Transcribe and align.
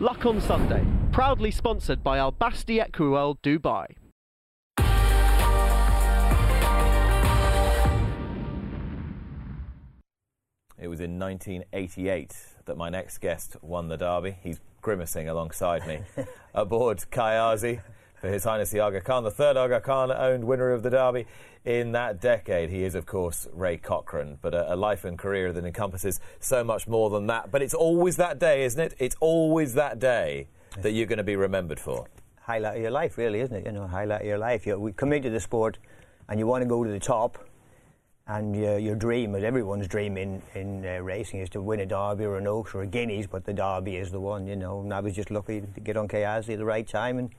Luck 0.00 0.26
on 0.26 0.40
Sunday, 0.40 0.86
proudly 1.10 1.50
sponsored 1.50 2.04
by 2.04 2.18
Al 2.18 2.30
Basti 2.30 2.78
Equiworld 2.78 3.38
Dubai. 3.42 3.86
It 10.80 10.86
was 10.86 11.00
in 11.00 11.18
1988 11.18 12.32
that 12.66 12.76
my 12.76 12.88
next 12.88 13.18
guest 13.18 13.56
won 13.60 13.88
the 13.88 13.96
Derby. 13.96 14.36
He's 14.40 14.60
grimacing 14.82 15.28
alongside 15.28 15.84
me 15.84 16.02
aboard 16.54 16.98
Kahyasi 17.10 17.80
for 18.20 18.28
His 18.28 18.44
Highness 18.44 18.70
the 18.70 18.80
Aga 18.80 19.00
Khan, 19.00 19.24
the 19.24 19.30
third 19.30 19.56
Aga 19.56 19.80
Khan 19.80 20.10
owned 20.10 20.44
winner 20.44 20.72
of 20.72 20.82
the 20.82 20.90
Derby 20.90 21.26
in 21.64 21.92
that 21.92 22.20
decade. 22.20 22.70
He 22.70 22.84
is, 22.84 22.94
of 22.94 23.06
course, 23.06 23.46
Ray 23.52 23.76
Cochrane, 23.76 24.38
but 24.40 24.54
a, 24.54 24.74
a, 24.74 24.76
life 24.76 25.04
and 25.04 25.18
career 25.18 25.52
that 25.52 25.64
encompasses 25.64 26.20
so 26.40 26.64
much 26.64 26.88
more 26.88 27.10
than 27.10 27.26
that. 27.26 27.50
But 27.50 27.62
it's 27.62 27.74
always 27.74 28.16
that 28.16 28.38
day, 28.38 28.64
isn't 28.64 28.80
it? 28.80 28.94
It's 28.98 29.16
always 29.20 29.74
that 29.74 29.98
day 29.98 30.48
that 30.78 30.92
you're 30.92 31.06
going 31.06 31.18
to 31.18 31.24
be 31.24 31.36
remembered 31.36 31.80
for. 31.80 32.06
Highlight 32.40 32.76
of 32.76 32.82
your 32.82 32.90
life, 32.90 33.18
really, 33.18 33.40
isn't 33.40 33.54
it? 33.54 33.66
You 33.66 33.72
know, 33.72 33.86
highlight 33.86 34.22
of 34.22 34.26
your 34.26 34.38
life. 34.38 34.66
You, 34.66 34.78
we 34.78 34.92
come 34.92 35.12
into 35.12 35.30
the 35.30 35.40
sport 35.40 35.78
and 36.28 36.38
you 36.38 36.46
want 36.46 36.62
to 36.62 36.68
go 36.68 36.84
to 36.84 36.90
the 36.90 37.00
top 37.00 37.38
and 38.26 38.54
your, 38.54 38.78
your 38.78 38.94
dream, 38.94 39.34
as 39.34 39.42
everyone's 39.42 39.88
dream 39.88 40.18
in, 40.18 40.42
in 40.54 40.84
uh, 40.86 40.98
racing, 41.00 41.40
is 41.40 41.48
to 41.50 41.62
win 41.62 41.80
a 41.80 41.86
Derby 41.86 42.24
or 42.24 42.36
an 42.36 42.46
Oaks 42.46 42.74
or 42.74 42.82
a 42.82 42.86
Guineas, 42.86 43.26
but 43.26 43.44
the 43.46 43.54
Derby 43.54 43.96
is 43.96 44.10
the 44.10 44.20
one, 44.20 44.46
you 44.46 44.54
know. 44.54 44.80
And 44.80 44.92
I 44.92 45.00
was 45.00 45.14
just 45.14 45.30
lucky 45.30 45.62
to 45.62 45.80
get 45.80 45.96
on 45.96 46.08
Kahyasi 46.08 46.50
at 46.50 46.58
the 46.58 46.64
right 46.64 46.86
time 46.86 47.18
and 47.18 47.30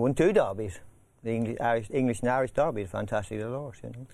won 0.00 0.14
two 0.14 0.32
Derbies. 0.32 0.80
The 1.22 1.32
English, 1.32 1.56
Irish, 1.60 1.86
English 1.90 2.20
and 2.20 2.30
Irish 2.30 2.52
Derby 2.52 2.82
is 2.82 2.90
fantastic 2.90 3.38
little 3.38 3.58
horse, 3.58 3.80
you 3.82 3.90
know. 3.90 4.06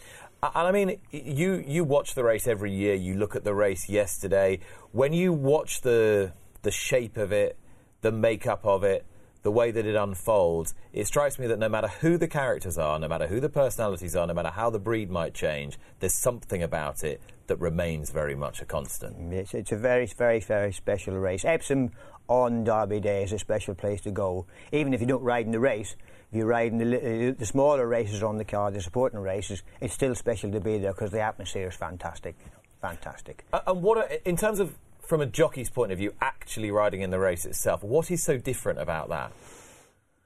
And 0.42 0.66
I 0.68 0.72
mean, 0.72 0.98
you, 1.10 1.62
you 1.66 1.84
watch 1.84 2.14
the 2.14 2.24
race 2.24 2.46
every 2.46 2.72
year, 2.72 2.94
you 2.94 3.16
look 3.16 3.36
at 3.36 3.44
the 3.44 3.54
race 3.54 3.88
yesterday. 3.88 4.60
When 4.92 5.12
you 5.12 5.32
watch 5.32 5.82
the, 5.82 6.32
the 6.62 6.70
shape 6.70 7.16
of 7.16 7.30
it, 7.32 7.58
the 8.00 8.12
makeup 8.12 8.64
of 8.64 8.82
it, 8.82 9.04
the 9.42 9.50
way 9.50 9.70
that 9.70 9.84
it 9.86 9.96
unfolds, 9.96 10.74
it 10.92 11.06
strikes 11.06 11.38
me 11.38 11.46
that 11.48 11.58
no 11.58 11.68
matter 11.68 11.88
who 11.88 12.16
the 12.16 12.28
characters 12.28 12.78
are, 12.78 12.98
no 12.98 13.08
matter 13.08 13.26
who 13.26 13.40
the 13.40 13.48
personalities 13.48 14.14
are, 14.14 14.26
no 14.26 14.34
matter 14.34 14.50
how 14.50 14.70
the 14.70 14.78
breed 14.78 15.10
might 15.10 15.34
change, 15.34 15.78
there's 16.00 16.14
something 16.14 16.62
about 16.62 17.02
it 17.02 17.20
that 17.48 17.56
remains 17.56 18.10
very 18.10 18.34
much 18.34 18.62
a 18.62 18.64
constant. 18.64 19.32
It's, 19.32 19.52
it's 19.52 19.72
a 19.72 19.76
very, 19.76 20.06
very, 20.06 20.40
very 20.40 20.72
special 20.72 21.18
race. 21.18 21.44
Epsom 21.44 21.90
on 22.28 22.64
Derby 22.64 23.00
Day 23.00 23.24
is 23.24 23.32
a 23.32 23.38
special 23.38 23.74
place 23.74 24.00
to 24.02 24.10
go. 24.10 24.46
Even 24.70 24.94
if 24.94 25.00
you 25.00 25.06
don't 25.06 25.22
ride 25.22 25.46
in 25.46 25.52
the 25.52 25.60
race, 25.60 25.96
if 26.30 26.38
you 26.38 26.44
ride 26.44 26.72
in 26.72 26.78
the, 26.78 26.96
uh, 26.96 27.34
the 27.36 27.44
smaller 27.44 27.86
races 27.86 28.22
on 28.22 28.38
the 28.38 28.44
card, 28.44 28.74
the 28.74 28.80
supporting 28.80 29.18
races, 29.18 29.62
it's 29.80 29.92
still 29.92 30.14
special 30.14 30.50
to 30.52 30.60
be 30.60 30.78
there 30.78 30.92
because 30.92 31.10
the 31.10 31.20
atmosphere 31.20 31.68
is 31.68 31.74
fantastic. 31.74 32.36
Fantastic. 32.80 33.44
Uh, 33.52 33.60
and 33.66 33.82
what, 33.82 33.98
are, 33.98 34.08
in 34.24 34.36
terms 34.36 34.60
of 34.60 34.74
from 35.12 35.20
a 35.20 35.26
jockey's 35.26 35.68
point 35.68 35.92
of 35.92 35.98
view, 35.98 36.14
actually 36.22 36.70
riding 36.70 37.02
in 37.02 37.10
the 37.10 37.18
race 37.18 37.44
itself, 37.44 37.84
what 37.84 38.10
is 38.10 38.22
so 38.22 38.38
different 38.38 38.78
about 38.78 39.10
that? 39.10 39.30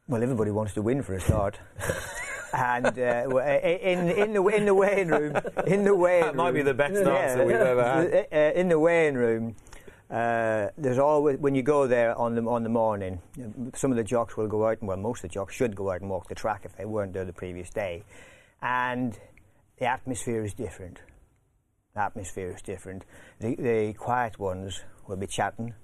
Well, 0.07 0.23
everybody 0.23 0.53
wants 0.53 0.75
to 0.75 0.83
win 0.83 1.03
for 1.03 1.15
a 1.15 1.21
start. 1.21 1.59
and 2.53 2.97
uh, 2.97 3.27
in 3.27 4.09
in 4.11 4.33
the 4.33 4.47
in 4.47 4.65
the 4.65 4.75
weighing 4.75 5.09
room, 5.09 5.37
in 5.67 5.83
the 5.83 5.93
weighing 5.93 6.27
that 6.27 6.37
might 6.37 6.55
be 6.55 6.63
the 6.63 6.73
best 6.73 6.95
yeah, 6.95 7.11
answer 7.11 7.45
we've 7.45 7.57
ever 7.57 7.83
had. 7.83 8.29
Uh, 8.33 8.61
in 8.61 8.69
the 8.69 8.79
weighing 8.79 9.17
room, 9.17 9.57
uh, 10.09 10.69
there's 10.79 11.01
always 11.01 11.37
when 11.39 11.57
you 11.57 11.65
go 11.65 11.89
there 11.89 12.17
on 12.17 12.37
the 12.37 12.43
on 12.43 12.63
the 12.63 12.69
morning, 12.69 13.21
some 13.75 13.91
of 13.91 13.97
the 13.97 14.05
jocks 14.05 14.37
will 14.37 14.47
go 14.47 14.69
out, 14.69 14.79
and 14.79 14.87
well, 14.87 14.97
most 14.97 15.25
of 15.25 15.31
the 15.31 15.35
jocks 15.35 15.53
should 15.53 15.75
go 15.75 15.91
out 15.91 16.01
and 16.01 16.09
walk 16.09 16.29
the 16.29 16.37
track 16.37 16.61
if 16.63 16.77
they 16.77 16.85
weren't 16.85 17.13
there 17.13 17.25
the 17.25 17.33
previous 17.33 17.71
day, 17.71 18.05
and 18.63 19.19
the 19.81 19.87
atmosphere 19.87 20.45
is 20.45 20.55
different 20.55 21.01
atmosphere 21.97 22.53
is 22.55 22.63
different. 22.63 23.05
The, 23.41 23.55
the 23.57 23.95
quiet 23.95 24.39
ones 24.39 24.83
will 25.07 25.17
be 25.17 25.27
chatting, 25.27 25.75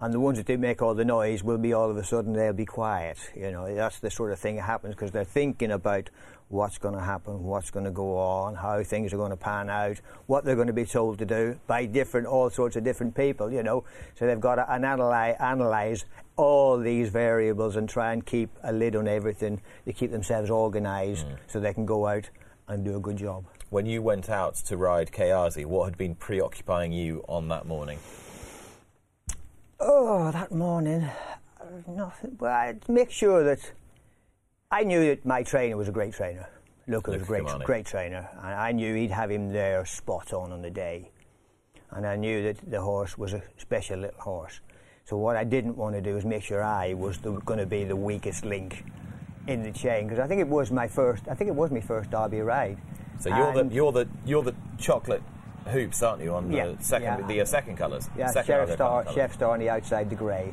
and 0.00 0.14
the 0.14 0.20
ones 0.20 0.38
that 0.38 0.46
do 0.46 0.56
make 0.56 0.80
all 0.80 0.94
the 0.94 1.04
noise 1.04 1.42
will 1.42 1.58
be 1.58 1.72
all 1.72 1.90
of 1.90 1.96
a 1.96 2.04
sudden 2.04 2.32
they'll 2.32 2.52
be 2.54 2.64
quiet. 2.64 3.18
You 3.36 3.50
know, 3.50 3.74
that's 3.74 4.00
the 4.00 4.10
sort 4.10 4.32
of 4.32 4.38
thing 4.38 4.56
that 4.56 4.62
happens 4.62 4.94
because 4.94 5.10
they're 5.10 5.24
thinking 5.24 5.70
about 5.70 6.08
what's 6.48 6.78
going 6.78 6.94
to 6.94 7.00
happen, 7.00 7.44
what's 7.44 7.70
going 7.70 7.84
to 7.84 7.90
go 7.90 8.18
on, 8.18 8.54
how 8.54 8.82
things 8.82 9.12
are 9.12 9.18
going 9.18 9.30
to 9.30 9.36
pan 9.36 9.70
out, 9.70 10.00
what 10.26 10.44
they're 10.44 10.56
going 10.56 10.66
to 10.66 10.72
be 10.72 10.84
told 10.84 11.18
to 11.18 11.26
do 11.26 11.60
by 11.66 11.84
different, 11.84 12.26
all 12.26 12.50
sorts 12.50 12.76
of 12.76 12.82
different 12.82 13.14
people. 13.14 13.52
You 13.52 13.62
know, 13.62 13.84
so 14.14 14.26
they've 14.26 14.40
got 14.40 14.56
to 14.56 14.70
analyze, 14.70 15.36
analyze 15.38 16.04
all 16.36 16.78
these 16.78 17.10
variables 17.10 17.76
and 17.76 17.88
try 17.88 18.12
and 18.12 18.24
keep 18.24 18.50
a 18.64 18.72
lid 18.72 18.96
on 18.96 19.06
everything 19.06 19.60
to 19.84 19.92
keep 19.92 20.10
themselves 20.10 20.50
organised 20.50 21.26
mm. 21.26 21.36
so 21.46 21.60
they 21.60 21.74
can 21.74 21.84
go 21.84 22.06
out 22.06 22.28
and 22.68 22.84
do 22.84 22.96
a 22.96 23.00
good 23.00 23.16
job 23.16 23.44
when 23.70 23.86
you 23.86 24.02
went 24.02 24.28
out 24.28 24.56
to 24.56 24.76
ride 24.76 25.12
Kahyasi, 25.12 25.64
what 25.64 25.84
had 25.86 25.96
been 25.96 26.14
preoccupying 26.14 26.92
you 26.92 27.24
on 27.28 27.48
that 27.48 27.66
morning? 27.66 27.98
Oh, 29.78 30.30
that 30.32 30.52
morning, 30.52 31.08
nothing. 31.86 32.36
Well, 32.38 32.52
I'd 32.52 32.86
make 32.88 33.10
sure 33.10 33.42
that 33.44 33.72
I 34.70 34.82
knew 34.82 35.06
that 35.06 35.24
my 35.24 35.42
trainer 35.42 35.76
was 35.76 35.88
a 35.88 35.92
great 35.92 36.12
trainer. 36.12 36.48
Look, 36.86 37.06
was 37.06 37.22
a 37.22 37.24
great, 37.24 37.46
great 37.64 37.86
trainer, 37.86 38.28
and 38.42 38.54
I 38.54 38.72
knew 38.72 38.94
he'd 38.94 39.12
have 39.12 39.30
him 39.30 39.52
there 39.52 39.84
spot 39.86 40.32
on 40.32 40.52
on 40.52 40.60
the 40.60 40.70
day. 40.70 41.10
And 41.92 42.06
I 42.06 42.16
knew 42.16 42.42
that 42.42 42.70
the 42.70 42.80
horse 42.80 43.16
was 43.16 43.32
a 43.32 43.42
special 43.56 44.00
little 44.00 44.20
horse. 44.20 44.60
So 45.04 45.16
what 45.16 45.36
I 45.36 45.44
didn't 45.44 45.76
want 45.76 45.94
to 45.94 46.00
do 46.00 46.14
was 46.14 46.24
make 46.24 46.42
sure 46.42 46.62
I 46.62 46.94
was 46.94 47.18
going 47.18 47.58
to 47.58 47.66
be 47.66 47.84
the 47.84 47.96
weakest 47.96 48.44
link 48.44 48.84
in 49.46 49.62
the 49.62 49.72
chain 49.72 50.06
because 50.06 50.20
I 50.20 50.26
think 50.26 50.40
it 50.40 50.48
was 50.48 50.70
my 50.70 50.86
first. 50.86 51.24
I 51.28 51.34
think 51.34 51.48
it 51.48 51.54
was 51.54 51.70
my 51.70 51.80
first 51.80 52.10
Derby 52.10 52.40
ride. 52.40 52.78
So 53.20 53.36
you're 53.36 53.52
the 53.52 53.74
you're 53.74 53.92
the 53.92 54.08
you're 54.24 54.42
the 54.42 54.54
chocolate 54.78 55.22
hoops, 55.68 56.02
aren't 56.02 56.22
you, 56.22 56.34
on 56.34 56.50
yeah, 56.50 56.68
the 56.68 56.82
second 56.82 57.20
yeah. 57.20 57.26
the 57.26 57.40
uh, 57.42 57.44
second 57.44 57.76
colours? 57.76 58.08
Yeah, 58.16 58.30
second 58.30 58.46
chef 58.46 58.72
star, 58.72 59.12
chef 59.14 59.34
star 59.34 59.52
on 59.52 59.60
the 59.60 59.68
outside, 59.68 60.08
the 60.08 60.16
grey, 60.16 60.52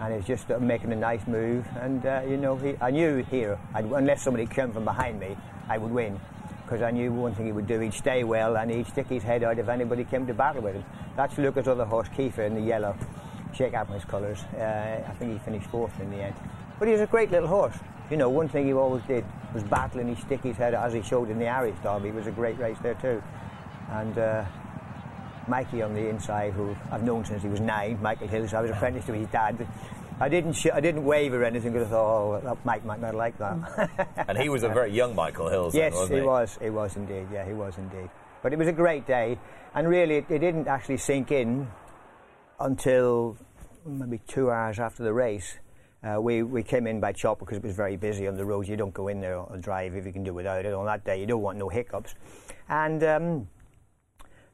and 0.00 0.12
it's 0.12 0.26
just 0.26 0.50
uh, 0.50 0.58
making 0.58 0.92
a 0.92 0.96
nice 0.96 1.24
move. 1.28 1.64
And 1.80 2.04
uh, 2.04 2.22
you 2.28 2.36
know, 2.36 2.56
he, 2.56 2.74
I 2.80 2.90
knew 2.90 3.18
here, 3.30 3.58
I'd, 3.74 3.84
unless 3.84 4.22
somebody 4.22 4.46
came 4.46 4.72
from 4.72 4.84
behind 4.84 5.20
me, 5.20 5.36
I 5.68 5.78
would 5.78 5.92
win. 5.92 6.20
Because 6.64 6.82
I 6.82 6.92
knew 6.92 7.12
one 7.12 7.34
thing 7.34 7.46
he 7.46 7.52
would 7.52 7.66
do, 7.66 7.80
he'd 7.80 7.94
stay 7.94 8.22
well 8.22 8.56
and 8.56 8.70
he'd 8.70 8.86
stick 8.86 9.08
his 9.08 9.24
head 9.24 9.42
out 9.42 9.58
if 9.58 9.68
anybody 9.68 10.04
came 10.04 10.24
to 10.28 10.34
battle 10.34 10.62
with 10.62 10.74
him. 10.74 10.84
That's 11.16 11.36
Lucas' 11.36 11.66
other 11.66 11.84
horse, 11.84 12.06
Kefaah, 12.10 12.46
in 12.46 12.54
the 12.54 12.60
yellow, 12.60 12.96
Sheikh 13.52 13.74
Ahmed's 13.74 14.04
colours. 14.04 14.38
Uh, 14.56 15.02
I 15.04 15.12
think 15.14 15.32
he 15.32 15.38
finished 15.40 15.66
fourth 15.66 15.98
in 16.00 16.10
the 16.12 16.18
end. 16.22 16.34
But 16.80 16.88
he 16.88 16.92
was 16.92 17.02
a 17.02 17.06
great 17.06 17.30
little 17.30 17.46
horse. 17.46 17.76
You 18.10 18.16
know, 18.16 18.30
one 18.30 18.48
thing 18.48 18.66
he 18.66 18.72
always 18.72 19.04
did 19.04 19.24
was 19.52 19.62
battle 19.62 19.98
battling 19.98 20.08
his 20.08 20.24
stick 20.24 20.42
his 20.42 20.56
head, 20.56 20.74
as 20.74 20.94
he 20.94 21.02
showed 21.02 21.28
in 21.28 21.38
the 21.38 21.46
Irish 21.46 21.76
Derby. 21.82 22.08
It 22.08 22.14
was 22.14 22.26
a 22.26 22.32
great 22.32 22.58
race 22.58 22.78
there 22.82 22.94
too. 22.94 23.22
And 23.90 24.18
uh, 24.18 24.44
Mikey 25.46 25.82
on 25.82 25.94
the 25.94 26.08
inside, 26.08 26.54
who 26.54 26.74
I've 26.90 27.02
known 27.02 27.24
since 27.26 27.42
he 27.42 27.48
was 27.48 27.60
nine, 27.60 28.00
Michael 28.00 28.28
Hills, 28.28 28.54
I 28.54 28.62
was 28.62 28.70
apprenticed 28.70 29.06
to 29.08 29.12
his 29.12 29.28
dad. 29.28 29.66
I 30.18 30.28
didn't 30.30 30.54
sh- 30.54 30.72
I 30.72 30.80
didn't 30.80 31.04
wave 31.04 31.34
or 31.34 31.44
anything 31.44 31.72
because 31.72 31.88
I 31.88 31.90
thought, 31.90 32.44
oh, 32.44 32.58
Mike 32.64 32.84
might 32.84 33.00
not 33.00 33.14
like 33.14 33.36
that. 33.38 34.14
and 34.28 34.38
he 34.38 34.48
was 34.48 34.62
a 34.62 34.68
very 34.68 34.90
young 34.90 35.14
Michael 35.14 35.50
Hills. 35.50 35.74
Yes, 35.74 35.94
then, 35.98 36.08
he, 36.08 36.14
he 36.16 36.22
was. 36.22 36.58
He 36.62 36.70
was 36.70 36.96
indeed. 36.96 37.26
Yeah, 37.30 37.46
he 37.46 37.52
was 37.52 37.76
indeed. 37.76 38.08
But 38.42 38.54
it 38.54 38.58
was 38.58 38.68
a 38.68 38.72
great 38.72 39.06
day, 39.06 39.38
and 39.74 39.86
really, 39.86 40.16
it, 40.16 40.30
it 40.30 40.38
didn't 40.38 40.66
actually 40.66 40.96
sink 40.96 41.30
in 41.30 41.68
until 42.58 43.36
maybe 43.84 44.20
two 44.26 44.50
hours 44.50 44.78
after 44.78 45.02
the 45.02 45.12
race 45.12 45.58
uh, 46.02 46.18
we, 46.20 46.42
we 46.42 46.62
came 46.62 46.86
in 46.86 46.98
by 46.98 47.12
chopper 47.12 47.44
because 47.44 47.58
it 47.58 47.64
was 47.64 47.76
very 47.76 47.96
busy 47.96 48.26
on 48.26 48.34
the 48.34 48.44
roads. 48.44 48.68
You 48.68 48.76
don't 48.76 48.94
go 48.94 49.08
in 49.08 49.20
there 49.20 49.36
or 49.36 49.58
drive 49.58 49.94
if 49.94 50.06
you 50.06 50.12
can 50.12 50.24
do 50.24 50.32
without 50.32 50.64
it. 50.64 50.72
On 50.72 50.86
that 50.86 51.04
day, 51.04 51.20
you 51.20 51.26
don't 51.26 51.42
want 51.42 51.58
no 51.58 51.68
hiccups. 51.68 52.14
And 52.68 53.04
um, 53.04 53.48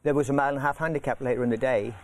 there 0.02 0.14
was 0.14 0.28
a 0.28 0.32
mile 0.32 0.48
and 0.48 0.58
a 0.58 0.60
half 0.60 0.78
handicap 0.78 1.20
later 1.20 1.44
in 1.44 1.50
the 1.50 1.56
day, 1.56 1.94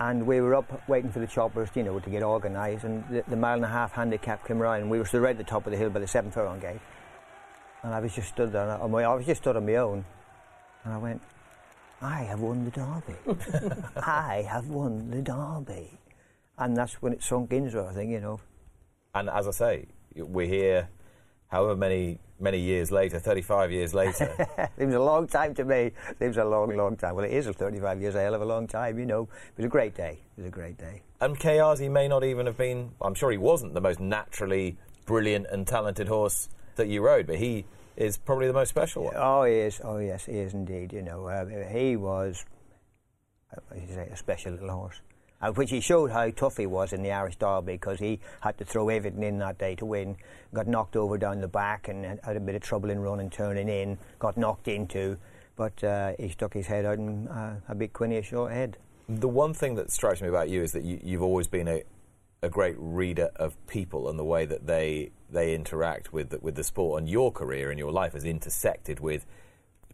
and 0.00 0.26
we 0.26 0.40
were 0.40 0.56
up 0.56 0.88
waiting 0.88 1.12
for 1.12 1.20
the 1.20 1.28
choppers, 1.28 1.68
you 1.74 1.84
know, 1.84 2.00
to 2.00 2.10
get 2.10 2.24
organised. 2.24 2.84
And 2.84 3.04
the, 3.08 3.22
the, 3.28 3.36
mile 3.36 3.54
and 3.54 3.64
a 3.64 3.68
half 3.68 3.92
handicap 3.92 4.44
came 4.46 4.60
around, 4.60 4.80
and 4.80 4.90
we 4.90 4.98
were 4.98 5.04
still 5.04 5.20
right 5.20 5.30
at 5.30 5.38
the 5.38 5.44
top 5.44 5.66
of 5.66 5.70
the 5.70 5.78
hill 5.78 5.90
by 5.90 6.00
the 6.00 6.08
seven 6.08 6.32
furlong 6.32 6.58
gate. 6.58 6.80
And 7.84 7.94
I 7.94 8.00
was 8.00 8.12
just 8.14 8.28
stood 8.28 8.50
there, 8.50 8.68
I, 8.68 8.78
I 8.78 9.14
was 9.14 9.26
just 9.26 9.42
stood 9.42 9.56
on 9.56 9.64
my 9.64 9.76
own, 9.76 10.04
and 10.84 10.92
I 10.92 10.98
went, 10.98 11.22
I 12.02 12.22
have 12.22 12.40
won 12.40 12.64
the 12.64 12.70
derby. 12.70 13.76
I 13.96 14.44
have 14.48 14.68
won 14.68 15.08
the 15.10 15.22
derby 15.22 15.99
and 16.60 16.76
that's 16.76 17.02
when 17.02 17.12
it 17.14 17.22
sunk 17.22 17.52
in, 17.52 17.70
sort 17.70 17.88
of 17.88 17.94
thing, 17.94 18.10
you 18.10 18.20
know. 18.20 18.38
And 19.14 19.28
as 19.28 19.48
I 19.48 19.50
say, 19.50 19.86
we're 20.14 20.46
here, 20.46 20.88
however 21.48 21.74
many 21.74 22.20
many 22.38 22.58
years 22.58 22.90
later, 22.90 23.18
35 23.18 23.70
years 23.70 23.92
later. 23.92 24.70
seems 24.78 24.94
a 24.94 25.00
long 25.00 25.26
time 25.26 25.54
to 25.54 25.64
me. 25.64 25.90
Seems 26.18 26.38
a 26.38 26.44
long, 26.44 26.74
long 26.74 26.96
time. 26.96 27.14
Well, 27.14 27.24
it 27.26 27.32
is 27.32 27.46
a 27.46 27.52
35 27.52 28.00
years, 28.00 28.14
a 28.14 28.20
hell 28.20 28.34
of 28.34 28.40
a 28.40 28.46
long 28.46 28.66
time, 28.66 28.98
you 28.98 29.04
know. 29.04 29.22
It 29.22 29.56
was 29.58 29.66
a 29.66 29.68
great 29.68 29.94
day. 29.94 30.20
It 30.36 30.40
was 30.40 30.46
a 30.46 30.50
great 30.50 30.78
day. 30.78 31.02
And 31.20 31.38
Kahyasi 31.38 31.90
may 31.90 32.08
not 32.08 32.24
even 32.24 32.46
have 32.46 32.56
been, 32.56 32.92
I'm 33.02 33.14
sure 33.14 33.30
he 33.30 33.36
wasn't 33.36 33.74
the 33.74 33.80
most 33.82 34.00
naturally 34.00 34.78
brilliant 35.04 35.48
and 35.50 35.66
talented 35.66 36.08
horse 36.08 36.48
that 36.76 36.88
you 36.88 37.02
rode, 37.02 37.26
but 37.26 37.36
he 37.36 37.66
is 37.96 38.16
probably 38.16 38.46
the 38.46 38.54
most 38.54 38.70
special 38.70 39.04
one. 39.04 39.14
Oh, 39.16 39.44
he 39.44 39.52
is. 39.52 39.80
Oh, 39.84 39.98
yes, 39.98 40.24
he 40.24 40.38
is 40.38 40.54
indeed. 40.54 40.94
You 40.94 41.02
know, 41.02 41.26
uh, 41.26 41.44
he 41.70 41.96
was, 41.96 42.46
uh, 43.54 43.74
you 43.74 43.86
say, 43.94 44.08
a 44.10 44.16
special 44.16 44.52
little 44.52 44.70
horse 44.70 45.02
uh, 45.40 45.52
which 45.52 45.70
he 45.70 45.80
showed 45.80 46.10
how 46.10 46.30
tough 46.30 46.56
he 46.56 46.66
was 46.66 46.92
in 46.92 47.02
the 47.02 47.12
Irish 47.12 47.36
Derby 47.36 47.72
because 47.72 47.98
he 47.98 48.20
had 48.40 48.58
to 48.58 48.64
throw 48.64 48.88
everything 48.88 49.22
in 49.22 49.38
that 49.38 49.58
day 49.58 49.74
to 49.76 49.86
win. 49.86 50.16
Got 50.54 50.66
knocked 50.66 50.96
over 50.96 51.18
down 51.18 51.40
the 51.40 51.48
back 51.48 51.88
and 51.88 52.20
had 52.22 52.36
a 52.36 52.40
bit 52.40 52.54
of 52.54 52.62
trouble 52.62 52.90
in 52.90 53.00
running, 53.00 53.30
turning 53.30 53.68
in, 53.68 53.98
got 54.18 54.36
knocked 54.36 54.68
into, 54.68 55.16
but 55.56 55.82
uh, 55.84 56.12
he 56.18 56.28
stuck 56.28 56.54
his 56.54 56.66
head 56.66 56.84
out 56.84 56.98
and 56.98 57.28
uh, 57.28 57.52
a 57.68 57.74
big 57.74 57.92
Quinny 57.92 58.18
a 58.18 58.22
short 58.22 58.52
head. 58.52 58.76
The 59.08 59.28
one 59.28 59.54
thing 59.54 59.74
that 59.74 59.90
strikes 59.90 60.22
me 60.22 60.28
about 60.28 60.48
you 60.48 60.62
is 60.62 60.72
that 60.72 60.84
you, 60.84 61.18
have 61.18 61.22
always 61.22 61.48
been 61.48 61.68
a, 61.68 61.82
a 62.42 62.48
great 62.48 62.76
reader 62.78 63.30
of 63.36 63.54
people 63.66 64.08
and 64.08 64.18
the 64.18 64.24
way 64.24 64.46
that 64.46 64.66
they 64.66 65.10
they 65.32 65.54
interact 65.54 66.12
with 66.12 66.30
the, 66.30 66.38
with 66.40 66.56
the 66.56 66.64
sport. 66.64 67.00
And 67.00 67.08
your 67.08 67.30
career 67.30 67.70
and 67.70 67.78
your 67.78 67.92
life 67.92 68.12
has 68.14 68.24
intersected 68.24 69.00
with 69.00 69.26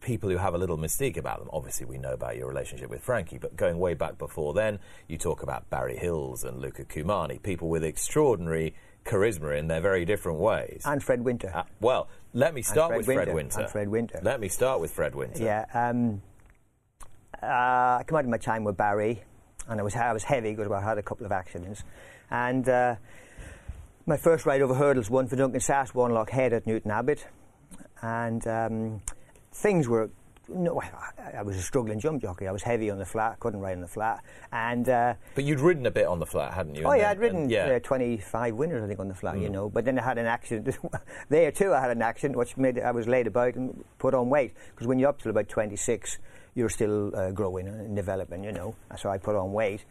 people 0.00 0.30
who 0.30 0.36
have 0.36 0.54
a 0.54 0.58
little 0.58 0.78
mystique 0.78 1.16
about 1.16 1.38
them. 1.38 1.48
Obviously, 1.52 1.86
we 1.86 1.98
know 1.98 2.12
about 2.12 2.36
your 2.36 2.48
relationship 2.48 2.90
with 2.90 3.02
Frankie, 3.02 3.38
but 3.38 3.56
going 3.56 3.78
way 3.78 3.94
back 3.94 4.18
before 4.18 4.54
then, 4.54 4.78
you 5.08 5.18
talk 5.18 5.42
about 5.42 5.68
Barry 5.70 5.96
Hills 5.96 6.44
and 6.44 6.60
Luca 6.60 6.84
Cumani, 6.84 7.42
people 7.42 7.68
with 7.68 7.84
extraordinary 7.84 8.74
charisma 9.04 9.58
in 9.58 9.68
their 9.68 9.80
very 9.80 10.04
different 10.04 10.38
ways. 10.38 10.82
And 10.84 11.02
Fred 11.02 11.22
Winter. 11.22 11.52
Uh, 11.54 11.62
well, 11.80 12.08
let 12.34 12.54
me 12.54 12.62
start 12.62 12.90
Fred 12.90 12.96
with 12.98 13.06
Fred 13.06 13.18
Winter. 13.18 13.34
Winter. 13.34 13.60
And 13.60 13.70
Fred 13.70 13.88
Winter. 13.88 14.20
Let 14.22 14.40
me 14.40 14.48
start 14.48 14.80
with 14.80 14.90
Fred 14.90 15.14
Winter. 15.14 15.42
Yeah. 15.42 15.64
Um, 15.72 16.22
uh, 17.42 17.46
I 17.46 18.04
come 18.06 18.18
out 18.18 18.24
of 18.24 18.30
my 18.30 18.38
time 18.38 18.64
with 18.64 18.76
Barry, 18.76 19.22
and 19.68 19.80
I 19.80 19.82
was 19.82 19.94
I 19.94 20.12
was 20.12 20.24
heavy 20.24 20.54
because 20.54 20.70
I 20.72 20.80
had 20.80 20.98
a 20.98 21.02
couple 21.02 21.26
of 21.26 21.32
accidents, 21.32 21.84
and 22.30 22.68
uh, 22.68 22.96
my 24.06 24.16
first 24.16 24.46
ride 24.46 24.62
over 24.62 24.74
hurdles 24.74 25.10
won 25.10 25.26
for 25.26 25.36
Duncan 25.36 25.60
Sasse, 25.60 25.94
one 25.94 26.12
lock 26.12 26.30
head 26.30 26.52
at 26.52 26.66
Newton 26.66 26.90
Abbot, 26.90 27.26
and 28.02 28.46
um, 28.46 29.02
things 29.56 29.88
were. 29.88 30.10
No, 30.48 30.80
I, 30.80 31.38
I 31.38 31.42
was 31.42 31.56
a 31.56 31.60
struggling 31.62 31.98
jump 31.98 32.22
jockey. 32.22 32.46
I 32.46 32.52
was 32.52 32.62
heavy 32.62 32.88
on 32.88 32.98
the 32.98 33.04
flat, 33.04 33.40
couldn't 33.40 33.58
ride 33.58 33.72
on 33.74 33.80
the 33.80 33.88
flat, 33.88 34.22
and 34.52 34.88
uh, 34.88 35.14
But 35.34 35.42
you'd 35.42 35.58
ridden 35.58 35.86
a 35.86 35.90
bit 35.90 36.06
on 36.06 36.20
the 36.20 36.26
flat, 36.26 36.54
hadn't 36.54 36.76
you? 36.76 36.84
Oh 36.84 36.90
And 36.92 37.00
yeah, 37.00 37.08
then- 37.08 37.10
I'd 37.16 37.20
ridden 37.20 37.42
and- 37.42 37.50
yeah. 37.50 37.66
uh, 37.66 37.78
25 37.80 38.54
winners, 38.54 38.84
I 38.84 38.86
think, 38.86 39.00
on 39.00 39.08
the 39.08 39.14
flat, 39.16 39.40
you 39.40 39.48
know. 39.48 39.68
But 39.68 39.84
then 39.84 39.98
I 39.98 40.04
had 40.04 40.18
an 40.18 40.26
accident. 40.26 40.78
there 41.30 41.50
too, 41.50 41.74
I 41.74 41.80
had 41.80 41.90
an 41.90 42.00
accident, 42.00 42.38
which 42.38 42.56
made 42.56 42.78
I 42.78 42.92
was 42.92 43.08
laid 43.08 43.26
about 43.26 43.56
and 43.56 43.84
put 43.98 44.14
on 44.14 44.30
weight. 44.30 44.54
Because 44.70 44.86
when 44.86 45.00
you're 45.00 45.08
up 45.08 45.20
till 45.20 45.32
about 45.32 45.48
26, 45.48 46.18
you're 46.54 46.68
still 46.68 47.10
uh, 47.16 47.32
growing 47.32 47.66
and 47.66 47.96
developing, 47.96 48.44
you 48.44 48.52
know. 48.52 48.76
So 48.96 49.10
I 49.10 49.18
put 49.18 49.34
on 49.34 49.52
weight, 49.52 49.84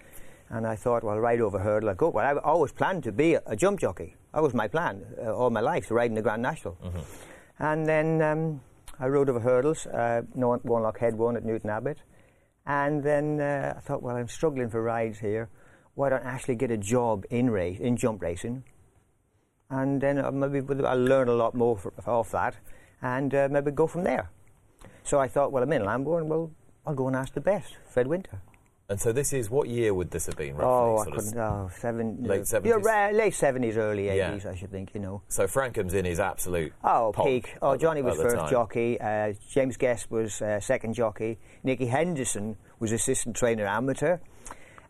and 0.49 0.65
I 0.65 0.77
thought, 0.77 1.03
well, 1.03 1.19
ride 1.19 1.41
over 1.41 1.59
hurdle, 1.59 1.89
I 1.89 1.95
go. 1.95 2.07
Well, 2.11 2.25
I 2.25 2.39
always 2.39 2.71
planned 2.71 3.03
to 3.03 3.11
be 3.11 3.33
a, 3.33 3.41
a 3.45 3.57
jump 3.57 3.81
jockey. 3.81 4.15
That 4.33 4.41
was 4.41 4.53
my 4.53 4.69
plan 4.69 5.03
uh, 5.21 5.35
all 5.35 5.49
my 5.49 5.59
life, 5.59 5.87
to 5.87 5.95
ride 5.95 6.11
in 6.11 6.15
the 6.15 6.21
Grand 6.21 6.41
National. 6.41 6.77
And 7.59 7.85
then 7.85 8.21
um, 8.21 8.61
I 8.99 9.07
rode 9.07 9.29
over 9.29 9.39
hurdles. 9.39 9.85
Uh, 9.85 10.21
lock 10.35 10.99
head 10.99 11.15
one 11.15 11.35
at 11.35 11.43
Newton 11.43 11.69
Abbot. 11.69 11.97
And 12.65 13.03
then 13.03 13.39
uh, 13.39 13.75
I 13.77 13.79
thought, 13.79 14.01
well, 14.01 14.15
I'm 14.15 14.27
struggling 14.27 14.69
for 14.69 14.81
rides 14.81 15.19
here. 15.19 15.49
Why 15.93 16.09
don't 16.09 16.25
I 16.25 16.31
actually 16.31 16.55
get 16.55 16.71
a 16.71 16.77
job 16.77 17.25
in 17.29 17.49
race, 17.49 17.79
in 17.79 17.95
jump 17.95 18.21
racing? 18.21 18.63
And 19.69 20.01
then 20.01 20.17
uh, 20.17 20.31
maybe 20.31 20.61
I'll 20.83 20.97
learn 20.97 21.27
a 21.27 21.33
lot 21.33 21.55
more 21.55 21.77
for, 21.77 21.93
off 22.07 22.31
that, 22.31 22.55
and 23.01 23.33
uh, 23.33 23.47
maybe 23.49 23.71
go 23.71 23.87
from 23.87 24.03
there. 24.03 24.29
So 25.03 25.19
I 25.19 25.27
thought, 25.27 25.51
well, 25.51 25.63
I'm 25.63 25.71
in 25.73 25.83
Lambourn. 25.83 26.27
Well, 26.27 26.51
I'll 26.85 26.95
go 26.95 27.07
and 27.07 27.15
ask 27.15 27.33
the 27.33 27.41
best, 27.41 27.75
Fred 27.89 28.07
Winter. 28.07 28.41
And 28.87 29.01
so 29.01 29.11
this 29.11 29.33
is 29.33 29.49
what 29.49 29.67
year 29.67 29.95
would 29.95 30.11
this 30.11 30.27
have 30.27 30.37
been? 30.37 30.55
Roughly, 30.55 30.67
oh, 30.67 30.97
I 30.99 31.05
couldn't. 31.05 31.37
Oh, 31.39 31.71
seven. 31.79 32.17
Late 32.23 32.41
70s? 32.43 32.83
Yeah, 32.85 33.09
late 33.13 33.33
seventies, 33.33 33.77
early 33.77 34.05
Yeah. 34.05 34.29
eighties, 34.29 34.45
I 34.45 34.53
should 34.55 34.69
think. 34.69 34.93
You 34.93 34.99
know. 35.01 35.21
So 35.27 35.47
Francome's 35.47 35.95
in 35.95 36.05
his 36.05 36.19
absolute 36.19 36.71
Oh, 36.83 37.11
peak. 37.23 37.55
Oh, 37.63 37.75
Johnny 37.77 38.03
was 38.03 38.17
first 38.21 38.35
time. 38.35 38.49
jockey. 38.51 39.01
Uh, 39.01 39.33
James 39.49 39.77
Guest 39.77 40.11
was 40.11 40.39
uh, 40.39 40.59
second 40.59 40.93
jockey. 40.93 41.39
Nicky 41.63 41.87
Henderson 41.87 42.57
was 42.79 42.91
assistant 42.91 43.35
trainer 43.35 43.65
amateur. 43.65 44.19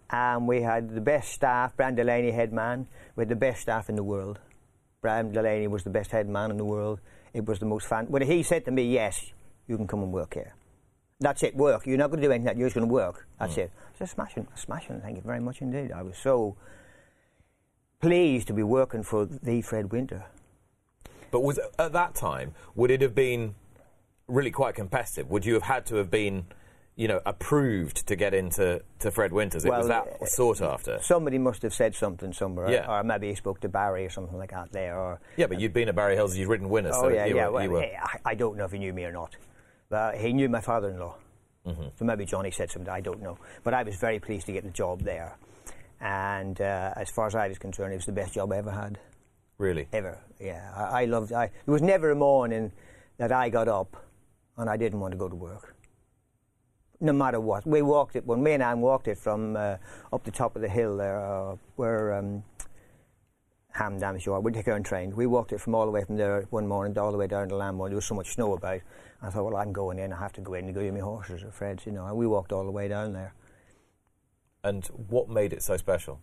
And 0.09 0.45
we 0.47 0.61
had 0.61 0.89
the 0.93 1.01
best 1.01 1.31
staff. 1.31 1.75
Brian 1.77 1.95
Delaney, 1.95 2.31
head 2.31 2.51
man. 2.51 2.87
We 3.15 3.21
had 3.21 3.29
the 3.29 3.35
best 3.37 3.61
staff 3.61 3.87
in 3.89 3.95
the 3.95 4.03
world. 4.03 4.39
Brian 5.01 5.31
Delaney 5.31 5.67
was 5.67 5.83
the 5.83 5.89
best 5.89 6.11
head 6.11 6.27
man 6.27 6.51
in 6.51 6.57
the 6.57 6.65
world. 6.65 6.99
It 7.33 7.45
was 7.45 7.59
the 7.59 7.65
most 7.65 7.87
fun. 7.87 8.07
When 8.07 8.21
he 8.23 8.43
said 8.43 8.65
to 8.65 8.71
me, 8.71 8.83
"Yes, 8.83 9.31
you 9.67 9.77
can 9.77 9.87
come 9.87 10.03
and 10.03 10.11
work 10.11 10.33
here," 10.33 10.53
that's 11.19 11.43
it. 11.43 11.55
Work. 11.55 11.85
You're 11.87 11.97
not 11.97 12.09
going 12.11 12.21
to 12.21 12.27
do 12.27 12.31
anything. 12.31 12.45
That 12.45 12.57
you're 12.57 12.67
just 12.67 12.75
going 12.75 12.87
to 12.87 12.93
work. 12.93 13.27
That's 13.39 13.57
it. 13.57 13.71
I 13.95 13.97
said, 13.99 14.09
smashing, 14.09 14.47
smashing. 14.55 15.01
Thank 15.01 15.15
you 15.17 15.21
very 15.23 15.39
much 15.39 15.61
indeed. 15.61 15.91
I 15.91 16.01
was 16.01 16.17
so 16.17 16.55
pleased 18.01 18.47
to 18.47 18.53
be 18.53 18.63
working 18.63 19.03
for 19.03 19.25
the 19.25 19.61
Fred 19.61 19.91
Winter. 19.91 20.25
But 21.31 21.41
was 21.41 21.59
at 21.79 21.93
that 21.93 22.15
time 22.15 22.53
would 22.75 22.91
it 22.91 23.01
have 23.01 23.15
been 23.15 23.55
really 24.27 24.51
quite 24.51 24.75
competitive? 24.75 25.29
Would 25.29 25.45
you 25.45 25.53
have 25.55 25.63
had 25.63 25.85
to 25.87 25.95
have 25.95 26.09
been, 26.11 26.45
you 26.95 27.07
know, 27.07 27.19
approved 27.25 28.07
to 28.07 28.15
get 28.15 28.33
into 28.33 28.81
to 28.99 29.11
Fred 29.11 29.33
Winters? 29.33 29.65
It 29.65 29.69
was 29.71 29.87
that 29.87 30.27
sought 30.29 30.61
after. 30.61 30.99
Somebody 31.01 31.37
must 31.37 31.61
have 31.63 31.73
said 31.73 31.95
something 31.95 32.31
somewhere, 32.33 32.69
Yeah. 32.71 32.89
or 32.89 33.03
maybe 33.03 33.29
he 33.29 33.35
spoke 33.35 33.59
to 33.61 33.69
Barry 33.69 34.05
or 34.05 34.09
something 34.09 34.37
like 34.37 34.51
that 34.51 34.71
there. 34.71 34.97
Or 34.97 35.19
Yeah, 35.35 35.47
but 35.47 35.59
you'd 35.59 35.73
been 35.73 35.89
at 35.89 35.95
Barry 35.95 36.15
Hills, 36.15 36.37
you'd 36.37 36.47
ridden 36.47 36.69
winners. 36.69 36.93
oh 36.95 37.03
so 37.03 37.07
yeah, 37.09 37.25
you 37.25 37.35
yeah. 37.35 37.47
Were, 37.47 37.53
well, 37.53 37.63
you 37.63 37.71
were, 37.71 37.81
eh, 37.83 37.97
I, 38.01 38.31
I 38.31 38.35
don't 38.35 38.55
know 38.57 38.65
if 38.65 38.71
he 38.71 38.77
knew 38.79 38.93
me 38.93 39.03
or 39.05 39.11
not, 39.11 39.35
but 39.89 40.17
he 40.17 40.33
knew 40.33 40.49
my 40.49 40.61
father-in-law. 40.61 41.15
Mm-hmm. 41.67 41.83
So 41.97 42.05
maybe 42.05 42.25
Johnny 42.25 42.51
said 42.51 42.69
something. 42.69 42.91
I 42.91 43.01
don't 43.01 43.21
know, 43.21 43.37
but 43.63 43.73
I 43.73 43.83
was 43.83 43.95
very 43.95 44.19
pleased 44.19 44.45
to 44.47 44.51
get 44.51 44.63
the 44.63 44.71
job 44.71 45.01
there. 45.01 45.37
And 45.99 46.59
uh, 46.61 46.93
as 46.95 47.09
far 47.09 47.27
as 47.27 47.35
I 47.35 47.47
was 47.47 47.57
concerned, 47.57 47.93
it 47.93 47.97
was 47.97 48.05
the 48.05 48.11
best 48.11 48.33
job 48.33 48.51
I 48.51 48.57
ever 48.57 48.71
had, 48.71 48.99
really. 49.57 49.87
ever. 49.93 50.19
Yeah, 50.39 50.71
I, 50.75 51.01
I 51.01 51.05
loved. 51.05 51.31
I 51.33 51.47
there 51.65 51.73
was 51.73 51.81
never 51.81 52.11
a 52.11 52.15
morning 52.15 52.71
that 53.17 53.31
I 53.31 53.49
got 53.49 53.67
up 53.67 53.95
and 54.57 54.69
I 54.69 54.77
didn't 54.77 54.99
want 54.99 55.13
to 55.13 55.17
go 55.17 55.29
to 55.29 55.35
work. 55.35 55.75
No 57.01 57.13
matter 57.13 57.39
what, 57.39 57.65
we 57.65 57.81
walked 57.81 58.15
it 58.15 58.25
when 58.25 58.41
me 58.43 58.53
and 58.53 58.63
Anne 58.63 58.81
walked 58.81 59.07
it 59.07 59.17
from 59.17 59.55
uh, 59.55 59.77
up 60.13 60.23
the 60.23 60.31
top 60.31 60.55
of 60.55 60.61
the 60.61 60.69
hill 60.69 60.97
there, 60.97 61.19
uh, 61.19 61.55
where 61.75 62.13
um, 62.13 62.43
Ham 63.75 63.99
Dam 63.99 64.17
Shore. 64.17 64.39
We'd 64.39 64.53
take 64.53 64.69
our 64.69 64.73
own 64.75 64.83
train. 64.83 65.13
We 65.13 65.25
walked 65.25 65.51
it 65.51 65.59
from 65.59 65.75
all 65.75 65.85
the 65.85 65.91
way 65.91 66.03
from 66.05 66.15
there 66.15 66.45
one 66.49 66.65
morning 66.65 66.97
all 66.97 67.11
the 67.11 67.17
way 67.17 67.27
down 67.27 67.49
to 67.49 67.55
Lambourn. 67.55 67.89
There 67.89 67.97
was 67.97 68.05
so 68.05 68.15
much 68.15 68.33
snow 68.33 68.53
about. 68.53 68.79
I 69.21 69.29
thought, 69.29 69.43
well, 69.43 69.57
I'm 69.57 69.73
going 69.73 69.99
in. 69.99 70.13
I 70.13 70.19
have 70.19 70.31
to 70.33 70.41
go 70.41 70.53
in 70.53 70.65
and 70.65 70.73
go 70.73 70.81
to 70.81 70.91
my 70.93 70.99
horses 70.99 71.43
or 71.43 71.51
Fred's, 71.51 71.85
you 71.85 71.91
know. 71.91 72.05
And 72.05 72.15
we 72.15 72.25
walked 72.25 72.53
all 72.53 72.63
the 72.63 72.71
way 72.71 72.87
down 72.87 73.11
there. 73.11 73.33
And 74.63 74.85
what 75.09 75.27
made 75.27 75.51
it 75.51 75.61
so 75.61 75.75
special? 75.75 76.21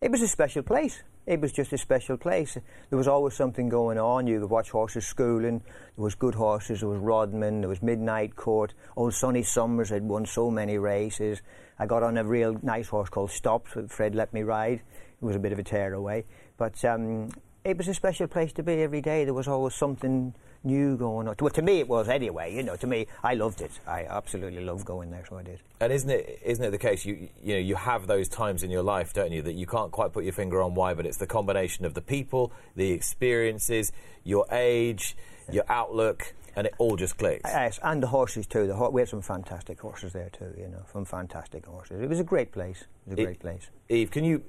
It 0.00 0.10
was 0.10 0.22
a 0.22 0.28
special 0.28 0.62
place. 0.62 1.02
It 1.26 1.42
was 1.42 1.52
just 1.52 1.74
a 1.74 1.76
special 1.76 2.16
place. 2.16 2.56
There 2.88 2.96
was 2.96 3.06
always 3.06 3.34
something 3.34 3.68
going 3.68 3.98
on. 3.98 4.26
You 4.26 4.40
could 4.40 4.48
watch 4.48 4.70
horses 4.70 5.06
schooling. 5.06 5.58
There 5.58 6.02
was 6.02 6.14
good 6.14 6.34
horses. 6.34 6.80
There 6.80 6.88
was 6.88 6.98
Rodman. 6.98 7.60
There 7.60 7.68
was 7.68 7.82
Midnight 7.82 8.34
Court. 8.34 8.72
Old 8.96 9.12
Sonny 9.12 9.42
Summers 9.42 9.90
had 9.90 10.02
won 10.02 10.24
so 10.24 10.50
many 10.50 10.78
races. 10.78 11.42
I 11.78 11.84
got 11.84 12.02
on 12.02 12.16
a 12.16 12.24
real 12.24 12.58
nice 12.62 12.88
horse 12.88 13.10
called 13.10 13.30
Stops 13.30 13.74
that 13.74 13.90
Fred 13.90 14.14
let 14.14 14.32
me 14.32 14.42
ride. 14.42 14.80
It 15.20 15.24
was 15.24 15.36
a 15.36 15.38
bit 15.38 15.52
of 15.52 15.58
a 15.58 15.62
tearaway. 15.62 16.24
But 16.56 16.82
um, 16.86 17.28
it 17.62 17.76
was 17.76 17.86
a 17.86 17.92
special 17.92 18.26
place 18.26 18.54
to 18.54 18.62
be 18.62 18.80
every 18.80 19.02
day. 19.02 19.26
There 19.26 19.34
was 19.34 19.48
always 19.48 19.74
something 19.74 20.34
new 20.62 20.96
going 20.96 21.26
on. 21.28 21.34
Well, 21.40 21.50
to 21.50 21.62
me 21.62 21.78
it 21.80 21.88
was 21.88 22.08
anyway. 22.08 22.54
You 22.54 22.62
know, 22.62 22.76
to 22.76 22.86
me, 22.86 23.06
I 23.22 23.34
loved 23.34 23.60
it. 23.60 23.70
I 23.86 24.04
absolutely 24.04 24.62
loved 24.64 24.84
going 24.84 25.10
there, 25.10 25.24
so 25.28 25.38
I 25.38 25.42
did. 25.42 25.60
And 25.80 25.92
isn't 25.92 26.10
it 26.10 26.38
isn't 26.44 26.64
it 26.64 26.70
the 26.70 26.78
case 26.78 27.04
you 27.04 27.28
you 27.42 27.54
know 27.54 27.60
you 27.60 27.74
have 27.76 28.06
those 28.06 28.28
times 28.28 28.62
in 28.62 28.70
your 28.70 28.82
life, 28.82 29.12
don't 29.12 29.32
you, 29.32 29.42
that 29.42 29.54
you 29.54 29.66
can't 29.66 29.90
quite 29.90 30.12
put 30.12 30.24
your 30.24 30.32
finger 30.32 30.60
on 30.62 30.74
why, 30.74 30.94
but 30.94 31.06
it's 31.06 31.16
the 31.18 31.26
combination 31.26 31.84
of 31.84 31.94
the 31.94 32.02
people, 32.02 32.52
the 32.76 32.90
experiences, 32.92 33.92
your 34.24 34.46
age, 34.52 35.16
your 35.50 35.64
outlook, 35.68 36.34
and 36.56 36.66
it 36.66 36.74
all 36.78 36.96
just 36.96 37.16
clicks. 37.16 37.44
Uh, 37.44 37.48
yes, 37.54 37.78
and 37.82 38.02
the 38.02 38.08
horses 38.08 38.46
too. 38.46 38.66
The 38.66 38.74
ho- 38.76 38.90
we 38.90 39.00
had 39.00 39.08
some 39.08 39.22
fantastic 39.22 39.80
horses 39.80 40.12
there 40.12 40.30
too. 40.30 40.52
You 40.58 40.68
know, 40.68 40.84
some 40.92 41.04
fantastic 41.04 41.64
horses. 41.64 42.00
It 42.02 42.08
was 42.08 42.20
a 42.20 42.24
great 42.24 42.52
place. 42.52 42.82
It 43.06 43.10
was 43.10 43.18
a 43.18 43.22
It- 43.22 43.24
great 43.24 43.40
place. 43.40 43.70
Eve, 43.88 44.10
can 44.10 44.24
you 44.24 44.42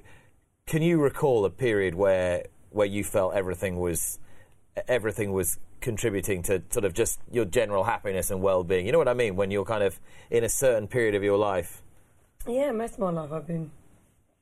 can 0.66 0.82
you 0.82 1.00
recall 1.00 1.44
a 1.44 1.50
period 1.50 1.94
where 1.94 2.44
where 2.70 2.86
you 2.86 3.02
felt 3.04 3.34
everything 3.34 3.78
was 3.78 4.18
everything 4.88 5.32
was 5.32 5.58
contributing 5.82 6.42
to 6.44 6.62
sort 6.70 6.84
of 6.84 6.94
just 6.94 7.20
your 7.30 7.44
general 7.44 7.84
happiness 7.84 8.30
and 8.30 8.40
well-being? 8.40 8.86
You 8.86 8.92
know 8.92 8.98
what 8.98 9.08
I 9.08 9.14
mean? 9.14 9.36
When 9.36 9.50
you're 9.50 9.64
kind 9.64 9.82
of 9.82 10.00
in 10.30 10.44
a 10.44 10.48
certain 10.48 10.88
period 10.88 11.14
of 11.14 11.22
your 11.22 11.36
life. 11.36 11.82
Yeah, 12.48 12.72
most 12.72 12.94
of 12.94 13.00
my 13.00 13.10
life 13.10 13.30
I've 13.32 13.46
been 13.46 13.70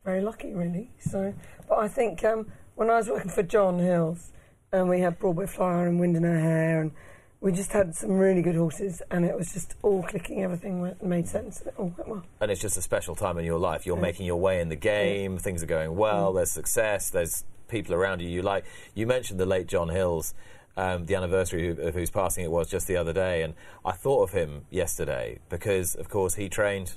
very 0.04 0.20
lucky, 0.20 0.52
really. 0.54 0.90
So, 1.00 1.34
but 1.68 1.78
I 1.78 1.88
think 1.88 2.24
um, 2.24 2.46
when 2.76 2.88
I 2.88 2.96
was 2.96 3.08
working 3.08 3.30
for 3.30 3.42
John 3.42 3.78
Hills, 3.78 4.32
and 4.72 4.88
we 4.88 5.00
had 5.00 5.18
Broadway 5.18 5.46
Flyer 5.46 5.86
and 5.86 5.98
Wind 5.98 6.16
in 6.16 6.22
Her 6.22 6.38
Hair, 6.38 6.80
and 6.82 6.92
we 7.40 7.52
just 7.52 7.72
had 7.72 7.94
some 7.94 8.12
really 8.12 8.42
good 8.42 8.54
horses, 8.54 9.02
and 9.10 9.24
it 9.24 9.36
was 9.36 9.52
just 9.52 9.74
all 9.82 10.02
clicking. 10.02 10.42
Everything 10.42 10.80
went, 10.80 11.02
made 11.02 11.26
sense. 11.26 11.60
It 11.62 11.74
all 11.76 11.92
went 11.96 12.08
well. 12.08 12.24
And 12.40 12.50
it's 12.50 12.60
just 12.60 12.76
a 12.76 12.82
special 12.82 13.14
time 13.14 13.38
in 13.38 13.44
your 13.44 13.58
life. 13.58 13.86
You're 13.86 13.96
making 13.96 14.26
your 14.26 14.36
way 14.36 14.60
in 14.60 14.68
the 14.68 14.76
game. 14.76 15.38
Things 15.38 15.62
are 15.62 15.66
going 15.66 15.96
well. 15.96 16.32
There's 16.32 16.52
success. 16.52 17.10
There's 17.10 17.44
people 17.68 17.94
around 17.94 18.20
you 18.20 18.28
you 18.28 18.42
like. 18.42 18.64
You 18.94 19.06
mentioned 19.06 19.40
the 19.40 19.46
late 19.46 19.66
John 19.66 19.88
Hills. 19.88 20.34
Um, 20.76 21.04
the 21.06 21.14
anniversary 21.16 21.68
of 21.70 21.94
whose 21.94 22.10
passing 22.10 22.44
it 22.44 22.50
was 22.50 22.68
just 22.70 22.86
the 22.86 22.96
other 22.96 23.12
day, 23.12 23.42
and 23.42 23.54
I 23.84 23.92
thought 23.92 24.22
of 24.22 24.30
him 24.32 24.66
yesterday 24.70 25.38
because, 25.48 25.94
of 25.94 26.08
course, 26.08 26.34
he 26.36 26.48
trained 26.48 26.94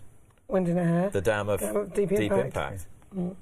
Wind 0.47 0.69
in 0.69 0.77
Hair. 0.77 1.09
the 1.09 1.21
dam 1.21 1.49
of, 1.49 1.59
Dam 1.59 1.75
of 1.75 1.93
Deep 1.93 2.11
Impact. 2.11 2.85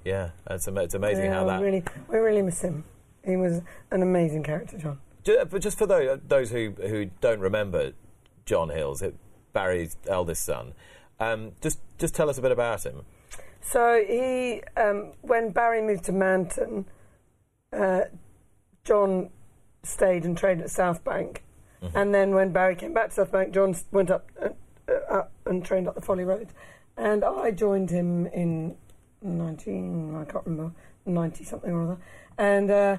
Yeah, 0.03 0.29
it's, 0.50 0.67
ama- 0.67 0.83
it's 0.83 0.95
amazing 0.95 1.25
yeah, 1.25 1.33
how 1.33 1.45
that. 1.45 1.59
we 1.59 1.65
really, 1.65 1.83
we 2.07 2.17
really 2.17 2.41
miss 2.41 2.61
him. 2.61 2.83
He 3.23 3.35
was 3.35 3.61
an 3.91 4.01
amazing 4.01 4.43
character, 4.43 4.77
John. 4.77 5.00
Ju- 5.23 5.45
but 5.50 5.61
just 5.61 5.77
for 5.77 5.85
those, 5.85 6.19
those 6.27 6.50
who, 6.50 6.71
who 6.81 7.05
don't 7.19 7.39
remember 7.39 7.91
John 8.45 8.69
Hills, 8.69 9.01
it- 9.01 9.15
Barry's 9.53 9.97
eldest 10.07 10.45
son, 10.45 10.73
um, 11.19 11.51
just 11.61 11.79
just 12.00 12.15
tell 12.15 12.29
us 12.29 12.38
a 12.38 12.41
bit 12.41 12.51
about 12.53 12.85
him. 12.85 13.03
So 13.59 14.01
he, 14.07 14.63
um, 14.77 15.11
when 15.21 15.51
Barry 15.51 15.81
moved 15.81 16.05
to 16.05 16.13
Manton, 16.13 16.85
uh, 17.73 18.05
John 18.85 19.29
stayed 19.83 20.25
and 20.25 20.38
trained 20.38 20.61
at 20.61 20.69
South 20.69 21.03
Bank, 21.03 21.43
and 21.95 22.13
then 22.13 22.35
when 22.35 22.51
Barry 22.51 22.75
came 22.75 22.93
back 22.93 23.09
to 23.09 23.15
South 23.15 23.31
Bank, 23.31 23.53
John 23.53 23.75
went 23.91 24.11
up, 24.11 24.29
uh, 24.41 24.50
uh, 24.88 25.13
up 25.13 25.31
and 25.45 25.65
trained 25.65 25.88
up 25.88 25.95
the 25.95 26.01
Folly 26.01 26.23
Road, 26.23 26.50
and 26.95 27.23
I 27.23 27.51
joined 27.51 27.89
him 27.89 28.27
in 28.27 28.75
nineteen, 29.21 30.15
I 30.15 30.25
can't 30.25 30.45
remember, 30.45 30.73
ninety 31.05 31.43
something 31.43 31.71
or 31.71 31.83
other, 31.83 31.97
and 32.38 32.69
uh, 32.69 32.97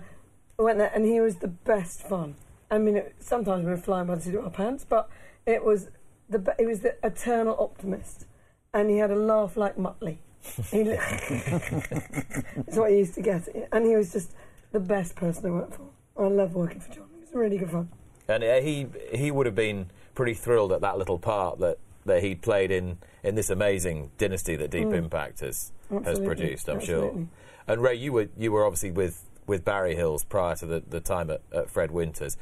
went 0.58 0.78
there, 0.78 0.90
and 0.94 1.04
he 1.04 1.20
was 1.20 1.36
the 1.36 1.48
best 1.48 2.02
fun. 2.02 2.36
I 2.70 2.78
mean, 2.78 2.96
it, 2.96 3.14
sometimes 3.20 3.64
we 3.64 3.70
were 3.70 3.76
flying 3.76 4.06
by 4.06 4.16
the 4.16 4.22
seat 4.22 4.34
of 4.34 4.44
our 4.44 4.50
pants, 4.50 4.84
but 4.88 5.08
it 5.46 5.64
was 5.64 5.88
the 6.28 6.54
he 6.58 6.66
was 6.66 6.80
the 6.80 6.96
eternal 7.04 7.56
optimist, 7.58 8.26
and 8.74 8.90
he 8.90 8.98
had 8.98 9.10
a 9.10 9.16
laugh 9.16 9.56
like 9.56 9.76
Muttley. 9.76 10.18
That's 10.72 12.76
what 12.76 12.90
he 12.90 12.98
used 12.98 13.14
to 13.14 13.22
get, 13.22 13.46
and 13.70 13.86
he 13.86 13.94
was 13.94 14.12
just 14.12 14.32
the 14.72 14.80
best 14.80 15.14
person 15.14 15.44
to 15.44 15.52
work 15.52 15.72
for. 15.72 15.91
I 16.18 16.26
love 16.26 16.54
working 16.54 16.80
for 16.80 16.92
John. 16.92 17.08
It 17.16 17.20
was 17.20 17.34
really 17.34 17.58
good 17.58 17.70
fun. 17.70 17.88
And 18.28 18.44
uh, 18.44 18.60
he 18.60 18.86
he 19.12 19.30
would 19.30 19.46
have 19.46 19.54
been 19.54 19.90
pretty 20.14 20.34
thrilled 20.34 20.72
at 20.72 20.80
that 20.82 20.98
little 20.98 21.18
part 21.18 21.58
that, 21.60 21.78
that 22.06 22.22
he 22.22 22.34
played 22.34 22.70
in, 22.70 22.98
in 23.22 23.34
this 23.34 23.50
amazing 23.50 24.10
dynasty 24.18 24.56
that 24.56 24.70
Deep 24.70 24.88
Impact 24.92 25.40
has 25.40 25.72
has 26.04 26.18
Mm. 26.20 26.24
Produced. 26.26 26.68
I'm 26.68 26.76
absolutely. 26.78 27.10
sure. 27.20 27.28
And 27.66 27.82
Ray, 27.82 27.94
you 27.96 28.12
were 28.12 28.28
you 28.38 28.52
were 28.52 28.64
obviously 28.64 28.90
with, 28.90 29.28
with 29.46 29.64
Barry 29.64 29.94
Hills 29.94 30.24
prior 30.24 30.54
to 30.56 30.66
the, 30.66 30.82
the 30.88 31.00
time 31.00 31.30
at, 31.30 31.42
at 31.52 31.70
Fred 31.70 31.90
Winters. 31.90 32.36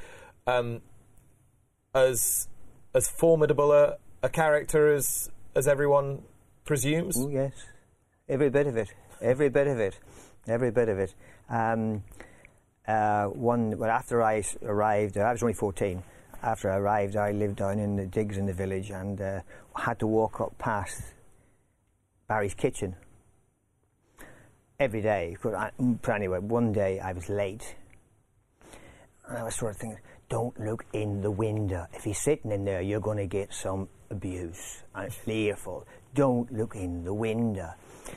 Um, 0.46 0.82
as 1.94 2.48
as 2.94 3.08
formidable 3.08 3.72
a, 3.72 3.96
a 4.22 4.28
character 4.28 4.92
as 4.94 5.30
as 5.54 5.66
everyone 5.66 6.22
presumes. 6.64 7.16
Oh, 7.18 7.28
yes. 7.28 7.52
Every 8.28 8.50
bit 8.50 8.66
of 8.66 8.76
it. 8.76 8.92
Every 9.20 9.48
bit 9.48 9.66
of 9.66 9.78
it. 9.80 9.98
Every 10.46 10.70
bit 10.70 10.88
of 10.88 10.98
it. 10.98 11.14
Um, 11.48 12.04
uh, 12.90 13.26
one, 13.26 13.78
well, 13.78 13.90
after 13.90 14.22
I 14.22 14.42
arrived, 14.62 15.16
I 15.16 15.32
was 15.32 15.42
only 15.42 15.54
14. 15.54 16.02
After 16.42 16.70
I 16.70 16.76
arrived, 16.76 17.16
I 17.16 17.30
lived 17.30 17.56
down 17.56 17.78
in 17.78 17.96
the 17.96 18.06
digs 18.06 18.36
in 18.36 18.46
the 18.46 18.52
village 18.52 18.90
and 18.90 19.20
uh, 19.20 19.40
had 19.76 19.98
to 20.00 20.06
walk 20.06 20.40
up 20.40 20.56
past 20.58 21.02
Barry's 22.26 22.54
kitchen 22.54 22.96
every 24.78 25.02
day. 25.02 25.36
But 25.42 25.72
anyway, 26.08 26.38
one 26.38 26.72
day 26.72 26.98
I 26.98 27.12
was 27.12 27.28
late. 27.28 27.76
And 29.28 29.38
I 29.38 29.44
was 29.44 29.54
sort 29.54 29.74
of 29.74 29.80
thinking, 29.80 30.00
don't 30.28 30.58
look 30.58 30.84
in 30.92 31.20
the 31.20 31.30
window. 31.30 31.86
If 31.92 32.04
he's 32.04 32.18
sitting 32.18 32.50
in 32.50 32.64
there, 32.64 32.80
you're 32.80 33.00
going 33.00 33.18
to 33.18 33.26
get 33.26 33.52
some 33.52 33.88
abuse. 34.10 34.82
And 34.94 35.06
it's 35.06 35.16
fearful. 35.16 35.86
Don't 36.14 36.50
look 36.52 36.74
in 36.74 37.04
the 37.04 37.14
window. 37.14 37.70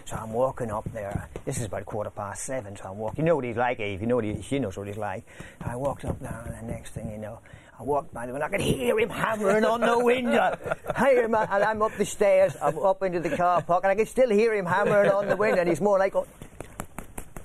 So 0.06 0.16
I'm 0.16 0.34
walking 0.34 0.72
up 0.72 0.92
there. 0.94 1.30
This 1.46 1.58
is 1.58 1.66
about 1.66 1.86
quarter 1.86 2.10
past 2.10 2.44
seven. 2.44 2.76
So 2.76 2.90
I'm 2.90 2.98
walking. 2.98 3.24
You 3.24 3.30
know 3.30 3.36
what 3.36 3.46
he's 3.46 3.58
like, 3.58 3.80
Eve. 3.80 4.02
You 4.02 4.08
know 4.08 4.16
what 4.16 4.26
he, 4.26 4.42
she 4.42 4.60
knows 4.60 4.78
what 4.78 4.88
he's 4.88 4.98
like. 4.98 5.26
I 5.62 5.76
walked 5.76 6.06
up 6.06 6.20
there, 6.20 6.44
and 6.46 6.68
the 6.68 6.74
next 6.74 6.92
thing 6.92 7.12
you 7.12 7.18
know, 7.18 7.40
I 7.80 7.84
walked 7.84 8.14
by 8.14 8.26
the 8.26 8.34
window. 8.34 8.46
I 8.46 8.50
could 8.50 8.62
hear 8.62 9.00
him 9.00 9.10
hammering 9.10 9.66
on 9.66 9.82
the 9.82 10.00
window. 10.00 10.58
hear 10.98 11.24
him, 11.26 11.36
and 11.36 11.64
I'm 11.64 11.82
up 11.82 11.96
the 11.98 12.06
stairs. 12.06 12.56
I'm 12.62 12.78
up 12.80 13.02
into 13.04 13.20
the 13.20 13.36
car 13.36 13.62
park, 13.62 13.84
and 13.84 13.92
I 13.92 13.96
can 13.96 14.06
still 14.06 14.30
hear 14.30 14.54
him 14.54 14.66
hammering 14.66 15.12
on 15.12 15.28
the 15.28 15.36
window. 15.36 15.62
And 15.62 15.70
he's 15.70 15.82
more 15.82 15.98
like, 15.98 16.16
oh, 16.16 16.28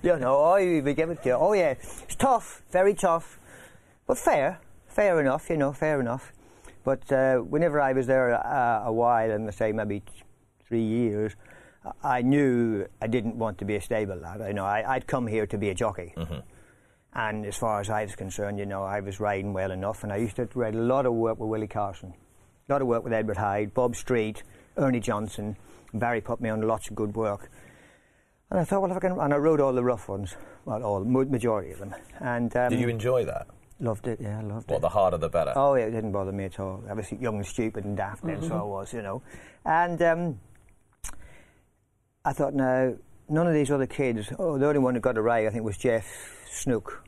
you 0.02 0.16
know, 0.18 0.36
oh, 0.36 0.80
we 0.82 0.94
give 0.94 1.10
it 1.10 1.22
to 1.22 1.28
you. 1.30 1.34
Oh 1.34 1.52
yeah, 1.52 1.74
it's 2.02 2.14
tough, 2.16 2.62
very 2.70 2.94
tough, 2.94 3.38
but 4.06 4.18
fair, 4.18 4.60
fair 4.86 5.20
enough. 5.20 5.50
You 5.50 5.56
know, 5.56 5.72
fair 5.72 6.00
enough. 6.00 6.32
But 6.84 7.10
uh, 7.12 7.38
whenever 7.38 7.80
I 7.80 7.92
was 7.92 8.06
there 8.06 8.34
uh, 8.34 8.84
a 8.86 8.92
while, 8.92 9.30
and 9.30 9.48
I 9.48 9.50
say 9.50 9.72
maybe 9.72 10.02
three 10.66 10.82
years, 10.82 11.34
I 12.02 12.22
knew 12.22 12.86
I 13.00 13.06
didn't 13.06 13.36
want 13.36 13.58
to 13.58 13.64
be 13.64 13.76
a 13.76 13.80
stable 13.80 14.16
lad. 14.16 14.40
I 14.40 14.52
know 14.52 14.64
I, 14.64 14.94
I'd 14.96 15.06
come 15.06 15.26
here 15.26 15.46
to 15.46 15.58
be 15.58 15.70
a 15.70 15.74
jockey. 15.74 16.14
And 17.14 17.46
as 17.46 17.56
far 17.56 17.80
as 17.80 17.90
I 17.90 18.02
was 18.04 18.14
concerned, 18.14 18.58
you 18.58 18.66
know, 18.66 18.82
I 18.84 19.00
was 19.00 19.18
riding 19.18 19.52
well 19.52 19.70
enough, 19.72 20.04
and 20.04 20.12
I 20.12 20.16
used 20.16 20.36
to 20.36 20.48
write 20.54 20.74
a 20.74 20.78
lot 20.78 21.06
of 21.06 21.14
work 21.14 21.38
with 21.38 21.48
Willie 21.48 21.66
Carson, 21.66 22.12
a 22.68 22.72
lot 22.72 22.82
of 22.82 22.86
work 22.88 23.02
with 23.02 23.12
Edward 23.12 23.38
Hide, 23.38 23.74
Bob 23.74 23.96
Street, 23.96 24.42
Ernie 24.76 25.00
Johnson. 25.00 25.56
Barry 25.94 26.20
put 26.20 26.40
me 26.40 26.50
on 26.50 26.60
lots 26.62 26.88
of 26.90 26.94
good 26.96 27.16
work. 27.16 27.50
And 28.50 28.60
I 28.60 28.64
thought, 28.64 28.82
well, 28.82 28.90
if 28.90 28.96
I 28.96 29.00
can, 29.00 29.12
and 29.18 29.34
I 29.34 29.36
wrote 29.36 29.60
all 29.60 29.72
the 29.72 29.82
rough 29.82 30.08
ones, 30.08 30.34
well, 30.64 30.82
all 30.82 31.04
ma- 31.04 31.24
majority 31.24 31.72
of 31.72 31.78
them, 31.78 31.94
and 32.20 32.54
um, 32.56 32.70
Did 32.70 32.80
you 32.80 32.88
enjoy 32.88 33.24
that? 33.24 33.46
loved 33.80 34.06
it. 34.08 34.18
Yeah, 34.20 34.38
I 34.40 34.42
loved 34.42 34.52
What 34.52 34.58
it. 34.64 34.70
Well, 34.70 34.80
the 34.80 34.88
harder 34.88 35.18
the 35.18 35.28
better. 35.28 35.52
Oh 35.54 35.74
yeah, 35.74 35.84
it 35.84 35.92
didn't 35.92 36.12
bother 36.12 36.32
me 36.32 36.44
at 36.44 36.58
all. 36.58 36.82
I 36.90 36.94
was 36.94 37.10
young 37.12 37.36
and 37.36 37.46
stupid 37.46 37.84
and 37.84 37.96
daft 37.96 38.24
then, 38.24 38.42
so 38.42 38.56
I 38.56 38.62
was, 38.62 38.92
you 38.92 39.02
know. 39.02 39.22
And 39.64 40.02
um, 40.02 40.40
I 42.28 42.34
thought, 42.34 42.52
now 42.52 42.92
none 43.30 43.46
of 43.46 43.54
these 43.54 43.70
other 43.70 43.86
kids. 43.86 44.30
Oh, 44.38 44.58
the 44.58 44.66
only 44.66 44.80
one 44.80 44.94
who 44.94 45.00
got 45.00 45.16
it 45.16 45.22
right, 45.22 45.46
I 45.46 45.50
think, 45.50 45.64
was 45.64 45.78
Jeff 45.78 46.04
Snook. 46.50 47.02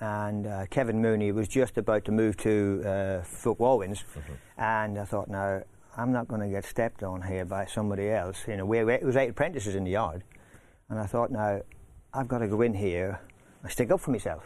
And 0.00 0.46
uh, 0.46 0.64
Kevin 0.70 1.02
Mooney 1.02 1.32
was 1.32 1.48
just 1.48 1.76
about 1.76 2.06
to 2.06 2.12
move 2.12 2.38
to 2.38 2.80
uh, 2.82 2.88
Fulke 3.24 3.58
Walwyn's, 3.58 4.04
and 4.56 4.98
I 4.98 5.04
thought, 5.04 5.28
now 5.28 5.60
I'm 5.94 6.12
not 6.12 6.28
going 6.28 6.40
to 6.40 6.48
get 6.48 6.64
stepped 6.64 7.02
on 7.02 7.20
here 7.20 7.44
by 7.44 7.66
somebody 7.66 8.08
else. 8.08 8.38
You 8.48 8.56
know, 8.56 8.64
we, 8.64 8.82
we, 8.84 8.94
it 8.94 9.04
was 9.04 9.16
eight 9.16 9.28
apprentices 9.28 9.74
in 9.74 9.84
the 9.84 9.90
yard, 9.90 10.24
and 10.88 10.98
I 10.98 11.04
thought, 11.04 11.30
now 11.30 11.60
I've 12.14 12.28
got 12.28 12.38
to 12.38 12.48
go 12.48 12.62
in 12.62 12.72
here 12.72 13.20
and 13.62 13.70
stick 13.70 13.90
up 13.90 14.00
for 14.00 14.12
myself 14.12 14.44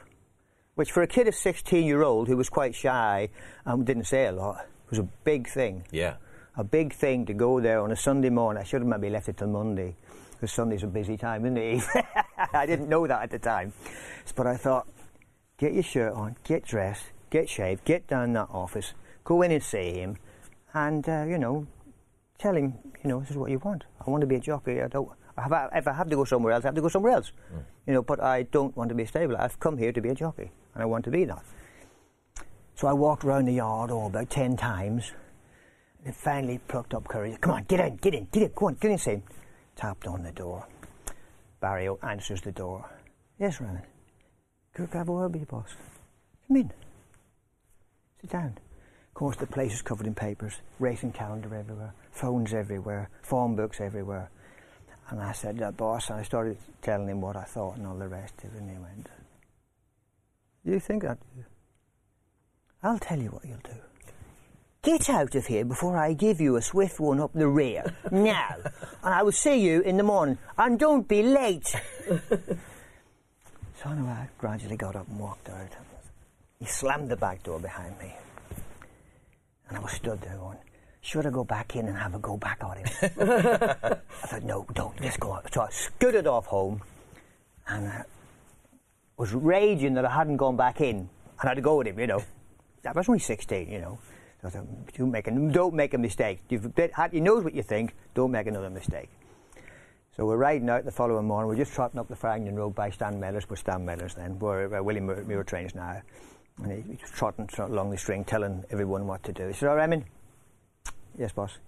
which 0.75 0.93
for 0.93 1.03
a 1.03 1.07
kid 1.07 1.27
of 1.27 1.35
16 1.35 1.87
year 1.87 2.03
old 2.03 2.29
who 2.29 2.37
was 2.37 2.51
quite 2.51 2.75
shy 2.75 3.31
and 3.65 3.87
didn't 3.87 4.05
say 4.05 4.27
a 4.27 4.33
lot 4.33 4.67
was 4.91 4.99
a 4.99 5.09
big 5.25 5.49
thing. 5.49 5.85
Yeah. 5.91 6.17
A 6.59 6.65
big 6.65 6.95
thing 6.95 7.27
to 7.27 7.35
go 7.35 7.61
there 7.61 7.81
on 7.81 7.93
a 7.93 7.97
Sunday 7.97 8.31
morning. 8.31 8.63
I 8.63 8.65
should 8.65 8.81
have 8.81 8.89
maybe 8.89 9.11
left 9.11 9.29
it 9.29 9.37
till 9.37 9.49
Monday 9.49 9.95
because 10.33 10.53
Sunday's 10.53 10.83
a 10.83 10.87
busy 10.87 11.17
time, 11.17 11.45
isn't 11.45 11.57
it? 11.57 11.85
I 12.53 12.67
didn't 12.67 12.89
know 12.89 13.07
that 13.07 13.23
at 13.23 13.31
the 13.31 13.39
time. 13.39 13.73
But 14.35 14.47
I 14.47 14.57
thought, 14.57 14.87
get 15.59 15.75
your 15.75 15.83
shirt 15.83 16.13
on, 16.15 16.37
get 16.45 16.65
dressed, 16.65 17.05
get 17.31 17.49
shaved, 17.49 17.85
get 17.85 18.07
down 18.07 18.33
that 18.35 18.49
office, 18.51 18.95
go 19.25 19.43
in 19.43 19.53
and 19.53 19.63
see 19.63 19.93
him, 19.95 20.17
and, 20.73 21.07
uh, 21.09 21.25
you 21.29 21.39
know, 21.39 21.67
tell 22.39 22.55
him, 22.57 22.75
you 23.03 23.09
know, 23.09 23.21
this 23.21 23.31
is 23.31 23.37
what 23.37 23.51
you 23.51 23.59
want. 23.59 23.85
I 24.07 24.11
want 24.11 24.21
to 24.23 24.27
be 24.27 24.37
a 24.37 24.41
jockey. 24.41 24.81
I 24.83 24.89
don't. 24.89 25.11
If 25.39 25.53
I, 25.53 25.69
if 25.75 25.87
I 25.87 25.93
have 25.93 26.09
to 26.09 26.17
go 26.17 26.25
somewhere 26.25 26.53
else, 26.55 26.65
I 26.65 26.69
have 26.69 26.75
to 26.75 26.81
go 26.81 26.89
somewhere 26.89 27.13
else. 27.13 27.33
You 27.87 27.93
know, 27.93 28.03
but 28.03 28.23
I 28.23 28.45
don't 28.45 28.75
want 28.77 28.89
to 28.89 28.95
be 28.95 29.03
a 29.03 29.07
stable. 29.07 29.37
I've 29.37 29.61
come 29.61 29.77
here 29.77 29.93
to 29.93 30.01
be 30.01 30.09
a 30.09 30.15
jockey, 30.15 30.51
and 30.75 30.83
I 30.83 30.87
want 30.87 31.05
to 31.05 31.11
be 31.11 31.25
that. 31.25 31.45
So 32.75 32.89
I 32.89 32.95
walked 32.95 33.25
round 33.25 33.47
the 33.47 33.53
yard 33.53 33.91
oh, 33.91 34.07
about 34.07 34.31
ten 34.31 34.57
times, 34.57 35.13
and 36.05 36.15
finally 36.15 36.59
plucked 36.69 36.95
up 36.95 37.09
courage. 37.09 37.41
Come 37.41 37.55
on, 37.55 37.65
get 37.65 37.81
in, 37.81 37.97
get 37.97 38.15
in, 38.15 38.29
get 38.31 38.43
in, 38.43 38.53
go 38.55 38.67
on, 38.67 38.75
get 38.75 38.91
in, 38.91 38.99
see 38.99 39.11
him. 39.13 39.23
Tapped 39.75 40.07
on 40.07 40.23
the 40.23 40.33
door. 40.33 40.67
Barry 41.61 41.89
answers 42.03 42.41
the 42.41 42.53
door. 42.53 42.89
Yes, 43.39 43.61
Ronan. 43.61 43.83
Could 44.75 44.89
I 44.95 44.99
have 44.99 45.09
a 45.09 45.13
word 45.13 45.33
with 45.33 45.41
you, 45.41 45.47
boss? 45.47 45.75
Come 46.49 46.57
in. 46.59 46.73
Sit 48.21 48.31
down. 48.31 48.57
Of 49.09 49.15
course, 49.15 49.37
the 49.37 49.47
place 49.47 49.75
is 49.75 49.83
covered 49.83 50.07
in 50.07 50.15
papers, 50.15 50.61
racing 50.79 51.13
calendar 51.13 51.55
everywhere, 51.55 51.95
phones 52.13 52.53
everywhere, 52.53 53.09
form 53.23 53.57
books 53.57 53.81
everywhere. 53.81 54.31
And 55.09 55.21
I 55.21 55.33
said, 55.33 55.63
uh, 55.63 55.71
boss, 55.71 56.11
and 56.11 56.19
I 56.19 56.23
started 56.23 56.59
telling 56.83 57.09
him 57.09 57.21
what 57.21 57.37
I 57.37 57.45
thought 57.45 57.77
and 57.77 57.87
all 57.87 57.97
the 57.97 58.09
rest 58.09 58.35
of 58.45 58.55
it, 58.55 58.61
and 58.61 58.71
he 58.71 58.77
went, 58.77 59.09
You 60.65 60.81
think 60.81 61.03
that? 61.05 61.19
I'll 62.83 62.99
tell 62.99 63.19
you 63.19 63.31
what 63.31 63.45
you'll 63.45 63.59
do. 63.65 63.81
Get 64.83 65.11
out 65.11 65.35
of 65.35 65.47
here 65.47 65.65
before 65.65 65.97
I 65.97 66.13
give 66.13 66.41
you 66.41 66.57
a 66.57 66.63
swift 66.63 67.01
one 67.01 67.21
up 67.21 67.33
the 67.33 67.49
rear. 67.49 67.95
now. 68.11 68.55
And 69.03 69.15
I 69.15 69.23
will 69.23 69.33
see 69.33 69.61
you 69.61 69.81
in 69.81 69.97
the 69.97 70.03
morning. 70.03 70.39
And 70.57 70.79
don't 70.79 71.09
be 71.09 71.23
late. 71.23 71.67
so 72.09 73.91
anyway, 73.91 74.11
I 74.11 74.29
gradually 74.39 74.77
got 74.77 74.95
up 74.97 75.09
and 75.09 75.19
walked 75.19 75.49
out. 75.49 75.69
He 76.59 76.67
slammed 76.67 77.09
the 77.09 77.17
back 77.17 77.43
door 77.43 77.59
behind 77.59 77.99
me. 77.99 78.15
And 79.69 79.77
I 79.77 79.81
was 79.81 79.93
stood 79.93 80.21
there 80.21 80.37
going, 80.37 80.59
should 81.01 81.27
I 81.27 81.31
go 81.31 81.45
back 81.45 81.77
in 81.77 81.87
and 81.89 81.97
have 81.97 82.15
a 82.15 82.19
go 82.19 82.37
back 82.37 82.63
at 82.63 82.79
him? 82.79 82.87
I 84.23 84.27
thought, 84.27 84.43
no, 84.43 84.67
don't, 84.75 85.01
let's 85.01 85.17
go 85.17 85.35
out. 85.35 85.53
So 85.53 85.63
I 85.63 85.69
scooted 85.71 86.27
off 86.27 86.47
home 86.47 86.83
and 87.69 87.89
I 87.89 88.05
was 89.17 89.33
raging 89.33 89.95
that 89.95 90.05
I 90.05 90.11
hadn't 90.11 90.37
gone 90.37 90.57
back 90.57 90.81
in 90.81 90.97
and 90.97 91.09
I 91.39 91.49
had 91.49 91.55
to 91.55 91.61
go 91.61 91.77
with 91.79 91.87
him, 91.87 91.99
you 91.99 92.07
know. 92.07 92.23
I 92.85 92.93
was 92.93 93.09
only 93.09 93.19
16, 93.19 93.71
you 93.71 93.81
know. 93.81 93.99
Don't 94.43 95.11
make 95.11 95.27
a, 95.27 95.31
don't 95.31 95.75
make 95.75 95.95
a 95.95 95.99
mistake. 95.99 96.41
You've 96.49 96.73
he 97.11 97.21
knows 97.21 97.43
what 97.43 97.55
you 97.55 97.63
think, 97.63 97.95
don't 98.15 98.31
make 98.31 98.47
another 98.47 98.71
mistake. 98.71 99.09
So 100.17 100.25
we're 100.25 100.39
riding 100.39 100.71
out 100.71 100.87
the 100.87 100.91
following 100.91 101.27
morning. 101.27 101.49
We're 101.49 101.63
just 101.63 101.75
trotting 101.75 102.01
up 102.01 102.09
the 102.09 102.15
Faringdon 102.15 102.55
Road 102.55 102.75
by 102.75 102.89
Stan 102.89 103.21
Mellor's, 103.21 103.45
but 103.45 103.59
Stan 103.59 103.85
Mellor's 103.85 104.15
then, 104.15 104.39
where 104.39 104.75
uh, 104.75 104.83
William 104.83 105.07
Muir, 105.07 105.25
Muir 105.25 105.45
trains 105.45 105.75
now. 105.75 106.01
And 106.63 106.73
he, 106.73 106.97
trotting, 106.97 107.51
along 107.59 107.91
the 107.91 107.99
string, 107.99 108.25
telling 108.25 108.65
everyone 108.71 109.07
what 109.07 109.23
to 109.25 109.33
do. 109.35 109.49
He 109.49 109.53
said, 109.53 109.69
Oh, 109.69 109.77
Emin. 109.77 110.07
Yes, 111.19 111.33
boss. 111.33 111.59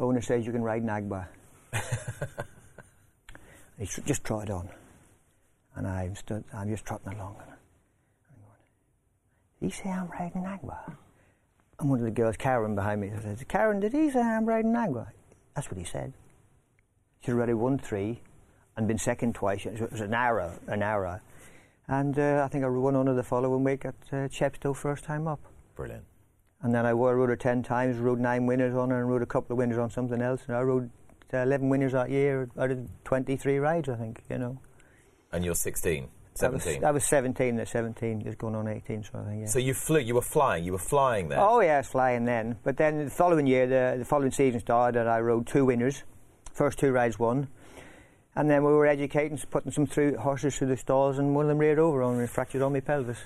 Owner 0.00 0.20
says 0.20 0.44
you 0.44 0.50
can 0.50 0.62
ride 0.62 0.82
Nagba. 0.82 1.28
he 3.78 3.86
tr- 3.86 4.00
just 4.00 4.24
trotted 4.24 4.50
on. 4.50 4.68
And 5.76 5.86
I'm, 5.86 6.16
stood, 6.16 6.42
I'm 6.52 6.68
just 6.68 6.84
trotting 6.84 7.12
along. 7.12 7.36
He 9.60 9.70
say 9.70 9.88
I'm 9.88 10.08
riding 10.08 10.42
Nagba? 10.42 10.96
And 11.78 11.90
one 11.90 11.98
of 11.98 12.04
the 12.04 12.10
girls, 12.10 12.36
Karen, 12.36 12.74
behind 12.74 13.00
me, 13.00 13.10
said, 13.22 13.46
Karen, 13.48 13.80
did 13.80 13.92
he 13.92 14.10
say 14.10 14.20
I'm 14.20 14.46
riding 14.46 14.72
Nagba? 14.72 15.08
That's 15.54 15.70
what 15.70 15.78
he 15.78 15.84
said. 15.84 16.12
She'd 17.20 17.32
already 17.32 17.54
won 17.54 17.78
three 17.78 18.20
and 18.76 18.88
been 18.88 18.98
second 18.98 19.34
twice. 19.34 19.66
It 19.66 19.90
was 19.90 20.00
an 20.00 20.14
hour, 20.14 20.52
an 20.68 20.82
hour. 20.82 21.20
And 21.88 22.18
uh, 22.18 22.42
I 22.44 22.48
think 22.48 22.64
I 22.64 22.68
won 22.68 22.96
under 22.96 23.14
the 23.14 23.22
following 23.22 23.62
week 23.64 23.84
at 23.84 23.94
uh, 24.12 24.28
Chepstow 24.28 24.74
first 24.74 25.04
time 25.04 25.28
up. 25.28 25.40
Brilliant. 25.74 26.04
And 26.62 26.74
then 26.74 26.86
I 26.86 26.94
wore- 26.94 27.16
rode 27.16 27.28
her 27.28 27.36
ten 27.36 27.62
times, 27.62 27.98
rode 27.98 28.18
nine 28.18 28.46
winners 28.46 28.74
on 28.74 28.90
her, 28.90 28.98
and 28.98 29.08
rode 29.08 29.22
a 29.22 29.26
couple 29.26 29.54
of 29.54 29.58
winners 29.58 29.78
on 29.78 29.90
something 29.90 30.20
else. 30.20 30.42
And 30.48 30.56
I 30.56 30.62
rode 30.62 30.90
uh, 31.32 31.38
11 31.38 31.68
winners 31.68 31.92
that 31.92 32.10
year 32.10 32.48
out 32.58 32.70
of 32.70 32.88
23 33.04 33.58
rides, 33.58 33.88
I 33.88 33.96
think, 33.96 34.22
you 34.30 34.38
know. 34.38 34.58
And 35.32 35.44
you're 35.44 35.54
16, 35.54 36.04
I 36.04 36.06
was, 36.06 36.10
17. 36.38 36.84
I 36.84 36.90
was 36.90 37.04
17 37.04 37.58
at 37.58 37.68
17, 37.68 38.22
just 38.22 38.38
going 38.38 38.54
on 38.54 38.68
18, 38.68 39.04
so 39.04 39.10
I 39.18 39.28
think, 39.28 39.40
yeah. 39.42 39.46
So 39.46 39.58
you 39.58 39.74
flew, 39.74 40.00
you 40.00 40.14
were 40.14 40.22
flying, 40.22 40.64
you 40.64 40.72
were 40.72 40.78
flying 40.78 41.28
then? 41.28 41.38
Oh, 41.40 41.60
yeah, 41.60 41.74
I 41.74 41.78
was 41.78 41.88
flying 41.88 42.24
then. 42.24 42.58
But 42.62 42.76
then 42.76 43.04
the 43.04 43.10
following 43.10 43.46
year, 43.46 43.66
the, 43.66 43.98
the 43.98 44.04
following 44.04 44.30
season 44.30 44.60
started, 44.60 45.00
and 45.00 45.08
I 45.08 45.20
rode 45.20 45.46
two 45.46 45.64
winners. 45.64 46.02
First 46.52 46.78
two 46.78 46.90
rides 46.92 47.18
won. 47.18 47.48
And 48.34 48.50
then 48.50 48.64
we 48.64 48.72
were 48.72 48.86
educating, 48.86 49.38
putting 49.50 49.72
some 49.72 49.86
through 49.86 50.16
horses 50.16 50.56
through 50.56 50.68
the 50.68 50.76
stalls, 50.76 51.18
and 51.18 51.34
one 51.34 51.46
of 51.46 51.48
them 51.48 51.58
reared 51.58 51.78
over 51.78 52.02
on 52.02 52.16
me, 52.16 52.20
and 52.22 52.30
fractured 52.30 52.62
on 52.62 52.72
my 52.72 52.80
pelvis. 52.80 53.18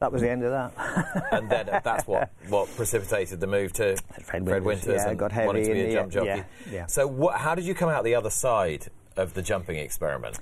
That 0.00 0.10
was 0.10 0.22
the 0.22 0.30
end 0.30 0.42
of 0.42 0.50
that. 0.50 1.22
And 1.32 1.48
then 1.48 1.68
uh, 1.68 1.80
that's 1.84 2.08
what, 2.08 2.30
what 2.48 2.68
precipitated 2.74 3.38
the 3.38 3.46
move 3.46 3.72
to 3.74 3.96
Fred 4.24 4.44
Winters, 4.64 4.86
yeah, 4.86 5.08
and 5.08 5.18
got 5.18 5.30
heavy 5.30 5.46
wanting 5.46 5.64
to 5.66 5.72
be 5.72 5.80
in 5.80 5.86
a 5.86 5.88
the- 5.88 5.94
jump 5.94 6.12
jockey. 6.12 6.26
yeah, 6.26 6.44
yeah. 6.72 6.86
So 6.86 7.06
what, 7.06 7.38
how 7.38 7.54
did 7.54 7.64
you 7.64 7.74
come 7.74 7.88
out 7.88 8.02
the 8.02 8.16
other 8.16 8.28
side 8.30 8.88
of 9.16 9.34
the 9.34 9.42
jumping 9.42 9.76
experiment? 9.76 10.40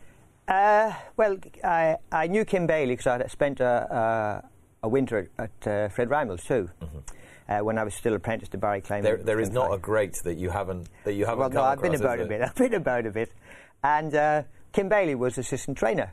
Uh, 0.51 0.93
well, 1.17 1.37
I, 1.63 1.97
I 2.11 2.27
knew 2.27 2.45
Kim 2.45 2.67
Bailey 2.67 2.97
because 2.97 3.07
I 3.07 3.25
spent 3.29 3.61
a, 3.61 4.43
a, 4.83 4.87
a 4.87 4.89
winter 4.89 5.31
at 5.39 5.51
uh, 5.67 5.89
Fred 5.91 6.09
Rimell's 6.09 6.43
too, 6.43 6.69
uh, 7.49 7.61
when 7.61 7.79
I 7.79 7.85
was 7.85 7.95
still 7.95 8.15
apprenticed 8.15 8.51
to 8.53 8.59
Barry 8.59 8.81
Clay. 8.81 8.97
Mm-hmm. 8.97 9.05
There, 9.05 9.17
there 9.19 9.41
is 9.41 9.51
not 9.51 9.73
a 9.73 9.79
great 9.79 10.15
that 10.25 10.35
you 10.35 10.51
haven't 10.51 10.89
that 11.05 11.13
you 11.13 11.25
haven't 11.25 11.39
Well, 11.39 11.51
come 11.51 11.55
no, 11.55 11.63
I've 11.63 11.81
been 11.81 11.95
about 11.95 12.19
a 12.19 12.27
bit. 12.27 12.43
I've 12.43 12.57
been 12.57 12.75
about 12.75 13.07
a 13.07 13.13
bit. 13.13 13.33
And 13.85 14.13
uh, 14.13 14.43
Kim 14.73 14.89
Bailey 14.89 15.15
was 15.15 15.39
assistant 15.39 15.79
trainer. 15.79 16.13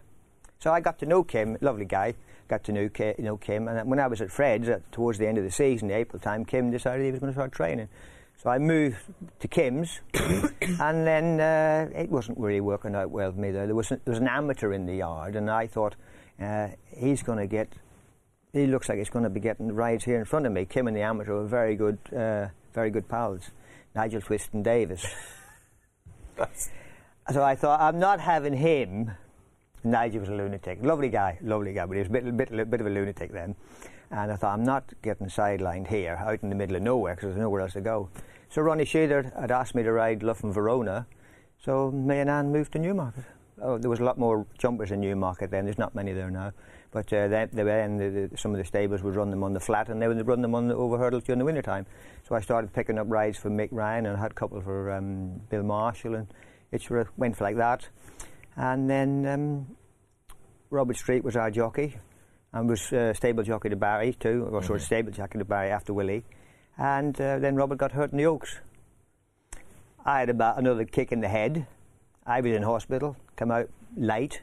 So 0.59 0.71
I 0.71 0.81
got 0.81 0.99
to 0.99 1.07
know 1.07 1.23
Kim, 1.23 1.57
lovely 1.61 1.85
guy, 1.85 2.13
got 2.47 2.63
to 2.65 2.71
know, 2.71 2.89
Ki- 2.89 3.15
know 3.17 3.37
Kim. 3.37 3.67
And 3.67 3.89
when 3.89 3.99
I 3.99 4.05
was 4.05 4.21
at 4.21 4.31
Fred's, 4.31 4.69
uh, 4.69 4.81
towards 4.91 5.17
the 5.17 5.27
end 5.27 5.39
of 5.39 5.45
the 5.45 5.51
season, 5.51 5.89
April 5.89 6.19
time, 6.19 6.45
Kim 6.45 6.69
decided 6.69 7.05
he 7.05 7.11
was 7.11 7.19
going 7.19 7.31
to 7.31 7.35
start 7.35 7.51
training. 7.51 7.89
So 8.37 8.51
I 8.51 8.59
moved 8.59 8.97
to 9.39 9.47
Kim's, 9.47 9.99
and 10.13 11.07
then 11.07 11.39
uh, 11.39 11.89
it 11.95 12.09
wasn't 12.09 12.37
really 12.37 12.61
working 12.61 12.93
out 12.93 13.09
well 13.09 13.31
for 13.31 13.39
me 13.39 13.49
there. 13.49 13.65
There 13.65 13.75
was, 13.75 13.89
there 13.89 13.99
was 14.05 14.19
an 14.19 14.27
amateur 14.27 14.73
in 14.73 14.85
the 14.85 14.97
yard, 14.97 15.35
and 15.35 15.49
I 15.49 15.65
thought, 15.65 15.95
uh, 16.39 16.67
he's 16.95 17.23
going 17.23 17.39
to 17.39 17.47
get, 17.47 17.73
he 18.53 18.67
looks 18.67 18.89
like 18.89 18.99
he's 18.99 19.09
going 19.09 19.23
to 19.23 19.31
be 19.31 19.39
getting 19.39 19.71
rides 19.71 20.03
here 20.03 20.19
in 20.19 20.25
front 20.25 20.45
of 20.45 20.51
me. 20.51 20.65
Kim 20.65 20.87
and 20.87 20.95
the 20.95 21.01
amateur 21.01 21.33
were 21.33 21.47
very 21.47 21.75
good, 21.75 21.97
uh, 22.15 22.49
very 22.73 22.91
good 22.91 23.09
pals. 23.09 23.49
Nigel 23.95 24.21
Twiston-Davies. 24.21 25.05
So 27.33 27.43
I 27.43 27.55
thought, 27.55 27.81
I'm 27.81 27.99
not 27.99 28.21
having 28.21 28.53
him. 28.53 29.11
Nigel 29.83 30.21
was 30.21 30.29
a 30.29 30.33
lunatic. 30.33 30.79
Lovely 30.81 31.09
guy, 31.09 31.37
lovely 31.41 31.73
guy, 31.73 31.85
but 31.85 31.95
he 31.95 31.99
was 31.99 32.07
a 32.07 32.11
bit, 32.11 32.37
bit, 32.37 32.71
bit 32.71 32.79
of 32.79 32.87
a 32.87 32.89
lunatic 32.89 33.33
then. 33.33 33.53
And 34.11 34.31
I 34.31 34.35
thought, 34.35 34.53
I'm 34.53 34.63
not 34.63 34.93
getting 35.01 35.27
sidelined 35.27 35.87
here, 35.87 36.15
out 36.15 36.41
in 36.41 36.49
the 36.49 36.55
middle 36.55 36.75
of 36.75 36.81
nowhere, 36.81 37.15
because 37.15 37.27
there's 37.27 37.39
nowhere 37.39 37.61
else 37.61 37.73
to 37.73 37.81
go. 37.81 38.09
So 38.49 38.61
Ronnie 38.61 38.85
Sheather 38.85 39.37
had 39.39 39.51
asked 39.51 39.75
me 39.75 39.83
to 39.83 39.91
ride 39.91 40.23
Luff 40.23 40.43
and 40.43 40.53
Verona, 40.53 41.05
so 41.63 41.91
me 41.91 42.19
and 42.19 42.29
Anne 42.29 42.51
moved 42.51 42.71
to 42.73 42.79
Newmarket. 42.79 43.25
Oh, 43.61 43.77
there 43.77 43.89
was 43.89 43.99
a 43.99 44.03
lot 44.03 44.17
more 44.17 44.45
jumpers 44.57 44.91
in 44.91 45.01
Newmarket 45.01 45.49
then. 45.49 45.65
There's 45.65 45.79
not 45.79 45.95
many 45.95 46.13
there 46.13 46.29
now. 46.29 46.53
But 46.91 47.11
uh, 47.11 47.27
were 47.27 47.79
in 47.81 47.97
the, 47.97 48.29
the, 48.29 48.37
some 48.37 48.51
of 48.51 48.57
the 48.59 48.65
stables 48.65 49.03
would 49.03 49.15
run 49.15 49.29
them 49.29 49.43
on 49.43 49.53
the 49.53 49.59
flat, 49.59 49.89
and 49.89 50.01
they 50.01 50.07
would 50.07 50.25
run 50.25 50.41
them 50.41 50.55
on 50.55 50.67
the 50.67 50.75
over 50.75 50.97
hurdles 50.97 51.23
during 51.23 51.39
the 51.39 51.45
winter 51.45 51.61
time. 51.61 51.85
So 52.27 52.35
I 52.35 52.41
started 52.41 52.71
picking 52.71 52.97
up 52.97 53.07
rides 53.09 53.37
for 53.37 53.49
Mick 53.49 53.69
Ryan, 53.71 54.05
and 54.05 54.17
I 54.17 54.19
had 54.19 54.31
a 54.31 54.35
couple 54.35 54.61
for 54.61 54.91
um, 54.91 55.41
Bill 55.49 55.63
Marshall, 55.63 56.15
and 56.15 56.27
it 56.71 56.87
went 57.17 57.41
like 57.41 57.57
that. 57.57 57.87
And 58.55 58.89
then 58.89 59.25
um, 59.25 59.75
Robert 60.69 60.95
Street 60.95 61.23
was 61.23 61.35
our 61.35 61.51
jockey, 61.51 61.97
and 62.57 62.67
was 62.67 62.91
uh, 62.91 63.13
stable 63.13 63.43
jockey 63.43 63.69
to 63.69 63.75
Barry 63.75 64.13
too, 64.13 64.49
or 64.51 64.63
sort 64.63 64.79
of 64.79 64.85
stable 64.85 65.11
jockey 65.11 65.37
to 65.37 65.45
Barry 65.45 65.69
after 65.69 65.93
Willie. 65.93 66.23
And 66.77 67.19
uh, 67.21 67.39
then 67.39 67.55
Robert 67.55 67.77
got 67.77 67.91
hurt 67.91 68.11
in 68.11 68.17
the 68.17 68.25
Oaks. 68.25 68.61
I 70.05 70.19
had 70.19 70.29
about 70.29 70.57
another 70.57 70.85
kick 70.85 71.11
in 71.11 71.21
the 71.21 71.27
head. 71.27 71.67
I 72.25 72.41
was 72.41 72.51
in 72.51 72.63
hospital, 72.63 73.15
come 73.35 73.51
out 73.51 73.69
late. 73.95 74.41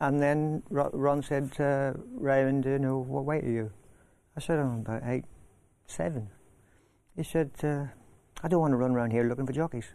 And 0.00 0.20
then 0.20 0.62
Ron 0.68 1.22
said, 1.22 1.58
uh, 1.60 1.92
Raymond, 2.14 2.64
you 2.64 2.78
know, 2.78 2.98
what 2.98 3.24
weight 3.24 3.44
are 3.44 3.50
you? 3.50 3.70
I 4.36 4.40
said, 4.40 4.58
I'm 4.58 4.80
about 4.80 5.02
eight, 5.06 5.24
seven. 5.86 6.28
He 7.16 7.22
said, 7.22 7.50
uh, 7.62 7.84
I 8.42 8.48
don't 8.48 8.60
want 8.60 8.72
to 8.72 8.76
run 8.76 8.90
around 8.90 9.12
here 9.12 9.24
looking 9.24 9.46
for 9.46 9.52
jockeys. 9.52 9.86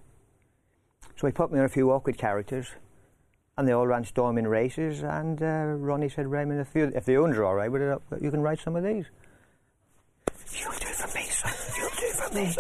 So 1.18 1.28
he 1.28 1.34
put 1.34 1.52
me 1.52 1.60
on 1.60 1.66
a 1.66 1.70
few 1.70 1.92
awkward 1.92 2.18
characters, 2.18 2.68
and 3.62 3.68
they 3.68 3.74
all 3.74 3.86
ran 3.86 4.04
storming 4.04 4.48
races. 4.48 5.04
And 5.04 5.40
uh, 5.40 5.76
Ronnie 5.78 6.10
said, 6.10 6.26
Raymond, 6.26 6.60
if, 6.62 6.74
you, 6.74 6.92
if 6.96 7.06
the 7.06 7.18
owners 7.18 7.38
are 7.38 7.46
all 7.46 7.54
right 7.54 7.72
with 7.72 7.84
it, 7.84 8.02
you 8.20 8.32
can 8.32 8.42
ride 8.42 8.60
some 8.60 8.76
of 8.76 8.84
these. 8.84 9.06
You'll 10.60 10.72
do 10.72 10.88
it 10.88 10.96
for 10.96 11.16
me, 11.16 11.24
son. 11.26 11.54
You'll 11.78 11.90
do 11.90 11.96
it 12.02 12.16
for 12.16 12.34
me. 12.34 12.56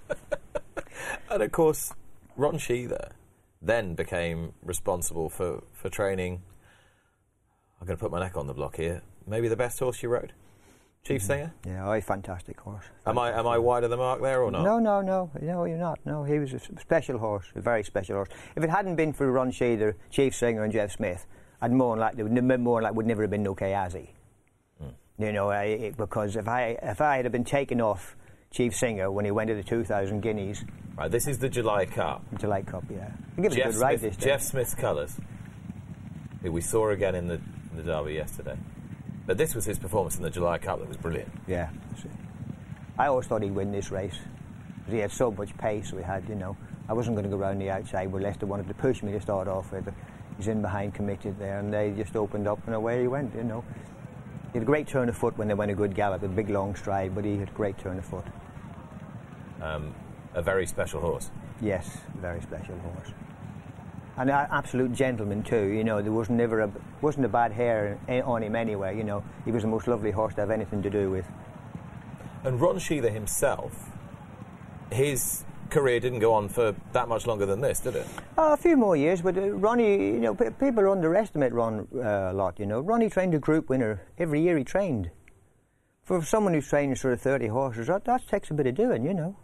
And 1.30 1.44
of 1.44 1.52
course, 1.52 1.92
Ron 2.36 2.54
Sheather 2.58 3.12
then 3.62 3.94
became 3.94 4.52
responsible 4.64 5.28
for, 5.30 5.62
for 5.72 5.88
training. 5.88 6.42
I'm 7.80 7.86
going 7.86 7.96
to 7.96 8.02
put 8.02 8.10
my 8.10 8.18
neck 8.18 8.36
on 8.36 8.48
the 8.48 8.52
block 8.52 8.74
here. 8.74 9.02
Maybe 9.28 9.46
the 9.46 9.54
best 9.54 9.78
horse 9.78 10.02
you 10.02 10.08
rode, 10.08 10.32
Chief 11.02 11.22
mm. 11.22 11.26
Singer. 11.26 11.54
Yeah, 11.66 11.88
oh, 11.88 11.92
a 11.92 12.00
fantastic 12.00 12.60
horse. 12.60 12.84
Am 13.06 13.18
I 13.18 13.32
am 13.32 13.46
I 13.46 13.58
wide 13.58 13.84
of 13.84 13.90
the 13.90 13.96
mark 13.96 14.20
there 14.20 14.42
or 14.42 14.50
not? 14.50 14.64
No, 14.64 14.78
no, 14.78 15.00
no, 15.00 15.30
no, 15.40 15.64
you're 15.64 15.78
not. 15.78 15.98
No, 16.04 16.24
he 16.24 16.38
was 16.38 16.52
a 16.52 16.60
special 16.80 17.18
horse, 17.18 17.46
a 17.54 17.60
very 17.60 17.82
special 17.84 18.16
horse. 18.16 18.28
If 18.56 18.62
it 18.62 18.70
hadn't 18.70 18.96
been 18.96 19.12
for 19.12 19.30
Ron 19.30 19.50
Sheather, 19.50 19.94
Chief 20.10 20.34
Singer, 20.34 20.62
and 20.62 20.72
Jeff 20.72 20.92
Smith, 20.92 21.26
I'd 21.60 21.72
more 21.72 21.96
than 21.96 22.00
like 22.00 22.16
would 22.16 22.60
more 22.60 22.80
than 22.80 22.84
like 22.84 22.94
would 22.94 23.06
never 23.06 23.22
have 23.22 23.30
been 23.30 23.42
no 23.42 23.54
Kahyasi. 23.54 24.10
Mm. 24.82 24.92
You 25.18 25.32
know, 25.32 25.50
I, 25.50 25.64
it, 25.64 25.96
because 25.96 26.36
if 26.36 26.48
I 26.48 26.78
if 26.82 27.00
I 27.00 27.16
had 27.16 27.32
been 27.32 27.44
taken 27.44 27.80
off 27.80 28.16
Chief 28.50 28.74
Singer 28.74 29.10
when 29.10 29.24
he 29.24 29.30
went 29.30 29.48
to 29.48 29.54
the 29.54 29.62
2,000 29.62 30.20
guineas 30.20 30.64
Right, 31.00 31.10
this 31.10 31.26
is 31.26 31.38
the 31.38 31.48
July 31.48 31.86
Cup. 31.86 32.22
July 32.38 32.60
Cup, 32.60 32.84
yeah, 32.90 33.10
gave 33.36 33.46
us 33.46 33.52
a 33.52 33.56
Jeff 33.56 33.72
good 33.72 33.80
ride 33.80 34.00
Smith, 34.00 34.18
this 34.18 34.22
Jeff 34.22 34.40
day. 34.40 34.46
Smith's 34.46 34.74
colours, 34.74 35.16
who 36.42 36.52
we 36.52 36.60
saw 36.60 36.90
again 36.90 37.14
in 37.14 37.26
the, 37.26 37.40
the 37.74 37.82
derby 37.82 38.12
yesterday. 38.12 38.58
But 39.30 39.38
this 39.38 39.54
was 39.54 39.64
his 39.64 39.78
performance 39.78 40.16
in 40.16 40.24
the 40.24 40.30
July 40.30 40.58
Cup 40.58 40.80
that 40.80 40.88
was 40.88 40.96
brilliant. 40.96 41.30
Yeah. 41.46 41.70
I 42.98 43.06
always 43.06 43.28
thought 43.28 43.44
he'd 43.44 43.54
win 43.54 43.70
this 43.70 43.92
race. 43.92 44.18
'cause 44.84 44.92
He 44.92 44.98
had 44.98 45.12
so 45.12 45.30
much 45.30 45.56
pace. 45.56 45.92
We 45.92 46.02
had, 46.02 46.28
you 46.28 46.34
know, 46.34 46.56
I 46.88 46.94
wasn't 46.94 47.14
going 47.14 47.30
to 47.30 47.30
go 47.30 47.36
round 47.36 47.60
the 47.60 47.70
outside. 47.70 48.10
But 48.10 48.22
Lester 48.22 48.46
wanted 48.46 48.66
to 48.66 48.74
push 48.74 49.04
me 49.04 49.12
to 49.12 49.20
start 49.20 49.46
off 49.46 49.70
with. 49.70 49.88
He's 50.36 50.48
in 50.48 50.60
behind, 50.62 50.94
committed 50.94 51.38
there, 51.38 51.60
and 51.60 51.72
they 51.72 51.92
just 51.92 52.16
opened 52.16 52.48
up 52.48 52.58
and 52.66 52.74
away 52.74 53.02
he 53.02 53.06
went. 53.06 53.32
You 53.36 53.44
know, 53.44 53.62
he 54.52 54.58
had 54.58 54.62
a 54.64 54.66
great 54.66 54.88
turn 54.88 55.08
of 55.08 55.16
foot 55.16 55.38
when 55.38 55.46
they 55.46 55.54
went 55.54 55.70
a 55.70 55.76
good 55.76 55.94
gallop, 55.94 56.24
a 56.24 56.28
big 56.28 56.50
long 56.50 56.74
stride, 56.74 57.14
but 57.14 57.24
he 57.24 57.38
had 57.38 57.50
a 57.50 57.52
great 57.52 57.78
turn 57.78 57.98
of 57.98 58.04
foot. 58.04 58.26
Um, 59.62 59.94
a 60.34 60.42
very 60.42 60.66
special 60.66 61.00
horse. 61.00 61.30
Yes, 61.60 61.98
a 62.14 62.18
very 62.18 62.40
special 62.40 62.76
horse. 62.80 63.12
And 64.20 64.28
an 64.28 64.48
absolute 64.50 64.92
gentleman 64.92 65.42
too. 65.42 65.68
You 65.68 65.82
know, 65.82 66.02
there 66.02 66.12
was 66.12 66.28
never 66.28 66.60
a 66.60 66.70
wasn't 67.00 67.24
a 67.24 67.28
bad 67.30 67.52
hair 67.52 67.98
on 68.26 68.42
him 68.42 68.54
anyway. 68.54 68.94
You 68.94 69.02
know, 69.02 69.24
he 69.46 69.50
was 69.50 69.62
the 69.62 69.68
most 69.68 69.88
lovely 69.88 70.10
horse 70.10 70.34
to 70.34 70.42
have 70.42 70.50
anything 70.50 70.82
to 70.82 70.90
do 70.90 71.10
with. 71.10 71.24
And 72.44 72.60
Ron 72.60 72.76
Sheather 72.76 73.10
himself, 73.10 73.72
his 74.92 75.46
career 75.70 76.00
didn't 76.00 76.18
go 76.18 76.34
on 76.34 76.50
for 76.50 76.74
that 76.92 77.08
much 77.08 77.26
longer 77.26 77.46
than 77.46 77.62
this, 77.62 77.80
did 77.80 77.96
it? 77.96 78.06
Oh, 78.36 78.52
a 78.52 78.58
few 78.58 78.76
more 78.76 78.94
years, 78.94 79.22
but 79.22 79.38
uh, 79.38 79.52
Ronnie, 79.52 79.96
you 79.96 80.20
know, 80.20 80.34
p- 80.34 80.50
people 80.50 80.90
underestimate 80.90 81.54
Ron 81.54 81.88
uh, 81.94 82.28
a 82.30 82.34
lot. 82.34 82.60
You 82.60 82.66
know, 82.66 82.80
Ronnie 82.80 83.08
trained 83.08 83.34
a 83.34 83.38
group 83.38 83.70
winner 83.70 84.02
every 84.18 84.42
year. 84.42 84.58
He 84.58 84.64
trained. 84.64 85.10
For 86.04 86.22
someone 86.22 86.52
who's 86.52 86.68
trained 86.68 86.98
sort 86.98 87.14
of 87.14 87.22
thirty 87.22 87.46
horses, 87.46 87.86
that, 87.86 88.04
that 88.04 88.28
takes 88.28 88.50
a 88.50 88.54
bit 88.54 88.66
of 88.66 88.74
doing. 88.74 89.02
You 89.02 89.14
know, 89.14 89.36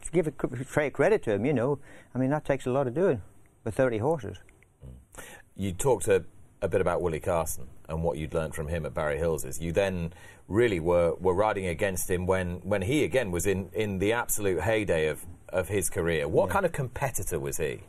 to 0.00 0.10
give 0.12 0.28
a 0.28 0.30
credit 0.30 1.24
to 1.24 1.32
him. 1.32 1.44
You 1.44 1.54
know, 1.54 1.80
I 2.14 2.18
mean 2.18 2.30
that 2.30 2.44
takes 2.44 2.66
a 2.66 2.70
lot 2.70 2.86
of 2.86 2.94
doing 2.94 3.20
with 3.64 3.74
thirty 3.74 3.98
horses. 3.98 4.38
Mm. 4.84 5.22
You 5.56 5.72
talked 5.72 6.08
a, 6.08 6.24
a 6.62 6.68
bit 6.68 6.80
about 6.80 7.02
Willie 7.02 7.20
Carson 7.20 7.68
and 7.88 8.02
what 8.02 8.18
you'd 8.18 8.34
learned 8.34 8.54
from 8.54 8.68
him 8.68 8.86
at 8.86 8.94
Barry 8.94 9.18
Hills. 9.18 9.44
Is 9.44 9.60
you 9.60 9.72
then 9.72 10.12
really 10.48 10.80
were, 10.80 11.14
were 11.20 11.34
riding 11.34 11.66
against 11.66 12.10
him 12.10 12.26
when, 12.26 12.56
when 12.62 12.82
he 12.82 13.04
again 13.04 13.30
was 13.30 13.46
in, 13.46 13.70
in 13.72 13.98
the 13.98 14.12
absolute 14.12 14.60
heyday 14.62 15.06
of, 15.06 15.24
of 15.50 15.68
his 15.68 15.88
career. 15.88 16.26
What 16.26 16.50
kind 16.50 16.66
of 16.66 16.72
competitor 16.72 17.38
was 17.38 17.58
he? 17.58 17.82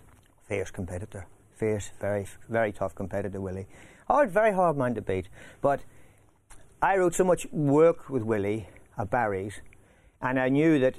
Fierce 0.47 0.69
competitor, 0.69 1.25
fierce, 1.55 1.89
very, 1.99 2.27
very 2.49 2.71
tough 2.71 2.93
competitor, 2.93 3.41
Willie. 3.41 3.67
Hard, 4.07 4.29
very 4.29 4.51
hard 4.51 4.77
man 4.77 4.93
to 4.93 5.01
beat. 5.01 5.27
But 5.61 5.81
I 6.83 6.97
wrote 6.97 7.15
so 7.15 7.23
much 7.23 7.47
work 7.51 8.09
with 8.09 8.21
Willie 8.21 8.67
at 8.97 9.09
Barry's, 9.09 9.61
and 10.21 10.39
I 10.39 10.49
knew 10.49 10.79
that 10.79 10.95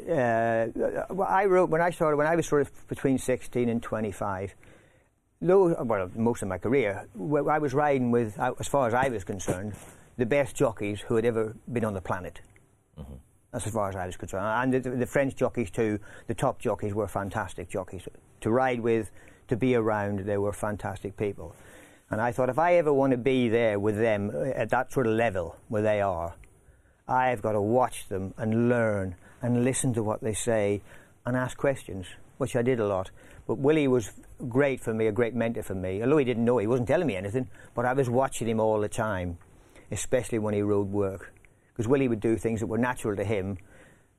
uh, 1.09 1.23
I 1.23 1.45
wrote 1.47 1.71
when 1.71 1.81
I 1.81 1.91
started 1.91 2.17
when 2.17 2.27
I 2.27 2.37
was 2.37 2.47
sort 2.47 2.63
of 2.63 2.89
between 2.89 3.19
16 3.19 3.69
and 3.69 3.83
25. 3.83 4.55
Though, 5.41 5.83
well, 5.83 6.11
most 6.15 6.43
of 6.43 6.49
my 6.49 6.59
career, 6.59 7.07
I 7.15 7.59
was 7.59 7.75
riding 7.75 8.11
with, 8.11 8.39
as 8.39 8.69
far 8.69 8.87
as 8.87 8.95
I 8.95 9.09
was 9.09 9.25
concerned, 9.25 9.75
the 10.17 10.27
best 10.27 10.55
jockeys 10.55 11.01
who 11.01 11.17
had 11.17 11.25
ever 11.25 11.57
been 11.73 11.85
on 11.85 11.95
the 11.95 12.01
planet. 12.01 12.41
That's 13.53 13.67
as 13.67 13.73
far 13.73 13.89
as 13.89 13.97
I 13.97 14.07
was 14.07 14.17
concerned. 14.17 14.45
And 14.47 14.85
the, 14.85 14.91
the 14.91 15.07
French 15.07 15.37
jockeys 15.37 15.71
too, 15.71 15.99
the 16.27 16.35
top 16.35 16.59
jockeys 16.59 16.95
were 16.95 17.07
fantastic 17.07 17.69
jockeys 17.69 18.09
to 18.41 18.51
ride 18.51 18.81
with, 18.81 19.11
to 19.49 19.57
be 19.57 19.75
around. 19.75 20.21
They 20.21 20.39
were 20.39 20.53
fantastic 20.53 21.17
people. 21.17 21.55
And 22.11 22.21
I 22.21 22.33
thought 22.33 22.49
if 22.49 22.59
I 22.59 22.75
ever 22.75 22.93
want 22.93 23.13
to 23.13 23.17
be 23.17 23.49
there 23.49 23.79
with 23.79 23.97
them 23.97 24.31
uh, 24.35 24.49
at 24.51 24.71
that 24.71 24.93
sort 24.93 25.07
of 25.07 25.15
level 25.15 25.57
where 25.69 25.83
they 25.83 26.01
are, 26.01 26.35
I've 27.09 27.43
got 27.43 27.53
to 27.53 27.61
watch 27.61 28.09
them 28.09 28.35
and 28.37 28.69
learn 28.69 29.17
and 29.41 29.65
listen 29.65 29.93
to 29.95 30.03
what 30.03 30.21
they 30.21 30.35
say 30.35 30.83
and 31.27 31.37
ask 31.37 31.57
questions. 31.57 32.07
which 32.39 32.57
I 32.57 32.63
did 32.63 32.81
a 32.81 32.87
lot. 32.87 33.11
But 33.47 33.59
Willie 33.59 33.87
was 33.87 34.11
great 34.49 34.81
for 34.81 34.93
me, 34.93 35.07
a 35.07 35.13
great 35.13 35.33
mentor 35.35 35.63
for 35.63 35.77
me. 35.77 36.03
Although 36.03 36.19
he 36.19 36.25
didn't 36.25 36.45
know, 36.45 36.59
he 36.59 36.67
wasn't 36.67 36.89
telling 36.89 37.07
me 37.07 37.15
anything, 37.15 37.49
but 37.75 37.85
I 37.85 37.93
was 37.93 38.11
watching 38.11 38.49
him 38.49 38.59
all 38.59 38.81
the 38.81 38.89
time, 38.89 39.39
especially 39.93 40.41
when 40.41 40.53
he 40.53 40.63
rode 40.63 40.91
work. 40.91 41.33
Because 41.73 41.87
Willie 41.87 42.09
would 42.09 42.21
do 42.21 42.37
things 42.37 42.59
that 42.59 42.67
were 42.67 42.79
natural 42.79 43.15
to 43.17 43.25
him 43.25 43.59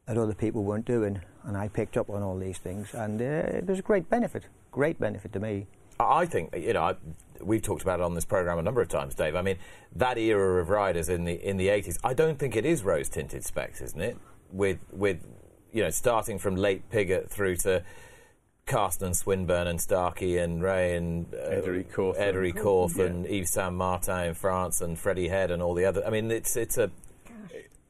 that 0.05 0.17
other 0.17 0.33
people 0.33 0.63
weren't 0.63 0.85
doing, 0.85 1.21
and 1.43 1.57
I 1.57 1.67
picked 1.67 1.97
up 1.97 2.09
on 2.09 2.23
all 2.23 2.37
these 2.37 2.57
things, 2.57 2.93
and 2.93 3.21
uh, 3.21 3.25
it 3.25 3.65
was 3.65 3.79
a 3.79 3.81
great 3.81 4.09
benefit, 4.09 4.45
great 4.71 4.99
benefit 4.99 5.33
to 5.33 5.39
me. 5.39 5.67
I 5.99 6.25
think 6.25 6.55
you 6.55 6.73
know 6.73 6.95
we've 7.41 7.61
talked 7.61 7.81
about 7.81 7.99
it 7.99 8.03
on 8.03 8.13
this 8.13 8.25
program 8.25 8.57
a 8.59 8.61
number 8.61 8.81
of 8.81 8.87
times, 8.87 9.15
Dave. 9.15 9.35
I 9.35 9.41
mean 9.41 9.57
that 9.95 10.17
era 10.17 10.61
of 10.61 10.69
riders 10.69 11.09
in 11.09 11.25
the 11.25 11.33
in 11.33 11.57
the 11.57 11.69
eighties. 11.69 11.97
I 12.03 12.13
don't 12.13 12.39
think 12.39 12.55
it 12.55 12.65
is 12.65 12.83
rose 12.83 13.09
tinted 13.09 13.43
specs, 13.43 13.81
isn't 13.81 14.01
it? 14.01 14.17
With 14.51 14.79
with 14.91 15.19
you 15.71 15.83
know 15.83 15.89
starting 15.89 16.39
from 16.39 16.55
late 16.55 16.89
Piggott 16.89 17.29
through 17.29 17.57
to 17.57 17.83
Carson 18.65 19.13
Swinburn 19.13 19.67
and 19.67 19.81
Starkey 19.81 20.37
and 20.37 20.63
Ray 20.63 20.95
and 20.95 21.25
uh, 21.33 21.49
Eddery 21.49 21.85
Cauthen. 21.85 22.17
Eddery 22.17 22.53
Cauthen, 22.53 23.25
Yves 23.29 23.51
Saint 23.51 23.73
Martin 23.73 24.27
in 24.27 24.33
France 24.33 24.79
and 24.79 24.97
Freddie 24.97 25.27
Head 25.27 25.51
and 25.51 25.61
all 25.61 25.73
the 25.73 25.85
other. 25.85 26.05
I 26.05 26.09
mean 26.09 26.31
it's 26.31 26.55
it's 26.55 26.77
a 26.77 26.91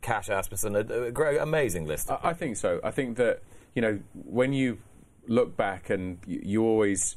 Cash 0.01 0.29
Asmussen, 0.29 0.75
a, 0.75 0.79
a 0.79 1.11
great, 1.11 1.39
amazing 1.39 1.87
list. 1.87 2.11
I, 2.11 2.19
I 2.23 2.33
think 2.33 2.57
so. 2.57 2.79
I 2.83 2.91
think 2.91 3.17
that 3.17 3.41
you 3.73 3.81
know 3.81 3.99
when 4.13 4.53
you 4.53 4.79
look 5.27 5.55
back 5.55 5.89
and 5.89 6.19
you, 6.27 6.41
you 6.43 6.63
always 6.63 7.15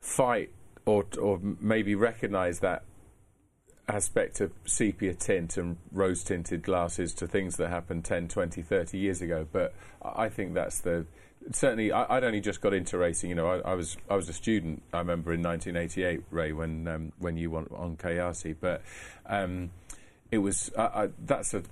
fight 0.00 0.50
or 0.86 1.04
or 1.20 1.38
maybe 1.60 1.94
recognise 1.94 2.60
that 2.60 2.82
aspect 3.88 4.40
of 4.40 4.52
sepia 4.64 5.14
tint 5.14 5.56
and 5.56 5.76
rose 5.92 6.24
tinted 6.24 6.62
glasses 6.62 7.14
to 7.14 7.26
things 7.26 7.56
that 7.56 7.68
happened 7.68 8.04
10, 8.04 8.26
20, 8.26 8.62
30 8.62 8.98
years 8.98 9.22
ago. 9.22 9.46
But 9.52 9.74
I 10.02 10.28
think 10.28 10.54
that's 10.54 10.80
the 10.80 11.06
certainly. 11.52 11.92
I, 11.92 12.16
I'd 12.16 12.24
only 12.24 12.40
just 12.40 12.60
got 12.60 12.72
into 12.72 12.96
racing. 12.96 13.30
You 13.30 13.36
know, 13.36 13.48
I, 13.48 13.72
I 13.72 13.74
was 13.74 13.96
I 14.08 14.16
was 14.16 14.28
a 14.28 14.32
student. 14.32 14.82
I 14.92 14.98
remember 14.98 15.32
in 15.34 15.42
1988, 15.42 16.24
Ray, 16.30 16.52
when 16.52 16.88
um, 16.88 17.12
when 17.18 17.36
you 17.36 17.50
went 17.50 17.70
on 17.72 17.96
KRC, 17.96 18.56
but. 18.60 18.82
Um, 19.26 19.70
it 20.30 20.38
was 20.38 20.72
I, 20.76 20.82
I, 20.82 21.08
that's 21.24 21.54
a 21.54 21.62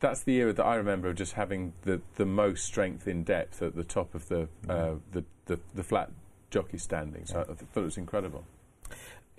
that's 0.00 0.22
the 0.22 0.34
era 0.36 0.52
that 0.52 0.64
I 0.64 0.76
remember 0.76 1.08
of 1.08 1.16
just 1.16 1.34
having 1.34 1.74
the, 1.82 2.00
the 2.16 2.24
most 2.24 2.64
strength 2.64 3.06
in 3.06 3.22
depth 3.22 3.62
at 3.62 3.76
the 3.76 3.84
top 3.84 4.14
of 4.14 4.28
the 4.28 4.48
uh, 4.68 4.94
the, 5.12 5.24
the, 5.46 5.60
the 5.74 5.84
flat 5.84 6.10
jockey 6.50 6.78
standing. 6.78 7.26
So 7.26 7.40
I 7.40 7.44
th- 7.44 7.58
thought 7.72 7.82
it 7.82 7.84
was 7.84 7.98
incredible. 7.98 8.44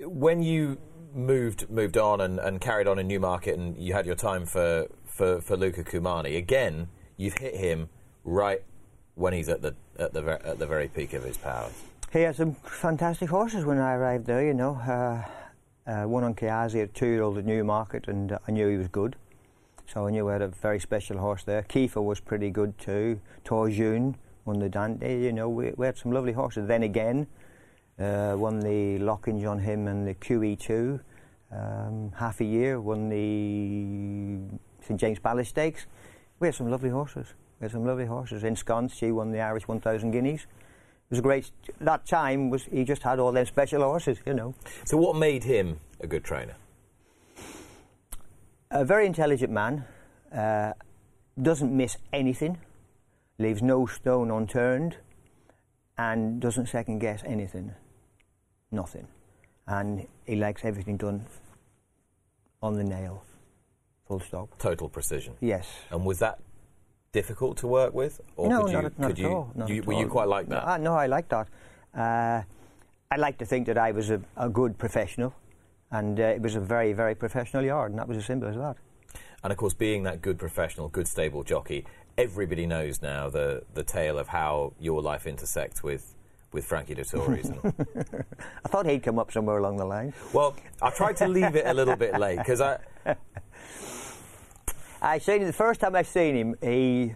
When 0.06 0.42
you 0.42 0.78
moved 1.14 1.70
moved 1.70 1.98
on 1.98 2.22
and, 2.22 2.40
and 2.40 2.60
carried 2.62 2.88
on 2.88 3.00
in 3.00 3.08
Newmarket 3.08 3.58
and 3.58 3.78
you 3.78 3.94
had 3.94 4.06
your 4.06 4.16
time 4.16 4.46
for, 4.46 4.88
for, 5.06 5.42
for 5.42 5.58
Luca 5.58 5.84
Cumani, 5.84 6.38
again, 6.38 6.88
you've 7.18 7.38
hit 7.38 7.56
him 7.56 7.90
right 8.24 8.64
when 9.16 9.34
he's 9.34 9.50
at 9.50 9.62
the 9.62 9.76
at 10.00 10.14
the 10.14 10.40
at 10.46 10.60
the 10.60 10.66
very 10.66 10.88
peak 10.88 11.14
of 11.14 11.24
his 11.24 11.38
powers. 11.38 11.74
He 12.12 12.22
had 12.22 12.36
some 12.36 12.56
fantastic 12.56 13.30
horses 13.30 13.64
when 13.64 13.78
I 13.78 13.94
arrived 13.94 14.26
there, 14.26 14.44
you 14.44 14.54
know. 14.54 14.76
Uh, 14.76 15.24
uh, 15.90 16.04
one 16.04 16.24
on 16.24 16.36
Kahyasi, 16.36 16.84
a 16.84 16.88
two-year-old 16.88 17.38
at 17.38 17.46
Newmarket, 17.46 18.08
and 18.08 18.38
I 18.48 18.52
knew 18.52 18.68
he 18.70 18.78
was 18.78 18.88
good. 18.88 19.16
So 19.88 20.08
I 20.08 20.12
knew 20.12 20.26
we 20.26 20.32
had 20.32 20.42
a 20.42 20.48
very 20.48 20.80
special 20.80 21.18
horse 21.18 21.44
there. 21.44 21.64
Kefaah 21.64 22.04
was 22.04 22.20
pretty 22.20 22.50
good 22.50 22.78
too. 22.78 23.20
Torjoun 23.44 24.16
won 24.46 24.60
the 24.60 24.70
Dante, 24.70 25.22
you 25.22 25.34
know. 25.34 25.50
We, 25.50 25.72
we 25.76 25.86
had 25.86 25.98
some 25.98 26.12
lovely 26.12 26.34
horses. 26.34 26.68
Then 26.68 26.84
again, 26.84 27.28
uh, 28.00 28.36
won 28.38 28.60
the 28.60 29.00
Lockinge 29.00 29.46
on 29.46 29.60
him 29.60 29.88
and 29.88 30.08
the 30.08 30.14
QE2. 30.16 31.00
Um, 31.52 32.12
half 32.16 32.40
a 32.40 32.46
year, 32.46 32.80
won 32.80 33.10
the 33.10 34.58
St 34.86 35.00
James 35.00 35.20
Palace 35.20 35.50
Stakes. 35.50 35.86
We 36.40 36.48
had 36.48 36.56
some 36.56 36.70
lovely 36.70 36.90
horses. 36.90 37.28
We 37.60 37.66
had 37.66 37.72
some 37.72 37.86
lovely 37.86 38.06
horses. 38.06 38.44
Ensconced, 38.44 38.98
she 38.98 39.12
won 39.12 39.32
the 39.32 39.42
Irish 39.42 39.68
1,000 39.68 40.12
guineas. 40.12 40.42
It 40.42 40.48
was 41.10 41.20
a 41.20 41.22
great. 41.22 41.52
That 41.80 42.06
time 42.06 42.50
was 42.50 42.64
he 42.64 42.86
just 42.86 43.04
had 43.04 43.20
all 43.20 43.34
them 43.34 43.46
special 43.46 43.84
horses, 43.84 44.18
you 44.26 44.34
know. 44.34 44.56
So 44.86 44.96
what 44.98 45.18
made 45.18 45.44
him 45.44 45.82
a 46.00 46.08
good 46.08 46.24
trainer? 46.24 46.56
A 48.72 48.86
very 48.86 49.06
intelligent 49.06 49.52
man, 49.52 49.84
uh, 50.34 50.72
doesn't 51.42 51.76
miss 51.76 51.98
anything, 52.14 52.58
leaves 53.38 53.62
no 53.62 53.86
stone 53.86 54.32
unturned, 54.32 54.96
and 55.98 56.40
doesn't 56.42 56.68
second 56.68 57.00
guess 57.00 57.22
anything. 57.26 57.74
Nothing. 58.72 59.08
And 59.68 60.08
he 60.26 60.36
likes 60.36 60.64
everything 60.66 60.98
done 60.98 61.26
on 62.62 62.74
the 62.76 62.84
nail. 62.84 63.24
Full 64.08 64.20
stop. 64.20 64.58
Total 64.60 64.90
precision. 64.90 65.34
Yes. 65.40 65.68
And 65.90 66.06
was 66.06 66.20
that 66.20 66.40
difficult 67.12 67.58
to 67.58 67.68
work 67.68 67.94
with, 67.94 68.22
or 68.38 68.50
no, 68.50 68.62
could 68.62 68.68
you? 68.68 68.74
not, 68.74 68.86
at- 68.86 69.00
not 69.00 69.08
could 69.08 69.20
at 69.20 69.24
you, 69.24 69.30
all. 69.30 69.52
Not 69.56 69.70
you- 69.70 69.82
at 69.82 69.86
were 69.88 69.94
you 69.94 70.08
quite 70.08 70.28
like 70.28 70.48
that? 70.50 70.66
No, 70.66 70.72
I- 70.74 70.78
no, 70.78 70.94
I 70.94 71.08
like 71.08 71.30
that. 71.30 71.48
Uh, 71.94 72.42
I 73.12 73.18
like 73.18 73.38
to 73.40 73.46
think 73.46 73.68
that 73.68 73.78
I 73.78 73.92
was 73.92 74.10
a, 74.10 74.22
a 74.38 74.48
good 74.50 74.78
professional, 74.78 75.34
and 75.92 76.20
uh, 76.20 76.24
it 76.24 76.42
was 76.42 76.56
a 76.56 76.62
very, 76.62 76.94
very 76.94 77.16
professional 77.16 77.64
yard, 77.64 77.92
and 77.92 78.00
that 78.00 78.08
was 78.08 78.18
as 78.18 78.26
simple 78.26 78.48
as 78.48 78.56
that. 78.56 78.78
And 79.44 79.52
of 79.52 79.58
course, 79.58 79.74
being 79.74 80.04
that 80.04 80.22
good 80.22 80.38
professional, 80.38 80.88
good 80.88 81.08
stable 81.08 81.44
jockey, 81.44 81.86
everybody 82.18 82.66
knows 82.66 83.02
now 83.02 83.30
the 83.30 83.64
the 83.74 83.84
tale 83.84 84.18
of 84.18 84.28
how 84.28 84.74
your 84.80 85.02
life 85.02 85.26
intersects 85.26 85.82
with 85.82 86.16
with 86.52 86.66
Frankie 86.66 86.96
Dettori's. 86.96 87.50
I 88.66 88.68
thought 88.68 88.86
he'd 88.86 89.04
come 89.04 89.18
up 89.18 89.32
somewhere 89.32 89.58
along 89.58 89.78
the 89.78 89.86
line. 89.86 90.14
well, 90.34 90.56
I 90.82 90.90
tried 90.90 91.16
to 91.18 91.28
leave 91.28 91.56
it 91.56 91.66
a 91.66 91.74
little 91.74 91.96
bit 91.96 92.20
late 92.20 92.38
because 92.38 92.62
I. 92.62 92.80
I 95.04 95.18
seen 95.18 95.42
him 95.42 95.48
the 95.48 95.54
first 95.54 95.80
time 95.80 95.96
I 95.96 96.04
seen 96.04 96.36
him. 96.36 96.56
He, 96.62 97.16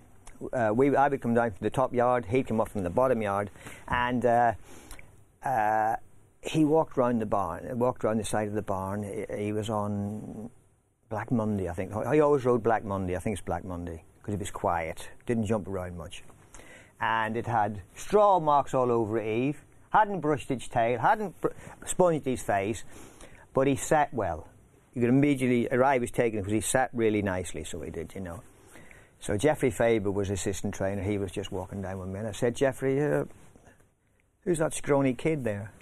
uh, 0.52 0.72
we, 0.74 0.96
I 0.96 1.08
would 1.08 1.22
come 1.22 1.36
down 1.36 1.52
from 1.52 1.64
the 1.64 1.70
top 1.70 1.94
yard. 1.94 2.26
He'd 2.26 2.48
come 2.48 2.60
up 2.60 2.70
from 2.70 2.82
the 2.82 2.90
bottom 2.90 3.22
yard, 3.22 3.52
and 3.88 4.26
uh, 4.26 4.54
uh, 5.44 5.96
he 6.42 6.66
walked 6.66 6.98
round 6.98 7.22
the 7.22 7.28
barn. 7.28 7.78
Walked 7.78 8.04
round 8.04 8.20
the 8.20 8.26
side 8.26 8.48
of 8.48 8.56
the 8.56 8.64
barn. 8.64 9.04
He, 9.04 9.46
he 9.46 9.54
was 9.54 9.70
on 9.70 10.50
Black 11.10 11.32
Monday, 11.32 11.70
I 11.70 11.74
think. 11.74 11.91
He 12.12 12.20
always 12.20 12.46
rode 12.46 12.63
Black 12.63 12.84
Monday. 12.84 13.15
I 13.15 13.20
think 13.20 13.38
it's 13.38 13.46
Black 13.46 13.63
Monday 13.63 14.04
because 14.18 14.34
he 14.34 14.39
was 14.39 14.52
quiet. 14.52 15.10
Didn't 15.26 15.46
jump 15.46 15.68
around 15.68 15.98
much, 15.98 16.24
and 17.00 17.38
it 17.38 17.46
had 17.46 17.82
straw 17.96 18.39
marks 18.39 18.74
all 18.74 18.91
over 18.91 19.18
it, 19.18 19.28
Eve. 19.28 19.63
Hadn't 19.89 20.20
brushed 20.20 20.52
its 20.52 20.68
tail. 20.68 21.00
Hadn't 21.00 21.39
br- 21.39 21.50
sponged 21.86 22.26
his 22.26 22.41
face, 22.41 22.84
but 23.54 23.68
he 23.68 23.76
sat 23.76 24.13
well 24.13 24.48
you 24.96 25.02
could 25.02 25.10
immediately, 25.10 25.68
Rai 25.78 26.00
was 26.00 26.10
taken 26.10 26.39
because 26.39 26.54
he 26.54 26.62
sat 26.62 26.89
really 26.94 27.22
nicely, 27.22 27.65
so 27.65 27.82
he 27.82 27.91
did, 27.91 28.13
you 28.15 28.22
know. 28.22 28.41
So 29.20 29.36
Jeffrey 29.38 29.70
Faber 29.70 30.10
was 30.10 30.30
assistant 30.30 30.74
trainer. 30.74 31.04
He 31.04 31.18
was 31.18 31.32
just 31.32 31.52
walking 31.52 31.82
down 31.82 32.00
with 32.00 32.08
me, 32.08 32.20
and 32.20 32.30
I 32.30 32.32
said, 32.32 32.56
Jeffrey, 32.56 33.04
uh, 33.04 33.26
who's 34.46 34.60
that 34.60 34.74
scrawny 34.74 35.13
kid 35.13 35.44
there? 35.44 35.74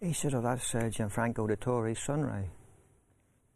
He 0.00 0.12
said, 0.12 0.34
oh, 0.34 0.40
that's 0.40 0.72
uh, 0.74 0.82
Gianfranco 0.82 1.48
Dettori's 1.48 1.98
son. 1.98 2.48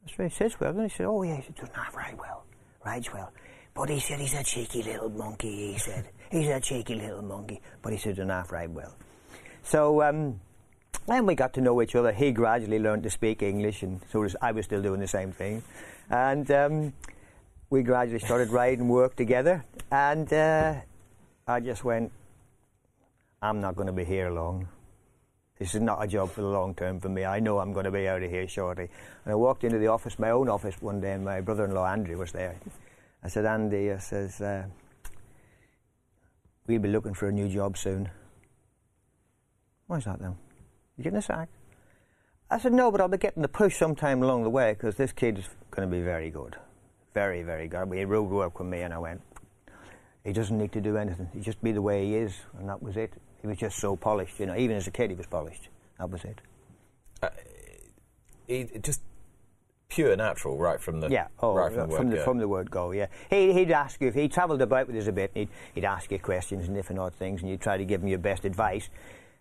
That's 0.09 0.19
what 0.19 0.31
he 0.31 0.35
says. 0.35 0.57
And 0.61 0.83
he 0.83 0.89
said, 0.89 1.07
oh, 1.07 1.23
yeah, 1.23 1.37
he 1.37 1.53
doesn't 1.53 1.75
have 1.75 1.95
ride 1.95 2.17
well, 2.19 2.45
rides 2.85 3.13
well. 3.13 3.31
But 3.75 3.91
he 3.91 4.01
said, 4.01 4.21
he's 4.21 4.33
a 4.33 4.43
cheeky 4.43 4.83
little 4.83 5.11
monkey, 5.11 5.73
he 5.73 5.79
said. 5.79 6.09
He's 6.31 6.49
a 6.49 6.61
cheeky 6.61 6.95
little 6.95 7.23
monkey. 7.23 7.61
But 7.81 7.93
he 7.93 7.99
said, 7.99 8.17
doesn't 8.17 8.29
half 8.29 8.53
ride 8.53 8.75
well. 8.75 8.95
So, 9.63 10.03
um, 10.03 10.41
and 11.07 11.27
we 11.27 11.35
got 11.35 11.55
to 11.55 11.63
know 11.63 11.81
each 11.81 11.95
other. 11.95 12.13
He 12.13 12.33
gradually 12.33 12.79
learned 12.79 13.03
to 13.05 13.11
speak 13.11 13.43
English, 13.43 13.83
and 13.83 14.01
so 14.11 14.21
was, 14.21 14.37
I 14.43 14.53
was 14.53 14.67
still 14.67 14.83
doing 14.83 15.01
the 15.01 15.09
same 15.09 15.33
thing. 15.33 15.63
And 16.11 16.51
um, 16.51 16.93
we 17.71 17.83
gradually 17.83 18.19
started 18.19 18.51
riding 18.51 18.89
work 18.89 19.17
together. 19.17 19.65
And 19.91 20.31
uh, 20.33 20.75
I 21.47 21.61
just 21.61 21.83
went, 21.83 22.13
I'm 23.41 23.61
not 23.61 23.75
going 23.75 23.87
to 23.87 23.93
be 23.93 24.05
here 24.05 24.31
long. 24.31 24.69
This 25.59 25.75
is 25.75 25.81
not 25.81 26.03
a 26.03 26.07
job 26.07 26.31
for 26.31 26.43
the 26.43 26.49
long 26.49 26.75
term 26.75 27.01
for 27.01 27.09
me. 27.09 27.25
I 27.25 27.41
know 27.41 27.59
I'm 27.59 27.73
going 27.73 27.85
to 27.85 27.91
be 27.91 28.07
out 28.07 28.23
of 28.23 28.31
here 28.31 28.47
shortly. 28.47 28.89
And 29.25 29.33
I 29.33 29.35
walked 29.35 29.65
into 29.65 29.79
the 29.79 29.89
office, 29.89 30.19
my 30.19 30.31
own 30.31 30.49
office, 30.49 30.81
one 30.81 31.01
day, 31.01 31.13
and 31.13 31.25
my 31.25 31.41
brother-in-law 31.41 31.87
Andrew 31.87 32.17
was 32.17 32.31
there. 32.31 32.57
I 33.25 33.29
said, 33.29 33.45
Andy, 33.45 33.91
I 33.91 33.99
says, 33.99 34.41
uh, 34.41 34.67
we'll 36.69 36.79
be 36.79 36.89
looking 36.89 37.15
for 37.15 37.29
a 37.29 37.33
new 37.33 37.49
job 37.49 37.77
soon. 37.77 38.09
Why's 39.89 40.05
that 40.05 40.21
then? 40.21 40.37
You 40.97 41.05
getting 41.05 41.19
a 41.19 41.23
sack? 41.23 41.49
I 42.51 42.59
said, 42.59 42.73
no, 42.73 42.93
but 42.93 43.01
I'll 43.01 43.09
be 43.09 43.19
getting 43.19 43.43
the 43.43 43.49
push 43.49 43.77
sometime 43.77 44.23
along 44.23 44.45
the 44.45 44.51
way 44.51 44.75
because 44.75 44.95
this 44.95 45.13
kid 45.13 45.39
is 45.39 45.49
going 45.71 45.89
to 45.89 45.95
be 45.95 46.03
very 46.03 46.31
good. 46.31 46.57
Very, 47.15 47.43
very 47.43 47.67
good. 47.67 47.93
He 47.93 48.05
road 48.05 48.31
work 48.31 48.59
with 48.61 48.69
me 48.69 48.83
and 48.83 48.95
I 48.95 48.99
went, 48.99 49.21
he 50.25 50.33
doesn't 50.33 50.57
need 50.57 50.73
to 50.73 50.81
do 50.81 50.97
anything. 50.97 51.29
He 51.35 51.41
just 51.41 51.61
be 51.63 51.73
the 51.73 51.83
way 51.83 52.07
he 52.07 52.15
is 52.15 52.35
and 52.59 52.69
that 52.69 52.81
was 52.81 52.97
it. 52.97 53.13
He 53.41 53.47
was 53.47 53.59
just 53.59 53.79
so 53.79 53.97
polished, 53.97 54.39
you 54.41 54.47
know. 54.47 54.57
Even 54.57 54.77
as 54.77 54.87
a 54.87 54.91
kid, 54.91 55.11
he 55.11 55.17
was 55.17 55.27
polished. 55.27 55.69
That 55.99 56.11
was 56.11 56.25
it. 56.25 56.41
Uh, 57.23 57.31
he, 58.47 58.69
just 58.83 59.01
pure 59.89 60.15
natural, 60.17 60.57
right 60.57 60.81
from 60.81 61.01
the 61.01 61.09
Yeah, 61.09 61.29
oh, 61.41 61.55
right 61.55 61.73
from 61.73 61.89
the, 61.89 61.97
from, 61.97 62.07
word 62.07 62.13
the, 62.13 62.17
go. 62.17 62.25
from 62.25 62.39
the 62.39 62.49
word 62.49 62.71
go, 62.71 62.93
yeah. 62.93 63.07
He, 63.31 63.53
he'd 63.53 63.71
ask 63.71 64.01
you, 64.01 64.09
if 64.09 64.15
he 64.15 64.29
travelled 64.29 64.63
about 64.63 64.87
with 64.87 64.97
us 64.97 65.07
a 65.07 65.13
bit, 65.13 65.31
he'd, 65.35 65.49
he'd 65.75 65.85
ask 65.85 66.11
you 66.11 66.19
questions 66.19 66.67
and 66.67 66.77
different 66.77 67.01
odd 67.01 67.15
things, 67.15 67.41
and 67.41 67.51
you'd 67.51 67.61
try 67.61 67.77
to 67.77 67.85
give 67.85 68.03
him 68.03 68.09
your 68.09 68.19
best 68.19 68.45
advice. 68.45 68.89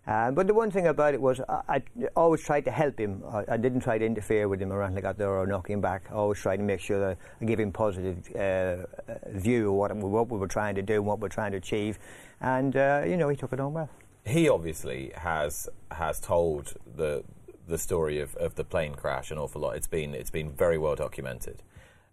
Uh, 0.08 0.30
but 0.36 0.46
the 0.46 0.54
one 0.54 0.70
thing 0.70 0.86
about 0.86 1.12
it 1.12 1.20
was, 1.20 1.38
I, 1.48 1.60
I 1.76 1.82
always 2.16 2.42
tried 2.42 2.64
to 2.64 2.70
help 2.70 2.98
him. 2.98 3.22
I, 3.30 3.44
I 3.54 3.56
didn't 3.58 3.80
try 3.80 3.98
to 3.98 4.06
interfere 4.12 4.48
with 4.48 4.60
him 4.62 4.72
or 4.72 4.82
anything 4.82 5.04
like 5.04 5.16
that 5.16 5.18
there 5.18 5.28
or 5.28 5.46
knock 5.46 5.68
him 5.68 5.82
back. 5.82 6.02
I 6.10 6.14
always 6.14 6.40
tried 6.40 6.56
to 6.56 6.62
make 6.62 6.80
sure 6.80 6.98
that 6.98 7.18
I 7.40 7.44
give 7.44 7.60
him 7.60 7.72
positive 7.72 8.16
uh, 8.34 8.38
uh, 8.38 9.18
view 9.46 9.68
of 9.68 9.74
what, 9.74 9.94
what 9.96 10.30
we 10.32 10.38
were 10.38 10.52
trying 10.58 10.76
to 10.76 10.82
do 10.82 10.94
and 10.94 11.06
what 11.06 11.20
we're 11.20 11.36
trying 11.38 11.52
to 11.52 11.58
achieve. 11.58 11.98
And, 12.40 12.74
uh, 12.74 13.02
you 13.06 13.16
know, 13.18 13.28
he 13.28 13.36
took 13.36 13.52
it 13.52 13.60
on 13.60 13.74
well. 13.74 13.90
he 14.28 14.48
obviously 14.48 15.12
has 15.16 15.68
has 15.90 16.20
told 16.20 16.74
the 16.96 17.24
the 17.66 17.78
story 17.78 18.20
of, 18.20 18.34
of 18.36 18.54
the 18.54 18.64
plane 18.64 18.94
crash 18.94 19.30
an 19.30 19.38
awful 19.38 19.62
lot. 19.62 19.76
It's 19.76 19.86
been 19.86 20.14
it's 20.14 20.30
been 20.30 20.52
very 20.52 20.78
well 20.78 20.94
documented 20.94 21.62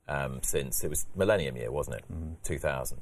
um, 0.08 0.40
since 0.42 0.84
it 0.84 0.90
was 0.90 1.06
Millennium 1.16 1.56
Year, 1.58 1.72
wasn't 1.72 1.98
it? 1.98 2.06
Two 2.44 2.58
thousand. 2.58 3.02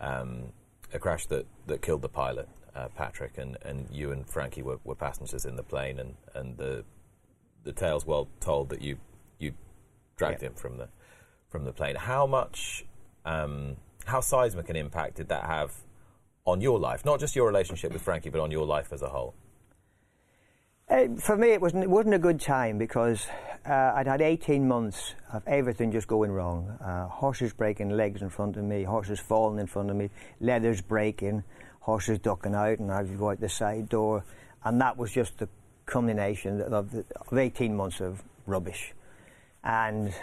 Um, 0.00 0.52
a 0.92 0.98
crash 0.98 1.26
that, 1.26 1.46
that 1.68 1.80
killed 1.80 2.02
the 2.02 2.08
pilot, 2.08 2.48
uh, 2.74 2.88
Patrick, 2.96 3.38
and, 3.38 3.56
and 3.64 3.88
you 3.90 4.12
and 4.12 4.26
Frankie 4.28 4.62
were, 4.62 4.78
were 4.84 4.94
passengers 4.94 5.44
in 5.44 5.56
the 5.56 5.62
plane, 5.62 5.98
and, 5.98 6.14
and 6.34 6.56
the 6.56 6.84
the 7.64 7.72
tale's 7.72 8.04
well 8.04 8.26
told 8.40 8.70
that 8.70 8.82
you 8.82 8.96
you 9.38 9.52
dragged 10.16 10.42
Yeah. 10.42 10.48
him 10.48 10.54
from 10.54 10.78
the 10.78 10.88
from 11.48 11.64
the 11.64 11.72
plane. 11.72 11.94
How 11.96 12.26
much 12.26 12.84
um, 13.24 13.76
how 14.04 14.20
seismic 14.20 14.68
an 14.68 14.76
impact 14.76 15.16
did 15.16 15.28
that 15.28 15.44
have 15.44 15.72
on 16.44 16.60
your 16.60 16.78
life? 16.78 17.04
Not 17.04 17.20
just 17.20 17.36
your 17.36 17.46
relationship 17.46 17.92
with 17.92 18.02
Frankie, 18.02 18.30
but 18.30 18.40
on 18.40 18.50
your 18.50 18.66
life 18.66 18.92
as 18.92 19.02
a 19.02 19.08
whole. 19.08 19.34
Uh, 20.88 21.06
for 21.18 21.36
me, 21.36 21.48
it 21.52 21.60
wasn't, 21.60 21.82
it 21.84 21.88
wasn't 21.88 22.14
a 22.14 22.18
good 22.18 22.40
time 22.40 22.76
because 22.76 23.26
uh, 23.64 23.92
I'd 23.94 24.06
had 24.08 24.20
18 24.20 24.66
months 24.66 25.14
of 25.32 25.42
everything 25.46 25.92
just 25.92 26.06
going 26.08 26.30
wrong. 26.32 26.68
Uh, 26.84 27.06
horses 27.06 27.52
breaking 27.52 27.90
legs 27.90 28.20
in 28.20 28.28
front 28.28 28.56
of 28.56 28.64
me, 28.64 28.82
horses 28.82 29.20
falling 29.20 29.58
in 29.60 29.66
front 29.66 29.88
of 29.90 29.96
me, 29.96 30.10
leathers 30.40 30.80
breaking, 30.82 31.44
horses 31.82 32.18
ducking 32.18 32.54
out, 32.54 32.78
and 32.78 32.90
I'd 32.90 33.18
go 33.18 33.30
out 33.30 33.40
the 33.40 33.48
side 33.48 33.88
door. 33.88 34.24
And 34.64 34.80
that 34.80 34.96
was 34.96 35.12
just 35.12 35.38
the 35.38 35.48
culmination 35.86 36.60
of, 36.60 36.90
the, 36.92 37.04
of 37.30 37.36
18 37.36 37.76
months 37.76 38.00
of 38.00 38.22
rubbish. 38.46 38.94
And 39.64 40.14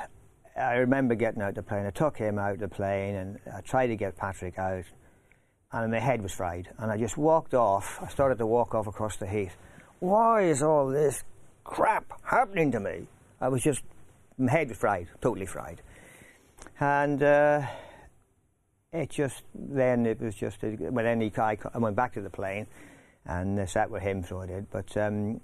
I 0.57 0.75
remember 0.75 1.15
getting 1.15 1.41
out 1.41 1.55
the 1.55 1.63
plane. 1.63 1.85
I 1.85 1.91
took 1.91 2.17
him 2.17 2.39
out 2.39 2.59
the 2.59 2.67
plane 2.67 3.15
and 3.15 3.39
I 3.53 3.61
tried 3.61 3.87
to 3.87 3.95
get 3.95 4.17
Patrick 4.17 4.57
out. 4.57 4.85
And 5.71 5.91
my 5.91 5.99
head 5.99 6.21
was 6.21 6.33
fried. 6.33 6.69
And 6.77 6.91
I 6.91 6.97
just 6.97 7.17
walked 7.17 7.53
off. 7.53 7.99
I 8.01 8.07
started 8.07 8.39
to 8.39 8.45
walk 8.45 8.73
off 8.73 8.87
across 8.87 9.17
the 9.17 9.27
heath. 9.27 9.55
Why 9.99 10.43
is 10.43 10.63
all 10.63 10.87
this 10.87 11.23
crap 11.63 12.11
happening 12.23 12.71
to 12.71 12.79
me? 12.79 13.07
I 13.39 13.49
was 13.49 13.61
just, 13.61 13.81
my 14.37 14.51
head 14.51 14.69
was 14.69 14.77
fried, 14.77 15.07
totally 15.21 15.45
fried. 15.45 15.81
And 16.79 17.21
uh, 17.21 17.67
it 18.91 19.09
just, 19.09 19.43
then 19.53 20.05
it 20.05 20.19
was 20.19 20.35
just, 20.35 20.63
a, 20.63 20.75
well, 20.79 21.05
then 21.05 21.21
he, 21.21 21.31
I, 21.37 21.57
I 21.73 21.77
went 21.77 21.95
back 21.95 22.13
to 22.13 22.21
the 22.21 22.29
plane 22.29 22.67
and 23.25 23.59
uh, 23.59 23.65
sat 23.65 23.89
with 23.89 24.01
him, 24.01 24.23
so 24.23 24.41
I 24.41 24.47
did. 24.47 24.69
But 24.71 24.95
um, 24.97 25.41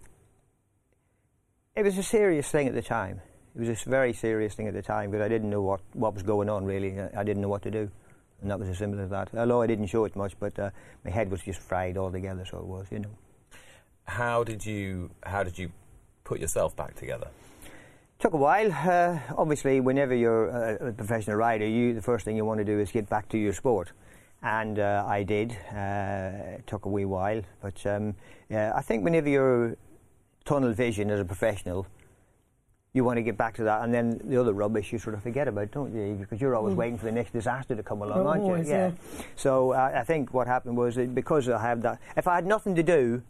it 1.75 1.83
was 1.83 1.97
a 1.97 2.03
serious 2.03 2.49
thing 2.49 2.67
at 2.67 2.73
the 2.73 2.81
time. 2.81 3.21
It 3.55 3.59
was 3.67 3.85
a 3.85 3.89
very 3.89 4.13
serious 4.13 4.53
thing 4.53 4.67
at 4.67 4.73
the 4.73 4.81
time 4.81 5.11
because 5.11 5.23
I 5.23 5.29
didn't 5.29 5.49
know 5.49 5.61
what, 5.61 5.81
what 5.93 6.13
was 6.13 6.23
going 6.23 6.49
on 6.49 6.65
really. 6.65 6.99
I 6.99 7.23
didn't 7.23 7.41
know 7.41 7.49
what 7.49 7.61
to 7.63 7.71
do. 7.71 7.89
And 8.41 8.51
that 8.51 8.59
was 8.59 8.67
as 8.67 8.77
simple 8.77 8.99
as 8.99 9.09
that. 9.11 9.29
Although 9.33 9.61
I 9.61 9.67
didn't 9.67 9.87
show 9.87 10.05
it 10.05 10.15
much, 10.15 10.33
but 10.39 10.57
uh, 10.59 10.71
my 11.03 11.11
head 11.11 11.31
was 11.31 11.41
just 11.41 11.59
fried 11.59 11.97
altogether, 11.97 12.45
so 12.45 12.57
it 12.57 12.65
was, 12.65 12.87
you 12.91 12.99
know. 12.99 13.17
How 14.03 14.43
did 14.43 14.65
you 14.65 15.09
how 15.23 15.43
did 15.43 15.57
you 15.57 15.71
put 16.23 16.39
yourself 16.39 16.75
back 16.75 16.95
together? 16.95 17.29
Took 18.19 18.33
a 18.33 18.37
while. 18.37 18.71
Uh, 18.71 19.19
obviously, 19.37 19.81
whenever 19.81 20.15
you're 20.15 20.47
a, 20.47 20.93
professional 20.93 21.35
rider, 21.35 21.67
you 21.67 21.93
the 21.93 22.01
first 22.01 22.23
thing 22.23 22.37
you 22.37 22.45
want 22.45 22.59
to 22.59 22.63
do 22.65 22.79
is 22.79 22.89
get 22.89 23.09
back 23.09 23.27
to 23.29 23.37
your 23.37 23.51
sport, 23.51 23.91
and 24.41 24.79
uh, 24.79 25.03
I 25.05 25.23
did. 25.23 25.51
Uh, 25.69 26.55
it 26.57 26.65
took 26.65 26.85
a 26.85 26.89
wee 26.89 27.03
while, 27.03 27.41
but 27.61 27.85
um, 27.85 28.15
yeah, 28.49 28.71
I 28.73 28.81
think 28.81 29.03
whenever 29.03 29.27
you're 29.27 29.75
tunnel 30.45 30.73
vision 30.73 31.11
as 31.11 31.19
a 31.19 31.25
professional, 31.25 31.87
you 32.93 33.03
want 33.03 33.17
to 33.17 33.21
get 33.21 33.37
back 33.37 33.53
to 33.55 33.65
that, 33.65 33.83
and 33.83 33.93
then 33.93 34.21
the 34.23 34.39
other 34.39 34.53
rubbish 34.53 34.93
you 34.93 34.97
sort 34.97 35.15
of 35.15 35.21
forget 35.21 35.49
about, 35.49 35.71
don't 35.71 35.93
you? 35.93 36.15
Because 36.17 36.39
you're 36.39 36.55
always 36.55 36.73
waiting 36.73 36.97
for 36.97 37.05
the 37.05 37.11
next 37.11 37.33
disaster 37.33 37.75
to 37.75 37.83
come 37.83 38.01
along, 38.01 38.25
aren't 38.25 38.43
Always, 38.43 38.67
you? 38.67 38.73
yeah. 38.73 38.91
So 39.35 39.73
uh, 39.73 39.91
I 39.93 40.03
think 40.03 40.33
what 40.33 40.47
happened 40.47 40.77
was 40.77 40.95
that 40.95 41.13
because 41.13 41.49
I 41.49 41.61
have 41.61 41.81
that, 41.81 41.99
if 42.15 42.29
I 42.29 42.35
had 42.35 42.45
nothing 42.45 42.75
to 42.75 42.83
do, 42.83 43.21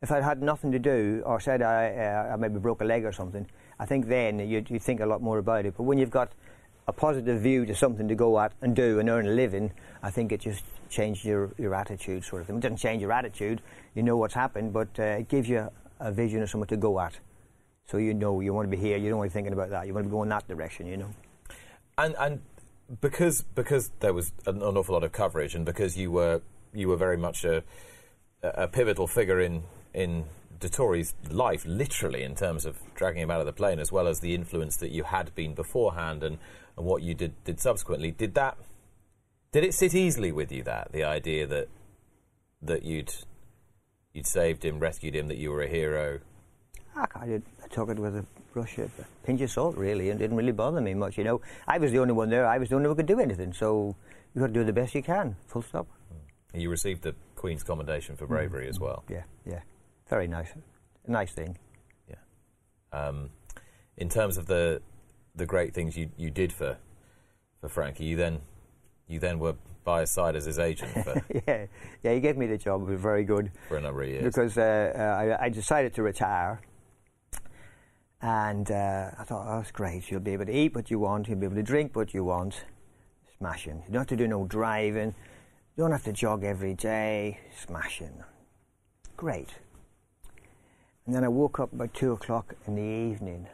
if 0.00 0.10
I 0.10 0.22
had 0.22 0.40
nothing 0.40 0.72
to 0.72 0.78
do, 0.78 1.22
or 1.26 1.40
said 1.40 1.60
I, 1.60 1.90
uh, 1.90 2.32
I 2.32 2.36
maybe 2.36 2.58
broke 2.58 2.80
a 2.80 2.84
leg 2.84 3.04
or 3.04 3.12
something, 3.12 3.46
I 3.78 3.86
think 3.86 4.06
then 4.08 4.38
you'd, 4.38 4.70
you'd 4.70 4.82
think 4.82 5.00
a 5.00 5.06
lot 5.06 5.22
more 5.22 5.38
about 5.38 5.66
it. 5.66 5.74
But 5.76 5.84
when 5.84 5.98
you've 5.98 6.10
got 6.10 6.32
a 6.86 6.92
positive 6.92 7.40
view 7.42 7.66
to 7.66 7.74
something 7.74 8.08
to 8.08 8.14
go 8.14 8.38
at 8.40 8.52
and 8.62 8.74
do 8.74 8.98
and 8.98 9.08
earn 9.08 9.26
a 9.26 9.30
living, 9.30 9.72
I 10.02 10.10
think 10.10 10.32
it 10.32 10.40
just 10.40 10.64
changes 10.88 11.24
your, 11.24 11.52
your 11.58 11.74
attitude, 11.74 12.24
sort 12.24 12.40
of 12.40 12.46
thing. 12.46 12.56
It 12.56 12.62
doesn't 12.62 12.78
change 12.78 13.02
your 13.02 13.12
attitude, 13.12 13.60
you 13.94 14.02
know 14.02 14.16
what's 14.16 14.34
happened, 14.34 14.72
but 14.72 14.88
uh, 14.98 15.02
it 15.02 15.28
gives 15.28 15.48
you 15.48 15.68
a 16.00 16.12
vision 16.12 16.42
of 16.42 16.50
something 16.50 16.68
to 16.68 16.76
go 16.76 16.98
at. 16.98 17.18
So 17.86 17.98
you 17.98 18.14
know 18.14 18.40
you 18.40 18.52
want 18.52 18.70
to 18.70 18.76
be 18.76 18.82
here, 18.82 18.96
you 18.96 19.08
don't 19.08 19.18
want 19.18 19.30
to 19.30 19.32
be 19.32 19.34
thinking 19.34 19.52
about 19.52 19.70
that, 19.70 19.86
you 19.86 19.94
want 19.94 20.04
to 20.04 20.08
be 20.08 20.12
going 20.12 20.28
that 20.30 20.46
direction, 20.48 20.86
you 20.86 20.96
know. 20.96 21.10
And 21.96 22.14
and 22.18 22.40
because 23.00 23.42
because 23.54 23.90
there 24.00 24.12
was 24.12 24.32
an, 24.46 24.62
an 24.62 24.76
awful 24.76 24.94
lot 24.94 25.04
of 25.04 25.12
coverage, 25.12 25.54
and 25.54 25.64
because 25.64 25.96
you 25.96 26.10
were 26.10 26.42
you 26.72 26.88
were 26.88 26.96
very 26.96 27.16
much 27.16 27.44
a 27.44 27.64
a 28.42 28.68
pivotal 28.68 29.06
figure 29.06 29.40
in 29.40 29.62
in 29.94 30.24
Dettori's 30.60 31.14
life, 31.30 31.64
literally 31.66 32.22
in 32.22 32.34
terms 32.34 32.66
of 32.66 32.78
dragging 32.94 33.22
him 33.22 33.30
out 33.30 33.40
of 33.40 33.46
the 33.46 33.52
plane, 33.52 33.78
as 33.78 33.92
well 33.92 34.08
as 34.08 34.20
the 34.20 34.34
influence 34.34 34.76
that 34.78 34.90
you 34.90 35.04
had 35.04 35.34
been 35.34 35.54
beforehand 35.54 36.22
and, 36.22 36.38
and 36.76 36.86
what 36.86 37.02
you 37.02 37.14
did 37.14 37.32
did 37.44 37.60
subsequently. 37.60 38.10
Did 38.10 38.34
that 38.34 38.56
did 39.52 39.64
it 39.64 39.74
sit 39.74 39.94
easily 39.94 40.32
with 40.32 40.52
you 40.52 40.62
that 40.64 40.92
the 40.92 41.04
idea 41.04 41.46
that 41.46 41.68
that 42.62 42.82
you'd 42.82 43.12
you'd 44.12 44.26
saved 44.26 44.64
him, 44.64 44.78
rescued 44.78 45.14
him, 45.14 45.28
that 45.28 45.38
you 45.38 45.50
were 45.50 45.62
a 45.62 45.68
hero? 45.68 46.20
I, 47.14 47.26
did, 47.26 47.42
I 47.64 47.68
took 47.68 47.90
it 47.90 47.98
with 47.98 48.16
a 48.16 48.24
brush 48.52 48.78
of 48.78 48.90
a 48.98 49.04
pinch 49.24 49.40
of 49.40 49.50
salt, 49.50 49.76
really, 49.76 50.10
and 50.10 50.18
didn't 50.18 50.36
really 50.36 50.52
bother 50.52 50.80
me 50.80 50.94
much. 50.94 51.16
You 51.16 51.24
know, 51.24 51.40
I 51.68 51.78
was 51.78 51.92
the 51.92 51.98
only 51.98 52.12
one 52.12 52.28
there. 52.28 52.46
I 52.46 52.58
was 52.58 52.70
the 52.70 52.74
only 52.74 52.88
one 52.88 52.96
who 52.96 53.02
could 53.02 53.06
do 53.06 53.20
anything. 53.20 53.52
So 53.52 53.94
you've 54.34 54.42
got 54.42 54.48
to 54.48 54.52
do 54.52 54.64
the 54.64 54.72
best 54.72 54.94
you 54.94 55.02
can. 55.02 55.36
Full 55.46 55.62
stop. 55.62 55.86
Mm. 56.12 56.60
You 56.60 56.70
received 56.70 57.02
the 57.02 57.14
Queen's 57.36 57.62
Commendation 57.62 58.16
for 58.16 58.26
mm. 58.26 58.30
bravery 58.30 58.68
as 58.68 58.80
well. 58.80 59.04
Yeah, 59.08 59.22
yeah. 59.46 59.60
Very 60.08 60.28
nice. 60.28 60.48
Nice 61.06 61.32
thing. 61.32 61.58
um, 62.92 63.30
in 63.96 64.08
terms 64.08 64.36
of 64.36 64.46
the 64.46 64.80
the 65.34 65.46
great 65.46 65.74
things 65.74 65.96
you, 65.96 66.10
you 66.16 66.30
did 66.30 66.52
for 66.52 66.78
for 67.60 67.68
Frankie, 67.68 68.04
you 68.04 68.16
then 68.16 68.40
you 69.06 69.18
then 69.18 69.38
were 69.38 69.54
by 69.84 70.00
his 70.00 70.10
side 70.10 70.36
as 70.36 70.44
his 70.44 70.58
agent 70.58 70.90
yeah, 71.46 71.66
yeah. 72.02 72.12
He 72.12 72.20
gave 72.20 72.36
me 72.36 72.46
the 72.46 72.58
job. 72.58 72.82
It 72.82 72.90
was 72.90 73.00
very 73.00 73.24
good 73.24 73.50
for 73.68 73.78
a 73.78 73.80
number 73.80 74.02
of 74.02 74.08
years. 74.08 74.24
because 74.24 74.58
uh, 74.58 74.92
uh, 74.94 75.00
I, 75.40 75.46
I 75.46 75.48
decided 75.48 75.94
to 75.94 76.02
retire. 76.02 76.60
And 78.20 78.68
uh, 78.70 79.12
I 79.16 79.22
thought, 79.22 79.46
oh, 79.48 79.58
that's 79.58 79.70
great. 79.70 80.10
You'll 80.10 80.20
be 80.20 80.32
able 80.32 80.46
to 80.46 80.52
eat 80.52 80.74
what 80.74 80.90
you 80.90 80.98
want. 80.98 81.28
You'll 81.28 81.38
be 81.38 81.46
able 81.46 81.54
to 81.56 81.62
drink 81.62 81.94
what 81.94 82.12
you 82.12 82.24
want. 82.24 82.64
Smashing. 83.38 83.82
You 83.86 83.92
don't 83.92 84.00
have 84.00 84.08
to 84.08 84.16
do 84.16 84.26
no 84.26 84.44
driving. 84.44 85.14
You 85.76 85.84
don't 85.84 85.92
have 85.92 86.02
to 86.04 86.12
jog 86.12 86.42
every 86.42 86.74
day. 86.74 87.38
Smashing. 87.64 88.24
Great. 89.16 89.50
And 91.08 91.16
then 91.16 91.24
I 91.24 91.28
woke 91.28 91.58
up 91.58 91.72
about 91.72 91.94
two 91.94 92.12
o'clock 92.12 92.54
in 92.66 92.74
the 92.74 92.82
evening. 92.82 93.46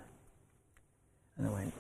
And 1.39 1.47
I 1.47 1.51
went, 1.51 1.73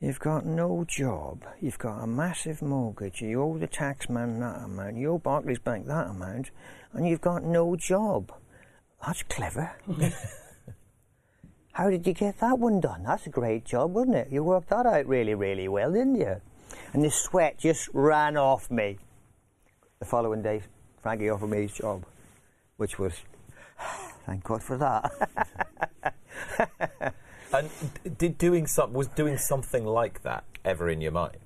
You've 0.00 0.18
got 0.18 0.46
no 0.46 0.86
job. 0.88 1.44
You've 1.60 1.78
got 1.78 2.02
a 2.02 2.06
massive 2.06 2.62
mortgage. 2.62 3.20
You 3.20 3.42
owe 3.42 3.58
the 3.58 3.68
taxman 3.68 4.40
that 4.40 4.64
amount. 4.64 4.96
You 4.96 5.12
owe 5.12 5.18
Barclays 5.18 5.58
Bank 5.58 5.86
that 5.88 6.06
amount. 6.06 6.52
And 6.94 7.06
you've 7.06 7.20
got 7.20 7.44
no 7.44 7.76
job. 7.76 8.32
That's 9.04 9.22
clever. 9.24 9.72
How 11.72 11.90
did 11.90 12.06
you 12.06 12.14
get 12.14 12.40
that 12.40 12.58
one 12.58 12.80
done? 12.80 13.02
That's 13.02 13.26
a 13.26 13.30
great 13.30 13.66
job, 13.66 13.92
wasn't 13.92 14.16
it? 14.16 14.28
You 14.30 14.42
worked 14.42 14.70
that 14.70 14.86
out 14.86 15.06
really, 15.06 15.34
really 15.34 15.68
well, 15.68 15.92
didn't 15.92 16.16
you? 16.16 16.40
And 16.94 17.04
the 17.04 17.10
sweat 17.10 17.58
just 17.58 17.90
ran 17.92 18.38
off 18.38 18.70
me. 18.70 18.96
The 19.98 20.06
following 20.06 20.40
day, 20.40 20.62
Frankie 21.02 21.28
offered 21.28 21.50
me 21.50 21.60
his 21.60 21.72
job, 21.72 22.06
which 22.78 22.98
was, 22.98 23.12
thank 24.26 24.44
God 24.44 24.62
for 24.62 24.76
that. 24.78 26.14
and 27.52 27.70
did 28.18 28.38
doing 28.38 28.66
some 28.66 28.92
was 28.92 29.08
doing 29.08 29.38
something 29.38 29.84
like 29.84 30.22
that 30.22 30.44
ever 30.64 30.88
in 30.88 31.00
your 31.00 31.12
mind? 31.12 31.38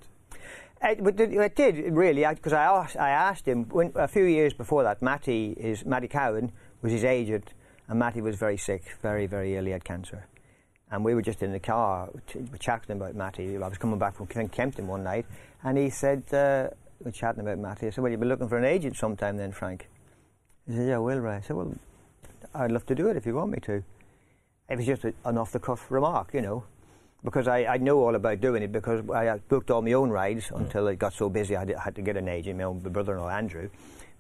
It, 0.83 1.01
it, 1.21 1.57
did 1.57 1.93
really, 1.93 2.25
because 2.25 2.53
I, 2.53 2.65
asked, 2.65 2.97
I 2.97 3.11
asked 3.11 3.47
him 3.47 3.65
when, 3.65 3.93
a 3.97 4.07
few 4.07 4.25
years 4.25 4.53
before 4.53 4.85
that. 4.85 5.03
Matty 5.03 5.55
is 5.59 5.85
Matty 5.85 6.07
Cowing 6.07 6.53
was 6.83 6.93
his 6.93 7.05
agent, 7.05 7.53
and 7.89 7.99
Matty 7.99 8.21
was 8.21 8.37
very 8.37 8.57
sick, 8.57 8.85
very 9.03 9.27
very 9.27 9.57
ill. 9.57 9.65
He 9.65 9.73
had 9.73 9.85
cancer, 9.85 10.27
and 10.91 11.05
we 11.05 11.15
were 11.15 11.23
just 11.23 11.43
in 11.43 11.51
the 11.51 11.59
car 11.59 12.11
chatting 12.61 12.97
about 12.97 13.17
Matty. 13.17 13.57
I 13.57 13.67
was 13.67 13.79
coming 13.79 13.99
back 13.99 14.17
from 14.17 14.27
Kempton 14.29 14.87
one 14.87 15.03
night, 15.03 15.27
and 15.65 15.77
he 15.77 15.91
said, 15.91 16.23
uh, 16.33 16.69
we 17.01 17.07
were 17.07 17.11
chatting 17.11 17.41
about 17.41 17.59
Matty. 17.59 17.89
I 17.89 17.91
said, 17.91 18.03
"Well, 18.03 18.13
you'll 18.13 18.21
be 18.21 18.29
looking 18.29 18.49
for 18.49 18.59
an 18.59 18.65
agent 18.65 18.97
sometime 18.97 19.37
then, 19.37 19.51
Frank." 19.51 19.89
He 20.69 20.75
said, 20.75 20.89
"Yeah, 20.89 20.97
I 20.97 20.99
will, 20.99 21.19
Ray." 21.19 21.37
I 21.37 21.41
said, 21.41 21.57
"Well, 21.57 21.75
I'd 22.55 22.73
love 22.73 22.87
to 22.87 22.95
do 22.95 23.09
it 23.09 23.17
if 23.17 23.27
you 23.27 23.35
want 23.35 23.51
me 23.51 23.59
to." 23.61 23.83
It 24.69 24.77
was 24.77 24.87
just 24.87 25.05
a, 25.05 25.15
an 25.25 25.39
off-the-cuff 25.39 25.91
remark, 25.91 26.35
you 26.35 26.43
know 26.43 26.65
because 27.25 27.49
I, 27.49 27.65
I 27.65 27.77
know 27.79 27.99
all 27.99 28.15
about 28.15 28.41
doing 28.41 28.63
it 28.63 28.73
because 28.73 29.09
I 29.11 29.39
booked 29.49 29.71
all 29.71 29.83
my 29.83 29.93
own 29.93 30.11
rides 30.11 30.49
hmm. 30.49 30.57
until 30.57 30.87
it 30.89 30.99
got 30.99 31.13
so 31.13 31.29
busy 31.29 31.57
I 31.57 31.67
had, 31.81 31.95
to 31.97 32.03
get 32.03 32.17
an 32.17 32.29
agent, 32.29 32.59
my 32.59 32.65
own 32.65 32.79
brother-in-law 32.79 33.29
Andrew. 33.29 33.71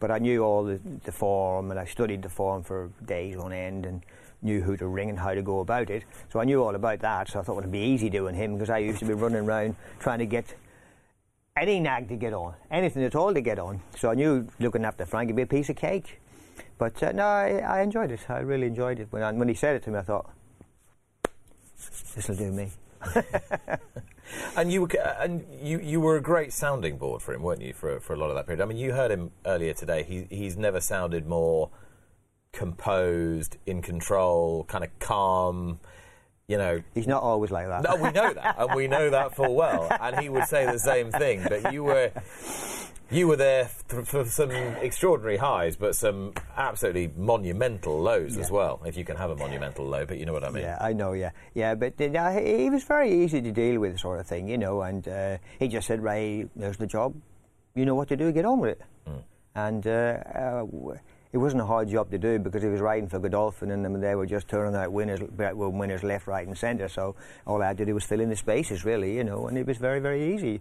But 0.00 0.10
I 0.10 0.18
knew 0.18 0.44
all 0.44 0.64
the, 0.64 0.80
the 1.04 1.12
form 1.12 1.70
and 1.70 1.78
I 1.78 1.84
studied 1.84 2.22
the 2.22 2.28
form 2.28 2.62
for 2.62 2.90
days 3.04 3.36
on 3.36 3.52
end 3.52 3.84
and 3.84 4.04
knew 4.42 4.60
who 4.62 4.76
to 4.76 4.86
ring 4.86 5.10
and 5.10 5.18
how 5.18 5.34
to 5.34 5.42
go 5.42 5.58
about 5.60 5.90
it. 5.90 6.04
So 6.32 6.38
I 6.38 6.44
knew 6.44 6.62
all 6.62 6.74
about 6.76 7.00
that. 7.00 7.28
So 7.28 7.40
I 7.40 7.42
thought 7.42 7.58
it 7.58 7.62
would 7.62 7.72
be 7.72 7.80
easy 7.80 8.08
doing 8.08 8.34
him 8.34 8.54
because 8.54 8.70
I 8.70 8.78
used 8.78 9.00
to 9.00 9.04
be 9.04 9.14
running 9.14 9.44
around 9.44 9.74
trying 9.98 10.20
to 10.20 10.26
get 10.26 10.54
any 11.56 11.80
nag 11.80 12.08
to 12.08 12.16
get 12.16 12.32
on, 12.32 12.54
anything 12.70 13.02
at 13.02 13.16
all 13.16 13.34
to 13.34 13.40
get 13.40 13.58
on. 13.58 13.80
So 13.96 14.10
I 14.10 14.14
knew 14.14 14.46
looking 14.60 14.84
after 14.84 15.04
Frank 15.04 15.28
would 15.28 15.36
be 15.36 15.42
a 15.42 15.46
piece 15.46 15.68
of 15.68 15.74
cake. 15.74 16.20
But 16.78 17.02
uh, 17.02 17.12
no, 17.12 17.24
I, 17.24 17.58
I 17.58 17.82
enjoyed 17.82 18.10
it. 18.10 18.20
I 18.28 18.38
really 18.38 18.66
enjoyed 18.66 19.00
it. 19.00 19.08
When, 19.10 19.22
I, 19.22 19.32
when 19.32 19.48
he 19.48 19.54
said 19.54 19.76
it 19.76 19.82
to 19.84 19.90
me, 19.90 19.98
I 19.98 20.02
thought, 20.02 20.30
this 22.14 22.28
will 22.28 22.36
do 22.36 22.52
me. 22.52 22.70
And 24.56 24.72
you 24.72 24.82
were, 24.82 24.88
and 25.20 25.44
you, 25.62 25.78
you 25.78 26.00
were 26.00 26.16
a 26.16 26.20
great 26.22 26.52
sounding 26.52 26.98
board 26.98 27.22
for 27.22 27.32
him, 27.32 27.42
weren't 27.42 27.62
you, 27.62 27.72
for, 27.72 28.00
for 28.00 28.14
a 28.14 28.16
lot 28.16 28.28
of 28.30 28.36
that 28.36 28.46
period? 28.46 28.62
I 28.62 28.66
mean, 28.66 28.76
you 28.76 28.92
heard 28.92 29.10
him 29.10 29.30
earlier 29.46 29.72
today. 29.72 30.02
He, 30.02 30.26
he's 30.28 30.56
never 30.56 30.80
sounded 30.80 31.26
more 31.26 31.70
composed, 32.52 33.56
in 33.66 33.82
control, 33.82 34.64
kind 34.64 34.84
of 34.84 34.90
calm. 34.98 35.80
You 36.46 36.58
know, 36.58 36.82
He's 36.94 37.06
not 37.06 37.22
always 37.22 37.50
like 37.50 37.68
that. 37.68 37.82
no, 37.84 37.96
we 37.96 38.10
know 38.10 38.32
that, 38.32 38.56
and 38.58 38.74
we 38.74 38.88
know 38.88 39.10
that 39.10 39.34
full 39.34 39.54
well. 39.54 39.88
And 40.00 40.18
he 40.18 40.28
would 40.28 40.46
say 40.46 40.66
the 40.66 40.78
same 40.78 41.10
thing. 41.10 41.44
But 41.48 41.72
you 41.72 41.84
were, 41.84 42.10
you 43.10 43.26
were 43.26 43.36
there 43.36 43.66
for, 43.66 44.04
for 44.04 44.24
some 44.26 44.50
extraordinary 44.50 45.38
highs, 45.38 45.76
but 45.76 45.94
some 45.94 46.34
absolutely 46.56 47.10
monumental 47.16 48.00
lows 48.00 48.36
as 48.36 48.50
well. 48.50 48.80
If 48.84 48.96
you 48.96 49.04
can 49.04 49.16
have 49.16 49.30
a 49.30 49.36
monumental 49.36 49.86
low, 49.86 50.04
but 50.04 50.18
you 50.18 50.26
know 50.26 50.32
what 50.32 50.44
I 50.44 50.50
mean. 50.50 50.64
Yeah, 50.64 50.78
I 50.80 50.92
know. 50.92 51.12
Yeah, 51.12 51.30
yeah, 51.54 51.74
but 51.74 52.00
uh, 52.00 52.30
he 52.32 52.68
was 52.70 52.84
very 52.84 53.10
easy 53.24 53.40
to 53.40 53.52
deal 53.52 53.80
with, 53.80 53.98
sort 53.98 54.20
of 54.20 54.26
thing, 54.26 54.48
you 54.48 54.58
know. 54.58 54.82
And 54.82 55.06
uh, 55.08 55.38
he 55.58 55.68
just 55.68 55.86
said, 55.86 56.02
"Ray, 56.02 56.46
there's 56.54 56.76
the 56.76 56.86
job. 56.86 57.14
You 57.74 57.86
know 57.86 57.94
what 57.94 58.08
to 58.08 58.16
do. 58.16 58.30
Get 58.32 58.44
on 58.44 58.60
with 58.60 58.70
it." 58.70 58.82
And 59.54 59.86
uh, 59.86 59.90
uh, 60.34 60.64
it 61.32 61.38
wasn't 61.38 61.62
a 61.62 61.66
hard 61.66 61.88
job 61.88 62.10
to 62.10 62.18
do 62.18 62.38
because 62.38 62.62
he 62.62 62.68
was 62.68 62.80
riding 62.80 63.08
for 63.08 63.18
Godolphin, 63.18 63.70
and 63.70 64.02
they 64.02 64.14
were 64.14 64.26
just 64.26 64.48
turning 64.48 64.74
out 64.74 64.92
winners, 64.92 65.20
winners 65.36 66.02
left, 66.02 66.26
right, 66.26 66.46
and 66.46 66.56
centre. 66.56 66.88
So 66.88 67.16
all 67.46 67.62
I 67.62 67.68
had 67.68 67.78
to 67.78 67.86
do 67.86 67.94
was 67.94 68.04
fill 68.04 68.20
in 68.20 68.28
the 68.28 68.36
spaces, 68.36 68.84
really, 68.84 69.16
you 69.16 69.24
know. 69.24 69.48
And 69.48 69.58
it 69.58 69.66
was 69.66 69.78
very, 69.78 70.00
very 70.00 70.34
easy. 70.34 70.60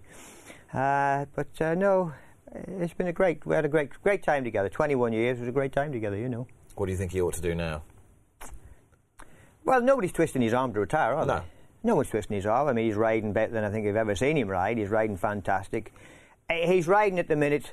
Uh, 0.74 1.26
but 1.36 1.62
uh, 1.62 1.76
no, 1.76 2.14
it's 2.54 2.94
been 2.94 3.08
a 3.08 3.14
great. 3.14 3.46
We 3.46 3.56
had 3.56 3.66
a 3.66 3.70
great, 3.70 3.90
great 4.04 4.24
time 4.24 4.44
together. 4.44 4.70
Twenty-one 4.70 5.14
years 5.14 5.40
was 5.40 5.48
a 5.48 5.52
great 5.52 5.72
time 5.74 5.92
together, 5.92 6.18
you 6.18 6.30
know. 6.30 6.48
What 6.76 6.86
do 6.86 6.92
you 6.92 6.98
think 6.98 7.12
he 7.12 7.22
ought 7.22 7.34
to 7.36 7.42
do 7.42 7.56
now? 7.56 7.84
Well, 9.66 9.82
nobody's 9.82 10.12
twisting 10.14 10.42
his 10.42 10.54
arm 10.54 10.74
to 10.74 10.80
retire, 10.80 11.14
are 11.14 11.26
No. 11.26 11.36
they? 11.40 11.46
No 11.84 11.96
one's 11.96 12.10
twisting 12.10 12.36
his 12.36 12.46
arm. 12.46 12.68
I 12.68 12.74
mean, 12.74 12.86
he's 12.86 12.96
riding 12.96 13.34
better 13.34 13.52
than 13.52 13.64
I 13.64 13.70
think 13.70 13.88
I've 13.88 13.96
ever 13.96 14.16
seen 14.16 14.38
him 14.38 14.48
ride. 14.48 14.78
He's 14.78 14.90
riding 14.90 15.18
fantastic. 15.18 15.94
Eh, 16.50 16.66
He's 16.68 16.88
riding 16.88 17.20
at 17.20 17.28
the 17.28 17.36
minute. 17.36 17.72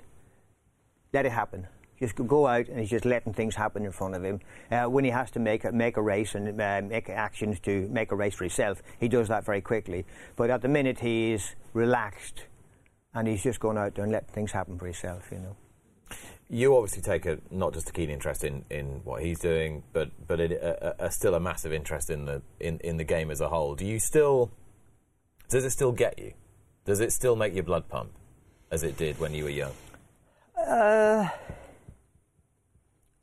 Let 1.13 1.27
it 1.27 1.33
happen. 1.33 1.67
Just 2.01 2.17
go- 2.17 2.25
go 2.25 2.47
out 2.47 2.69
and 2.69 2.81
he's 2.81 2.91
just 2.91 3.05
letting 3.05 3.33
things 3.33 3.55
happen 3.55 3.85
in 3.85 3.93
front 3.93 4.15
of 4.17 4.25
him. 4.25 4.41
Uh, 4.71 4.85
when 4.87 5.05
he 5.05 5.11
has 5.11 5.31
to 5.33 5.39
make 5.41 5.65
a, 5.65 5.71
make 5.73 5.97
a 5.97 6.03
race 6.03 6.35
and 6.35 6.61
uh, 6.61 6.83
make 6.85 7.09
actions 7.09 7.61
to 7.61 7.89
make 7.89 8.11
a 8.11 8.17
race 8.17 8.35
for 8.35 8.45
himself, 8.45 8.83
he 8.99 9.09
does 9.09 9.29
that 9.29 9.45
very 9.45 9.61
quickly. 9.61 10.05
But 10.37 10.51
at 10.51 10.61
the 10.63 10.69
minute, 10.69 10.99
he 11.01 11.33
is 11.33 11.55
relaxed 11.73 12.45
and 13.15 13.29
he's 13.29 13.43
just 13.43 13.61
going 13.61 13.79
out 13.79 13.95
there 13.95 14.05
and 14.05 14.13
let 14.13 14.31
things 14.31 14.53
happen 14.53 14.79
for 14.79 14.87
himself, 14.87 15.29
you 15.31 15.39
know. 15.39 15.57
You 16.51 16.77
obviously 16.77 17.03
take 17.03 17.25
a 17.27 17.39
not 17.51 17.73
just 17.73 17.89
a 17.89 17.93
keen 17.93 18.11
interest 18.11 18.45
in, 18.45 18.65
in 18.71 19.01
what 19.05 19.23
he's 19.23 19.39
doing, 19.39 19.83
but 19.93 20.11
but 20.27 20.41
it, 20.41 20.53
a, 20.53 21.07
a, 21.07 21.11
still 21.11 21.35
a 21.35 21.41
massive 21.41 21.73
interest 21.73 22.11
in 22.11 22.27
the 22.27 22.43
in, 22.61 22.79
in 22.81 22.99
the 22.99 23.05
game 23.05 23.31
as 23.31 23.41
a 23.41 23.49
whole. 23.49 23.75
Do 23.75 23.87
you 23.87 23.99
still 23.99 24.51
does 25.49 25.65
it 25.65 25.71
still 25.71 25.93
get 25.93 26.19
you? 26.19 26.35
Does 26.85 27.01
it 27.01 27.13
still 27.13 27.35
make 27.35 27.55
your 27.55 27.63
blood 27.63 27.89
pump 27.89 28.11
as 28.71 28.83
it 28.83 28.97
did 28.99 29.19
when 29.19 29.33
you 29.33 29.45
were 29.45 29.51
young? 29.51 29.73
Uh, 30.57 31.29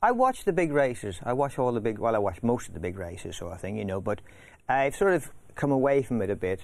I 0.02 0.10
watch 0.10 0.44
the 0.44 0.52
big 0.52 0.72
races. 0.72 1.20
I 1.22 1.32
watch 1.32 1.58
all 1.58 1.72
the 1.72 1.80
big. 1.80 1.98
Well, 1.98 2.16
I 2.16 2.18
watch 2.18 2.42
most 2.42 2.68
of 2.68 2.74
the 2.74 2.80
big 2.80 2.98
races, 2.98 3.36
sort 3.36 3.52
of 3.52 3.60
thing, 3.60 3.76
you 3.76 3.84
know. 3.84 4.00
But 4.00 4.20
I've 4.68 4.96
sort 4.96 5.14
of 5.14 5.30
come 5.54 5.70
away 5.70 6.02
from 6.02 6.20
it 6.22 6.30
a 6.30 6.36
bit. 6.36 6.60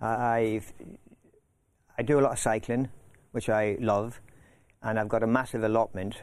I- 0.00 0.38
I've 0.38 0.72
I 1.98 2.02
do 2.02 2.18
a 2.18 2.22
lot 2.22 2.32
of 2.32 2.38
cycling, 2.38 2.88
which 3.32 3.48
I 3.48 3.76
love, 3.80 4.20
and 4.82 4.98
I've 4.98 5.08
got 5.08 5.22
a 5.22 5.26
massive 5.26 5.64
allotment. 5.64 6.16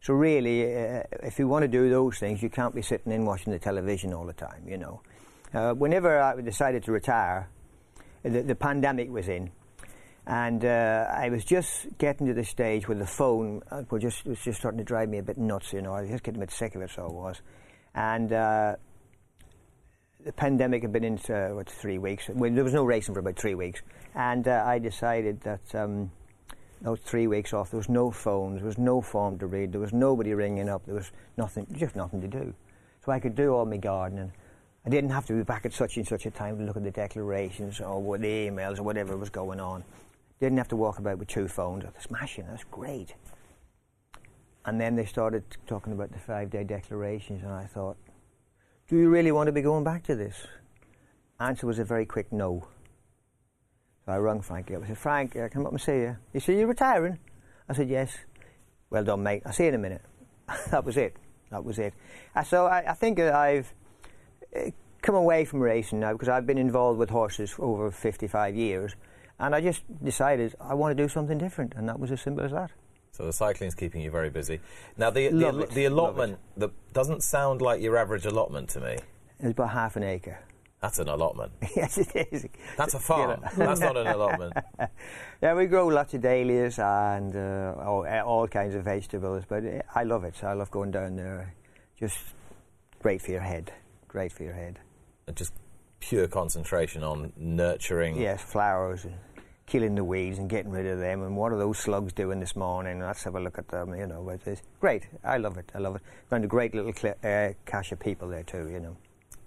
So 0.00 0.14
really, 0.14 0.62
uh, 0.64 1.02
if 1.22 1.38
you 1.38 1.48
want 1.48 1.62
to 1.62 1.68
do 1.68 1.90
those 1.90 2.18
things, 2.18 2.42
you 2.42 2.50
can't 2.50 2.74
be 2.74 2.82
sitting 2.82 3.12
in 3.12 3.24
watching 3.24 3.52
the 3.52 3.58
television 3.58 4.14
all 4.14 4.24
the 4.24 4.32
time, 4.32 4.62
you 4.66 4.78
know. 4.78 5.02
Uh, 5.52 5.74
whenever 5.74 6.20
I 6.20 6.40
decided 6.40 6.84
to 6.84 6.92
retire, 6.92 7.48
the, 8.22 8.42
the 8.42 8.54
pandemic 8.54 9.10
was 9.10 9.28
in, 9.28 9.50
and 10.26 10.64
uh, 10.64 11.06
I 11.10 11.30
was 11.30 11.44
just 11.44 11.86
getting 11.96 12.26
to 12.26 12.34
the 12.34 12.44
stage 12.44 12.86
where 12.86 12.98
the 12.98 13.06
phone 13.06 13.62
uh, 13.70 13.82
was 13.90 14.02
just 14.02 14.26
was 14.26 14.38
just 14.40 14.58
starting 14.58 14.78
to 14.78 14.84
drive 14.84 15.08
me 15.08 15.18
a 15.18 15.22
bit 15.22 15.38
nuts. 15.38 15.72
You 15.72 15.82
know, 15.82 15.94
I 15.94 16.02
was 16.02 16.10
just 16.10 16.22
getting 16.22 16.40
a 16.40 16.44
bit 16.44 16.52
sick 16.52 16.74
of 16.74 16.82
it. 16.82 16.90
So 16.90 17.06
I 17.06 17.10
was, 17.10 17.42
and 17.94 18.32
uh, 18.32 18.76
the 20.24 20.32
pandemic 20.32 20.82
had 20.82 20.92
been 20.92 21.04
in 21.04 21.18
uh, 21.30 21.50
what 21.50 21.68
three 21.70 21.98
weeks. 21.98 22.28
Well, 22.28 22.50
there 22.52 22.64
was 22.64 22.74
no 22.74 22.84
racing 22.84 23.14
for 23.14 23.20
about 23.20 23.36
three 23.36 23.54
weeks, 23.54 23.82
and 24.14 24.46
uh, 24.46 24.64
I 24.66 24.78
decided 24.78 25.40
that 25.42 25.74
um, 25.74 26.10
those 26.82 27.00
three 27.00 27.26
weeks 27.26 27.52
off, 27.52 27.70
there 27.70 27.78
was 27.78 27.88
no 27.88 28.10
phones, 28.10 28.58
there 28.60 28.66
was 28.66 28.78
no 28.78 29.00
form 29.00 29.38
to 29.38 29.46
read, 29.46 29.72
there 29.72 29.80
was 29.80 29.92
nobody 29.92 30.34
ringing 30.34 30.68
up, 30.68 30.84
there 30.86 30.94
was 30.94 31.10
nothing, 31.36 31.66
just 31.72 31.96
nothing 31.96 32.20
to 32.20 32.28
do. 32.28 32.54
So 33.04 33.12
I 33.12 33.20
could 33.20 33.34
do 33.34 33.54
all 33.54 33.64
my 33.64 33.76
gardening. 33.76 34.32
I 34.86 34.90
didn't 34.90 35.10
have 35.10 35.26
to 35.26 35.34
be 35.34 35.42
back 35.42 35.66
at 35.66 35.72
such 35.72 35.96
and 35.96 36.06
such 36.06 36.26
a 36.26 36.30
time 36.30 36.58
to 36.58 36.64
look 36.64 36.76
at 36.76 36.84
the 36.84 36.90
declarations 36.90 37.80
or 37.80 38.00
what 38.02 38.20
the 38.20 38.48
emails 38.48 38.78
or 38.78 38.84
whatever 38.84 39.16
was 39.16 39.30
going 39.30 39.60
on. 39.60 39.84
Didn't 40.40 40.58
have 40.58 40.68
to 40.68 40.76
walk 40.76 40.98
about 40.98 41.18
with 41.18 41.28
two 41.28 41.48
phones. 41.48 41.84
Smashing. 42.00 42.46
That's 42.48 42.64
great. 42.64 43.14
And 44.64 44.80
then 44.80 44.94
they 44.94 45.04
started 45.04 45.42
talking 45.66 45.92
about 45.92 46.12
the 46.12 46.18
five-day 46.18 46.64
declarations, 46.64 47.42
and 47.42 47.52
I 47.52 47.64
thought, 47.64 47.96
do 48.88 48.96
you 48.96 49.10
really 49.10 49.32
want 49.32 49.48
to 49.48 49.52
be 49.52 49.62
going 49.62 49.84
back 49.84 50.02
to 50.04 50.14
this? 50.14 50.46
Answer 51.38 51.66
was 51.66 51.78
a 51.78 51.84
very 51.84 52.06
quick 52.06 52.32
no. 52.32 52.66
So 54.06 54.12
I 54.12 54.18
rung 54.18 54.40
Frankie 54.40 54.74
up. 54.74 54.82
I 54.82 54.86
said, 54.88 54.98
Frank, 54.98 55.36
uh, 55.36 55.48
come 55.50 55.66
up 55.66 55.72
and 55.72 55.80
see 55.80 55.92
you. 55.92 56.16
He 56.32 56.40
said, 56.40 56.56
You're 56.56 56.66
retiring? 56.66 57.18
I 57.68 57.74
said, 57.74 57.88
yes. 57.88 58.16
Well 58.88 59.04
done, 59.04 59.22
mate. 59.22 59.42
I'll 59.44 59.52
see 59.52 59.64
you 59.64 59.68
in 59.68 59.74
a 59.74 59.78
minute. 59.78 60.00
that 60.70 60.84
was 60.84 60.96
it. 60.96 61.16
That 61.50 61.64
was 61.64 61.78
it. 61.78 61.92
Uh, 62.34 62.42
so 62.42 62.66
I, 62.66 62.90
I 62.90 62.94
think 62.94 63.18
that 63.18 63.34
I've 63.34 63.74
uh, 64.56 64.70
come 65.02 65.14
away 65.14 65.44
from 65.44 65.60
racing 65.60 66.00
now 66.00 66.12
because 66.12 66.30
I've 66.30 66.46
been 66.46 66.58
involved 66.58 66.98
with 66.98 67.10
horses 67.10 67.50
for 67.50 67.66
over 67.66 67.90
55 67.90 68.56
years. 68.56 68.96
And 69.38 69.54
I 69.54 69.60
just 69.60 69.82
decided 70.02 70.54
I 70.58 70.74
want 70.74 70.96
to 70.96 71.02
do 71.02 71.08
something 71.08 71.36
different. 71.36 71.74
And 71.76 71.88
that 71.88 72.00
was 72.00 72.10
as 72.10 72.22
simple 72.22 72.44
as 72.44 72.52
that. 72.52 72.70
So 73.18 73.26
the 73.26 73.32
cycling's 73.32 73.74
keeping 73.74 74.00
you 74.00 74.12
very 74.12 74.30
busy. 74.30 74.60
Now 74.96 75.10
the 75.10 75.28
the, 75.28 75.58
it. 75.58 75.70
the 75.70 75.84
allotment 75.86 76.38
that 76.56 76.70
doesn't 76.92 77.22
sound 77.24 77.60
like 77.60 77.82
your 77.82 77.96
average 77.96 78.24
allotment 78.24 78.70
to 78.70 78.80
me. 78.80 78.96
It's 79.40 79.50
about 79.50 79.70
half 79.70 79.96
an 79.96 80.04
acre. 80.04 80.38
That's 80.80 81.00
an 81.00 81.08
allotment. 81.08 81.50
yes, 81.76 81.98
it 81.98 82.28
is. 82.30 82.46
That's 82.76 82.94
a 82.94 82.98
farm. 83.10 83.40
That's 83.56 83.80
not 83.80 83.96
an 83.96 84.06
allotment. 84.06 84.54
Yeah, 85.40 85.54
we 85.54 85.66
grow 85.66 85.86
lots 85.86 86.14
of 86.14 86.22
dahlias 86.22 86.80
and 86.80 87.36
uh, 87.36 87.80
all, 87.80 88.04
uh, 88.04 88.22
all 88.22 88.48
kinds 88.48 88.74
of 88.74 88.82
vegetables, 88.82 89.44
but 89.48 89.64
uh, 89.64 89.82
I 89.94 90.02
love 90.02 90.24
it. 90.24 90.42
I 90.42 90.52
love 90.54 90.68
going 90.72 90.90
down 90.90 91.14
there. 91.14 91.54
Just 91.96 92.18
great 93.00 93.22
for 93.22 93.30
your 93.30 93.40
head. 93.40 93.72
Great 94.08 94.32
for 94.32 94.42
your 94.42 94.54
head. 94.54 94.80
And 95.28 95.36
just 95.36 95.52
pure 96.00 96.26
concentration 96.26 97.04
on 97.04 97.32
nurturing. 97.36 98.20
Yes, 98.20 98.42
flowers 98.42 99.04
and 99.04 99.14
killing 99.68 99.94
the 99.94 100.04
weeds 100.04 100.38
and 100.38 100.48
getting 100.48 100.72
rid 100.72 100.86
of 100.86 100.98
them. 100.98 101.22
And 101.22 101.36
what 101.36 101.52
are 101.52 101.58
those 101.58 101.78
slugs 101.78 102.12
doing 102.12 102.40
this 102.40 102.56
morning? 102.56 103.00
Let's 103.00 103.22
have 103.24 103.36
a 103.36 103.40
look 103.40 103.58
at 103.58 103.68
them. 103.68 103.94
You 103.94 104.06
know, 104.06 104.22
but 104.24 104.40
it's 104.46 104.62
great. 104.80 105.06
I 105.22 105.36
love 105.36 105.58
it. 105.58 105.70
I 105.74 105.78
love 105.78 105.96
it. 105.96 106.02
Found 106.30 106.44
a 106.44 106.48
great 106.48 106.74
little 106.74 106.92
uh, 107.22 107.50
cache 107.66 107.92
of 107.92 108.00
people 108.00 108.28
there 108.28 108.42
too. 108.42 108.68
You 108.68 108.80
know. 108.80 108.96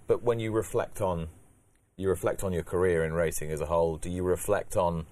But 0.06 0.22
when 0.22 0.40
you 0.40 0.52
reflect 0.52 1.00
on 1.00 1.28
you 1.96 2.08
reflect 2.08 2.42
on 2.42 2.52
your 2.52 2.62
career 2.62 3.04
in 3.04 3.12
racing 3.12 3.50
as 3.50 3.60
a 3.60 3.66
whole, 3.66 3.96
do 3.96 4.10
you 4.10 4.22
reflect 4.22 4.76
on 4.76 5.06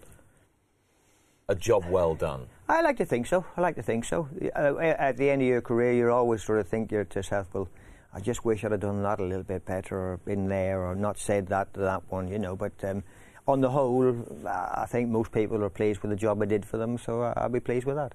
a 1.49 1.55
job 1.55 1.85
well 1.91 2.15
done? 2.15 2.47
I 2.69 2.81
like 2.81 2.97
to 2.99 3.05
think 3.05 3.27
so. 3.27 3.45
I 3.57 3.61
like 3.61 3.77
to 3.77 3.83
think 3.83 4.05
so. 4.05 4.29
Uh, 4.57 4.79
at 4.79 5.17
the 5.17 5.31
end 5.31 5.43
of 5.43 5.49
your 5.49 5.61
career, 5.61 5.93
you 5.93 6.11
always 6.11 6.43
sort 6.43 6.61
of 6.61 6.69
think 6.69 6.91
to 6.91 6.95
yourself, 6.97 7.49
well, 7.53 7.69
I 8.13 8.21
just 8.21 8.45
wish 8.45 8.65
I'd 8.65 8.73
have 8.73 8.81
done 8.81 9.03
that 9.03 9.21
a 9.21 9.25
little 9.25 9.45
bit 9.45 9.65
better 9.65 9.97
or 9.97 10.17
been 10.19 10.49
there 10.49 10.81
or 10.81 10.95
not 10.95 11.19
said 11.19 11.49
that 11.49 11.75
to 11.75 11.81
that 11.81 12.03
one, 12.09 12.29
you 12.29 12.39
know. 12.39 12.57
But 12.57 12.73
um, 12.83 13.03
on 13.47 13.61
the 13.61 13.71
whole, 13.71 14.15
I 14.47 14.87
think 14.87 15.09
most 15.09 15.33
people 15.33 15.63
are 15.65 15.71
pleased 15.71 16.01
with 16.01 16.11
the 16.11 16.17
job 16.17 16.43
I 16.43 16.47
did 16.47 16.65
for 16.65 16.77
them, 16.77 16.99
so 16.99 17.23
I'll 17.23 17.49
be 17.49 17.61
pleased 17.61 17.87
with 17.87 17.97
that. 17.97 18.15